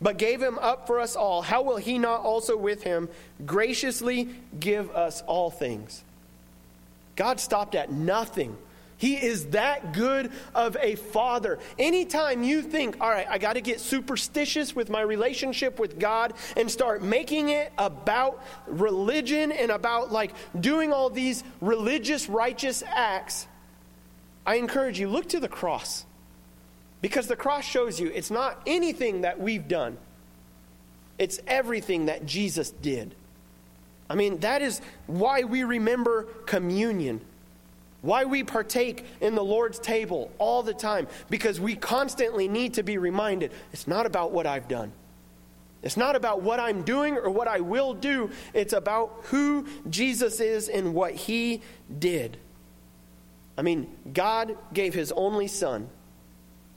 but 0.00 0.18
gave 0.18 0.40
him 0.40 0.58
up 0.58 0.86
for 0.86 1.00
us 1.00 1.16
all, 1.16 1.42
how 1.42 1.62
will 1.62 1.76
he 1.76 1.98
not 1.98 2.20
also 2.20 2.56
with 2.56 2.82
him 2.82 3.08
graciously 3.44 4.28
give 4.58 4.90
us 4.90 5.22
all 5.22 5.50
things? 5.50 6.04
God 7.16 7.40
stopped 7.40 7.74
at 7.74 7.90
nothing 7.90 8.56
he 8.98 9.14
is 9.14 9.46
that 9.46 9.92
good 9.92 10.30
of 10.54 10.76
a 10.80 10.96
father. 10.96 11.60
Anytime 11.78 12.42
you 12.42 12.62
think, 12.62 13.00
all 13.00 13.08
right, 13.08 13.26
I 13.30 13.38
got 13.38 13.52
to 13.54 13.60
get 13.60 13.80
superstitious 13.80 14.74
with 14.74 14.90
my 14.90 15.00
relationship 15.00 15.78
with 15.78 15.98
God 15.98 16.34
and 16.56 16.68
start 16.68 17.02
making 17.02 17.48
it 17.50 17.72
about 17.78 18.44
religion 18.66 19.52
and 19.52 19.70
about 19.70 20.10
like 20.10 20.34
doing 20.58 20.92
all 20.92 21.10
these 21.10 21.44
religious, 21.60 22.28
righteous 22.28 22.82
acts, 22.84 23.46
I 24.44 24.56
encourage 24.56 24.98
you, 24.98 25.08
look 25.08 25.28
to 25.28 25.40
the 25.40 25.48
cross. 25.48 26.04
Because 27.00 27.26
the 27.26 27.36
cross 27.36 27.64
shows 27.64 28.00
you 28.00 28.08
it's 28.08 28.30
not 28.30 28.60
anything 28.66 29.22
that 29.22 29.38
we've 29.40 29.68
done, 29.68 29.96
it's 31.18 31.40
everything 31.46 32.06
that 32.06 32.26
Jesus 32.26 32.70
did. 32.70 33.14
I 34.10 34.14
mean, 34.14 34.38
that 34.38 34.62
is 34.62 34.80
why 35.06 35.42
we 35.42 35.64
remember 35.64 36.24
communion. 36.46 37.20
Why 38.00 38.24
we 38.24 38.44
partake 38.44 39.04
in 39.20 39.34
the 39.34 39.42
Lord's 39.42 39.78
table 39.78 40.30
all 40.38 40.62
the 40.62 40.72
time? 40.72 41.08
Because 41.28 41.60
we 41.60 41.74
constantly 41.74 42.46
need 42.46 42.74
to 42.74 42.84
be 42.84 42.96
reminded 42.96 43.52
it's 43.72 43.88
not 43.88 44.06
about 44.06 44.30
what 44.30 44.46
I've 44.46 44.68
done. 44.68 44.92
It's 45.82 45.96
not 45.96 46.16
about 46.16 46.42
what 46.42 46.60
I'm 46.60 46.82
doing 46.82 47.16
or 47.16 47.30
what 47.30 47.48
I 47.48 47.60
will 47.60 47.94
do. 47.94 48.30
It's 48.54 48.72
about 48.72 49.20
who 49.24 49.66
Jesus 49.90 50.40
is 50.40 50.68
and 50.68 50.94
what 50.94 51.14
he 51.14 51.60
did. 51.98 52.36
I 53.56 53.62
mean, 53.62 53.88
God 54.12 54.56
gave 54.72 54.94
his 54.94 55.12
only 55.12 55.48
son 55.48 55.88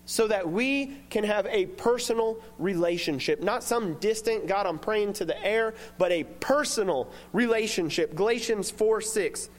so 0.06 0.28
that 0.28 0.50
we 0.50 0.98
can 1.10 1.24
have 1.24 1.46
a 1.48 1.68
personal 1.68 2.38
relationship. 2.58 3.42
Not 3.42 3.64
some 3.64 3.96
distant, 3.96 4.48
God, 4.48 4.66
I'm 4.66 4.80
praying 4.80 5.14
to 5.14 5.26
the 5.26 5.42
air, 5.44 5.74
but 5.98 6.12
a 6.12 6.24
personal 6.24 7.10
relationship. 7.34 8.16
Galatians 8.16 8.72
4 8.72 9.02
6 9.02 9.50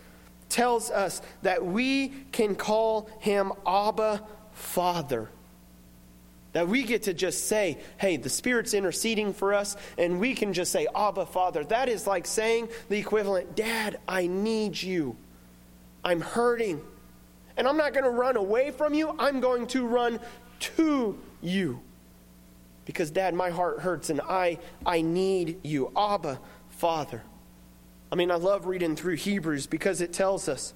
tells 0.48 0.90
us 0.90 1.22
that 1.42 1.64
we 1.64 2.08
can 2.32 2.54
call 2.54 3.08
him 3.20 3.52
Abba 3.66 4.22
Father. 4.52 5.30
That 6.52 6.68
we 6.68 6.82
get 6.82 7.04
to 7.04 7.14
just 7.14 7.48
say, 7.48 7.78
hey, 7.96 8.18
the 8.18 8.28
Spirit's 8.28 8.74
interceding 8.74 9.32
for 9.32 9.54
us, 9.54 9.76
and 9.96 10.20
we 10.20 10.34
can 10.34 10.52
just 10.52 10.70
say, 10.70 10.86
Abba, 10.94 11.24
Father. 11.24 11.64
That 11.64 11.88
is 11.88 12.06
like 12.06 12.26
saying 12.26 12.68
the 12.90 12.98
equivalent, 12.98 13.56
Dad, 13.56 13.98
I 14.06 14.26
need 14.26 14.80
you. 14.80 15.16
I'm 16.04 16.20
hurting. 16.20 16.82
And 17.56 17.68
I'm 17.68 17.76
not 17.76 17.92
going 17.92 18.04
to 18.04 18.10
run 18.10 18.36
away 18.36 18.70
from 18.70 18.94
you, 18.94 19.14
I'm 19.18 19.40
going 19.40 19.66
to 19.68 19.86
run 19.86 20.20
to 20.60 21.18
you. 21.40 21.80
Because, 22.84 23.10
Dad, 23.10 23.34
my 23.34 23.50
heart 23.50 23.80
hurts, 23.80 24.10
and 24.10 24.20
I, 24.20 24.58
I 24.84 25.02
need 25.02 25.60
you. 25.62 25.92
Abba, 25.96 26.40
Father. 26.70 27.22
I 28.10 28.14
mean, 28.14 28.30
I 28.30 28.34
love 28.34 28.66
reading 28.66 28.96
through 28.96 29.16
Hebrews 29.16 29.66
because 29.66 30.00
it 30.00 30.12
tells 30.12 30.48
us 30.48 30.74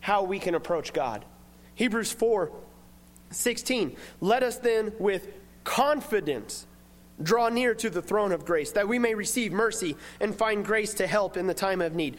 how 0.00 0.22
we 0.22 0.38
can 0.38 0.54
approach 0.54 0.92
God. 0.92 1.24
Hebrews 1.74 2.12
4 2.12 2.52
16. 3.30 3.96
Let 4.20 4.44
us 4.44 4.58
then 4.58 4.92
with 5.00 5.28
confidence 5.64 6.66
draw 7.22 7.48
near 7.48 7.74
to 7.74 7.90
the 7.90 8.02
throne 8.02 8.30
of 8.30 8.44
grace 8.44 8.72
that 8.72 8.86
we 8.86 8.98
may 8.98 9.14
receive 9.14 9.52
mercy 9.52 9.96
and 10.20 10.34
find 10.34 10.64
grace 10.64 10.94
to 10.94 11.06
help 11.06 11.36
in 11.36 11.46
the 11.46 11.54
time 11.54 11.80
of 11.80 11.94
need. 11.94 12.16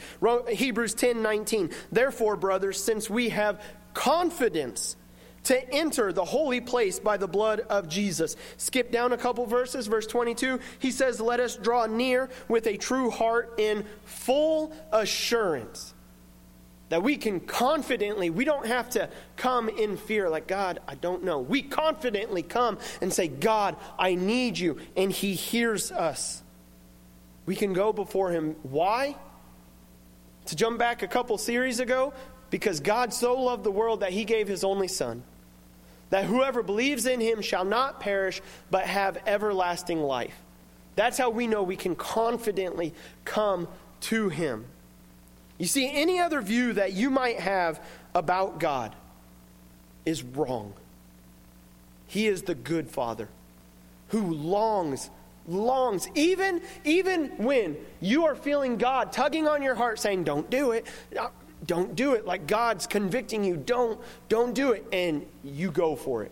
Hebrews 0.49 0.93
10 0.95 1.21
19. 1.21 1.69
Therefore, 1.91 2.35
brothers, 2.35 2.83
since 2.83 3.09
we 3.09 3.29
have 3.29 3.61
confidence 3.97 4.95
to 5.43 5.73
enter 5.73 6.13
the 6.13 6.23
holy 6.23 6.61
place 6.61 6.99
by 6.99 7.17
the 7.17 7.27
blood 7.27 7.61
of 7.61 7.89
Jesus. 7.89 8.35
Skip 8.57 8.91
down 8.91 9.11
a 9.11 9.17
couple 9.17 9.45
verses, 9.47 9.87
verse 9.87 10.05
22. 10.05 10.59
He 10.77 10.91
says, 10.91 11.19
Let 11.19 11.39
us 11.39 11.55
draw 11.55 11.87
near 11.87 12.29
with 12.47 12.67
a 12.67 12.77
true 12.77 13.09
heart 13.09 13.55
in 13.57 13.85
full 14.05 14.71
assurance. 14.91 15.95
That 16.89 17.01
we 17.01 17.17
can 17.17 17.39
confidently, 17.39 18.29
we 18.29 18.45
don't 18.45 18.67
have 18.67 18.91
to 18.91 19.09
come 19.35 19.67
in 19.67 19.97
fear, 19.97 20.29
like, 20.29 20.47
God, 20.47 20.79
I 20.87 20.95
don't 20.95 21.23
know. 21.23 21.39
We 21.39 21.63
confidently 21.63 22.43
come 22.43 22.77
and 23.01 23.11
say, 23.11 23.27
God, 23.27 23.77
I 23.97 24.13
need 24.15 24.59
you. 24.59 24.77
And 24.95 25.11
He 25.11 25.33
hears 25.33 25.91
us. 25.91 26.43
We 27.45 27.55
can 27.55 27.73
go 27.73 27.91
before 27.91 28.29
Him. 28.31 28.55
Why? 28.61 29.15
To 30.45 30.55
jump 30.55 30.77
back 30.77 31.01
a 31.01 31.07
couple 31.07 31.37
series 31.37 31.79
ago, 31.79 32.13
because 32.49 32.79
God 32.79 33.13
so 33.13 33.39
loved 33.39 33.63
the 33.63 33.71
world 33.71 33.99
that 33.99 34.11
He 34.11 34.25
gave 34.25 34.47
His 34.47 34.63
only 34.63 34.87
Son 34.87 35.23
that 36.09 36.25
whoever 36.25 36.63
believes 36.63 37.05
in 37.05 37.19
him 37.19 37.41
shall 37.41 37.65
not 37.65 37.99
perish, 37.99 38.41
but 38.71 38.85
have 38.85 39.17
everlasting 39.27 40.01
life. 40.01 40.35
That's 40.95 41.17
how 41.17 41.29
we 41.29 41.47
know 41.47 41.63
we 41.63 41.75
can 41.75 41.95
confidently 41.95 42.93
come 43.25 43.67
to 44.01 44.29
him. 44.29 44.65
You 45.57 45.67
see, 45.67 45.89
any 45.91 46.19
other 46.19 46.41
view 46.41 46.73
that 46.73 46.93
you 46.93 47.09
might 47.09 47.39
have 47.39 47.83
about 48.15 48.59
God 48.59 48.95
is 50.05 50.23
wrong. 50.23 50.73
He 52.07 52.27
is 52.27 52.43
the 52.43 52.55
good 52.55 52.89
Father 52.89 53.27
who 54.09 54.33
longs, 54.33 55.09
longs, 55.47 56.07
even, 56.15 56.61
even 56.85 57.29
when 57.37 57.75
you 57.99 58.25
are 58.25 58.35
feeling 58.35 58.77
God 58.77 59.11
tugging 59.11 59.47
on 59.47 59.61
your 59.61 59.75
heart 59.75 59.99
saying, 59.99 60.23
Don't 60.23 60.49
do 60.49 60.71
it 60.71 60.87
don't 61.67 61.95
do 61.95 62.13
it. 62.13 62.25
Like 62.25 62.47
god's 62.47 62.87
convicting 62.87 63.43
you. 63.43 63.57
Don't 63.57 63.99
don't 64.29 64.53
do 64.53 64.71
it. 64.71 64.85
And 64.91 65.25
you 65.43 65.69
go 65.69 65.95
for 65.95 66.23
it. 66.23 66.31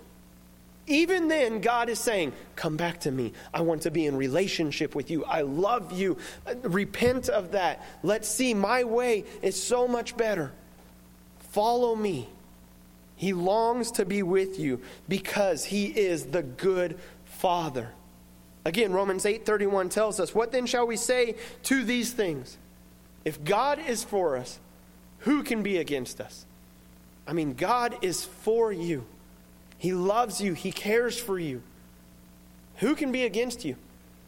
Even 0.87 1.27
then 1.27 1.61
god 1.61 1.89
is 1.89 1.99
saying 1.99 2.31
come 2.55 2.77
back 2.77 3.01
to 3.01 3.11
me. 3.11 3.33
I 3.53 3.61
want 3.61 3.83
to 3.83 3.91
be 3.91 4.05
in 4.05 4.15
relationship 4.15 4.95
with 4.95 5.11
you. 5.11 5.25
I 5.25 5.41
love 5.41 5.91
you. 5.91 6.17
Repent 6.63 7.27
of 7.29 7.51
that. 7.51 7.85
Let's 8.01 8.29
see. 8.29 8.53
My 8.53 8.85
way 8.85 9.25
is 9.41 9.61
so 9.61 9.87
much 9.87 10.15
better. 10.15 10.53
Follow 11.51 11.95
me. 11.95 12.29
He 13.17 13.33
longs 13.33 13.91
to 13.91 14.05
be 14.05 14.23
with 14.23 14.59
you 14.59 14.81
because 15.07 15.65
he 15.65 15.85
is 15.85 16.25
the 16.25 16.43
good 16.43 16.97
father. 17.25 17.91
Again 18.63 18.93
romans 18.93 19.25
8:31 19.25 19.89
tells 19.89 20.19
us 20.19 20.33
what 20.33 20.53
then 20.53 20.65
shall 20.65 20.87
we 20.87 20.95
say 20.95 21.35
to 21.63 21.83
these 21.83 22.13
things? 22.13 22.57
If 23.25 23.43
god 23.43 23.79
is 23.85 24.03
for 24.03 24.37
us 24.37 24.59
who 25.25 25.41
can 25.41 25.63
be 25.63 25.77
against 25.77 26.21
us? 26.21 26.45
I 27.27 27.33
mean, 27.33 27.55
God 27.55 27.97
is 28.03 28.23
for 28.23 28.71
you. 28.71 29.05
He 29.79 29.91
loves 29.91 30.39
you. 30.39 30.53
He 30.53 30.71
cares 30.71 31.19
for 31.19 31.39
you. 31.39 31.63
Who 32.77 32.95
can 32.95 33.11
be 33.11 33.23
against 33.23 33.65
you? 33.65 33.75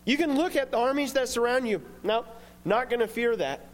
You 0.05 0.17
can 0.17 0.35
look 0.35 0.55
at 0.55 0.71
the 0.71 0.77
armies 0.77 1.13
that 1.13 1.29
surround 1.29 1.67
you. 1.67 1.83
No, 2.01 2.25
not 2.65 2.89
going 2.89 3.01
to 3.01 3.07
fear 3.07 3.35
that. 3.35 3.67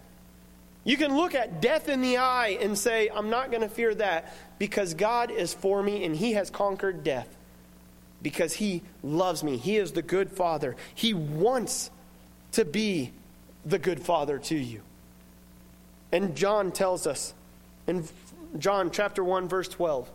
You 0.83 0.97
can 0.97 1.15
look 1.15 1.33
at 1.33 1.61
death 1.61 1.87
in 1.87 2.01
the 2.01 2.17
eye 2.17 2.57
and 2.59 2.77
say, 2.77 3.07
I'm 3.07 3.29
not 3.29 3.51
going 3.51 3.61
to 3.61 3.69
fear 3.69 3.95
that 3.95 4.33
because 4.59 4.93
God 4.93 5.31
is 5.31 5.53
for 5.53 5.81
me 5.81 6.03
and 6.03 6.13
He 6.13 6.33
has 6.33 6.49
conquered 6.49 7.05
death. 7.05 7.29
Because 8.21 8.51
He 8.51 8.81
loves 9.01 9.45
me. 9.45 9.55
He 9.55 9.77
is 9.77 9.93
the 9.93 10.01
good 10.01 10.29
Father. 10.29 10.75
He 10.93 11.13
wants 11.13 11.89
to 12.51 12.65
be 12.65 13.13
the 13.65 13.79
good 13.79 14.01
Father 14.01 14.39
to 14.39 14.55
you. 14.57 14.81
And 16.13 16.35
John 16.35 16.71
tells 16.71 17.07
us 17.07 17.33
in 17.87 18.07
John 18.59 18.91
chapter 18.91 19.23
1 19.23 19.49
verse 19.49 19.67
12, 19.67 20.09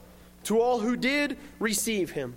to 0.45 0.61
all 0.61 0.79
who 0.79 0.97
did 0.97 1.37
receive 1.59 2.13
him, 2.13 2.35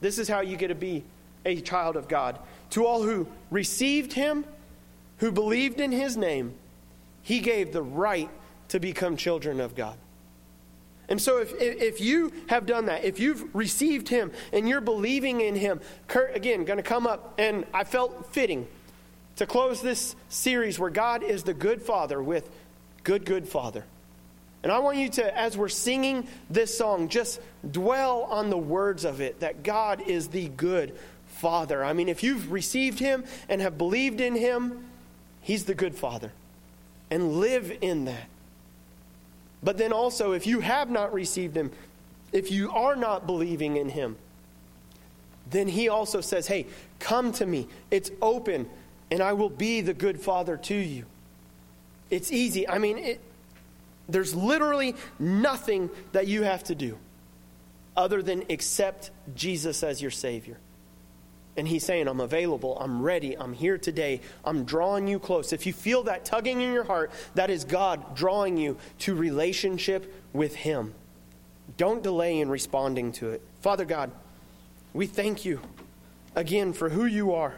This 0.00 0.18
is 0.18 0.28
how 0.28 0.40
you 0.40 0.56
get 0.56 0.68
to 0.68 0.74
be 0.74 1.04
a 1.44 1.60
child 1.60 1.96
of 1.96 2.08
God. 2.08 2.38
To 2.70 2.84
all 2.84 3.04
who 3.04 3.28
received 3.48 4.12
him, 4.12 4.44
who 5.18 5.30
believed 5.30 5.80
in 5.80 5.92
his 5.92 6.16
name, 6.16 6.54
he 7.22 7.38
gave 7.38 7.72
the 7.72 7.80
right 7.80 8.28
to 8.68 8.80
become 8.80 9.16
children 9.16 9.60
of 9.60 9.76
God. 9.76 9.96
And 11.08 11.22
so, 11.22 11.38
if, 11.38 11.54
if 11.60 12.00
you 12.00 12.32
have 12.48 12.66
done 12.66 12.86
that, 12.86 13.04
if 13.04 13.20
you've 13.20 13.54
received 13.54 14.08
him 14.08 14.32
and 14.52 14.68
you're 14.68 14.80
believing 14.80 15.40
in 15.40 15.54
him, 15.54 15.80
Kurt, 16.08 16.34
again, 16.34 16.64
going 16.64 16.78
to 16.78 16.82
come 16.82 17.06
up, 17.06 17.34
and 17.38 17.64
I 17.72 17.84
felt 17.84 18.34
fitting 18.34 18.66
to 19.36 19.46
close 19.46 19.80
this 19.80 20.16
series 20.28 20.80
where 20.80 20.90
God 20.90 21.22
is 21.22 21.44
the 21.44 21.54
good 21.54 21.80
father 21.80 22.20
with 22.20 22.50
good, 23.06 23.24
good 23.24 23.48
father. 23.48 23.84
And 24.64 24.72
I 24.72 24.80
want 24.80 24.98
you 24.98 25.08
to, 25.10 25.38
as 25.38 25.56
we're 25.56 25.68
singing 25.68 26.26
this 26.50 26.76
song, 26.76 27.08
just 27.08 27.40
dwell 27.70 28.24
on 28.24 28.50
the 28.50 28.58
words 28.58 29.04
of 29.04 29.20
it 29.20 29.38
that 29.40 29.62
God 29.62 30.02
is 30.02 30.26
the 30.26 30.48
good 30.48 30.98
father. 31.28 31.84
I 31.84 31.92
mean, 31.92 32.08
if 32.08 32.24
you've 32.24 32.50
received 32.50 32.98
him 32.98 33.24
and 33.48 33.60
have 33.60 33.78
believed 33.78 34.20
in 34.20 34.34
him, 34.34 34.86
he's 35.40 35.66
the 35.66 35.74
good 35.74 35.94
father. 35.94 36.32
And 37.08 37.34
live 37.34 37.78
in 37.80 38.06
that. 38.06 38.28
But 39.62 39.78
then 39.78 39.92
also, 39.92 40.32
if 40.32 40.44
you 40.44 40.58
have 40.58 40.90
not 40.90 41.14
received 41.14 41.56
him, 41.56 41.70
if 42.32 42.50
you 42.50 42.72
are 42.72 42.96
not 42.96 43.24
believing 43.24 43.76
in 43.76 43.88
him, 43.88 44.16
then 45.48 45.68
he 45.68 45.88
also 45.88 46.20
says, 46.20 46.48
Hey, 46.48 46.66
come 46.98 47.30
to 47.34 47.46
me. 47.46 47.68
It's 47.92 48.10
open, 48.20 48.68
and 49.12 49.22
I 49.22 49.32
will 49.34 49.48
be 49.48 49.80
the 49.80 49.94
good 49.94 50.20
father 50.20 50.56
to 50.56 50.74
you. 50.74 51.04
It's 52.10 52.30
easy. 52.30 52.68
I 52.68 52.78
mean, 52.78 52.98
it, 52.98 53.20
there's 54.08 54.34
literally 54.34 54.94
nothing 55.18 55.90
that 56.12 56.26
you 56.26 56.42
have 56.42 56.64
to 56.64 56.74
do 56.74 56.98
other 57.96 58.22
than 58.22 58.44
accept 58.50 59.10
Jesus 59.34 59.82
as 59.82 60.00
your 60.00 60.10
Savior. 60.10 60.58
And 61.56 61.66
he's 61.66 61.84
saying, 61.84 62.06
I'm 62.06 62.20
available, 62.20 62.76
I'm 62.78 63.00
ready, 63.00 63.36
I'm 63.36 63.54
here 63.54 63.78
today, 63.78 64.20
I'm 64.44 64.64
drawing 64.64 65.08
you 65.08 65.18
close. 65.18 65.54
If 65.54 65.66
you 65.66 65.72
feel 65.72 66.02
that 66.02 66.26
tugging 66.26 66.60
in 66.60 66.72
your 66.72 66.84
heart, 66.84 67.10
that 67.34 67.48
is 67.48 67.64
God 67.64 68.14
drawing 68.14 68.58
you 68.58 68.76
to 69.00 69.14
relationship 69.14 70.12
with 70.34 70.54
him. 70.54 70.92
Don't 71.78 72.02
delay 72.02 72.40
in 72.40 72.50
responding 72.50 73.10
to 73.12 73.30
it. 73.30 73.42
Father 73.62 73.86
God, 73.86 74.10
we 74.92 75.06
thank 75.06 75.46
you 75.46 75.60
again 76.34 76.74
for 76.74 76.90
who 76.90 77.06
you 77.06 77.32
are. 77.32 77.54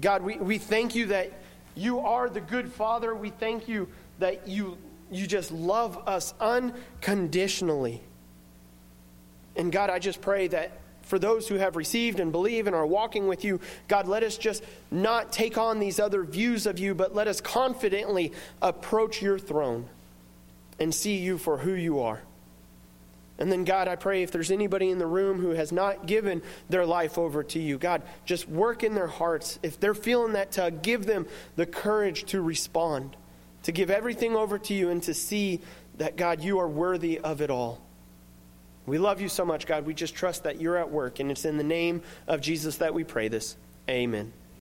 God, 0.00 0.22
we, 0.22 0.36
we 0.36 0.58
thank 0.58 0.96
you 0.96 1.06
that 1.06 1.32
you 1.74 2.00
are 2.00 2.28
the 2.28 2.40
good 2.40 2.70
Father. 2.72 3.14
We 3.14 3.30
thank 3.30 3.68
you 3.68 3.88
that 4.18 4.46
you, 4.46 4.78
you 5.10 5.26
just 5.26 5.50
love 5.50 5.96
us 6.06 6.34
unconditionally. 6.40 8.02
And 9.56 9.70
God, 9.70 9.90
I 9.90 9.98
just 9.98 10.20
pray 10.20 10.48
that 10.48 10.72
for 11.02 11.18
those 11.18 11.48
who 11.48 11.56
have 11.56 11.76
received 11.76 12.20
and 12.20 12.32
believe 12.32 12.66
and 12.66 12.76
are 12.76 12.86
walking 12.86 13.26
with 13.26 13.44
you, 13.44 13.60
God, 13.88 14.08
let 14.08 14.22
us 14.22 14.38
just 14.38 14.62
not 14.90 15.32
take 15.32 15.58
on 15.58 15.78
these 15.78 15.98
other 15.98 16.22
views 16.24 16.66
of 16.66 16.78
you, 16.78 16.94
but 16.94 17.14
let 17.14 17.28
us 17.28 17.40
confidently 17.40 18.32
approach 18.62 19.20
your 19.20 19.38
throne 19.38 19.88
and 20.78 20.94
see 20.94 21.16
you 21.16 21.38
for 21.38 21.58
who 21.58 21.72
you 21.72 22.00
are. 22.00 22.22
And 23.42 23.50
then, 23.50 23.64
God, 23.64 23.88
I 23.88 23.96
pray 23.96 24.22
if 24.22 24.30
there's 24.30 24.52
anybody 24.52 24.90
in 24.90 25.00
the 25.00 25.06
room 25.06 25.40
who 25.40 25.50
has 25.50 25.72
not 25.72 26.06
given 26.06 26.42
their 26.68 26.86
life 26.86 27.18
over 27.18 27.42
to 27.42 27.58
you, 27.58 27.76
God, 27.76 28.02
just 28.24 28.48
work 28.48 28.84
in 28.84 28.94
their 28.94 29.08
hearts. 29.08 29.58
If 29.64 29.80
they're 29.80 29.94
feeling 29.94 30.34
that 30.34 30.52
tug, 30.52 30.80
give 30.80 31.06
them 31.06 31.26
the 31.56 31.66
courage 31.66 32.22
to 32.26 32.40
respond, 32.40 33.16
to 33.64 33.72
give 33.72 33.90
everything 33.90 34.36
over 34.36 34.60
to 34.60 34.74
you, 34.74 34.90
and 34.90 35.02
to 35.02 35.12
see 35.12 35.60
that, 35.98 36.14
God, 36.14 36.40
you 36.40 36.60
are 36.60 36.68
worthy 36.68 37.18
of 37.18 37.40
it 37.40 37.50
all. 37.50 37.80
We 38.86 38.98
love 38.98 39.20
you 39.20 39.28
so 39.28 39.44
much, 39.44 39.66
God. 39.66 39.86
We 39.86 39.94
just 39.94 40.14
trust 40.14 40.44
that 40.44 40.60
you're 40.60 40.76
at 40.76 40.92
work. 40.92 41.18
And 41.18 41.28
it's 41.28 41.44
in 41.44 41.56
the 41.56 41.64
name 41.64 42.02
of 42.28 42.42
Jesus 42.42 42.76
that 42.76 42.94
we 42.94 43.02
pray 43.02 43.26
this. 43.26 43.56
Amen. 43.90 44.32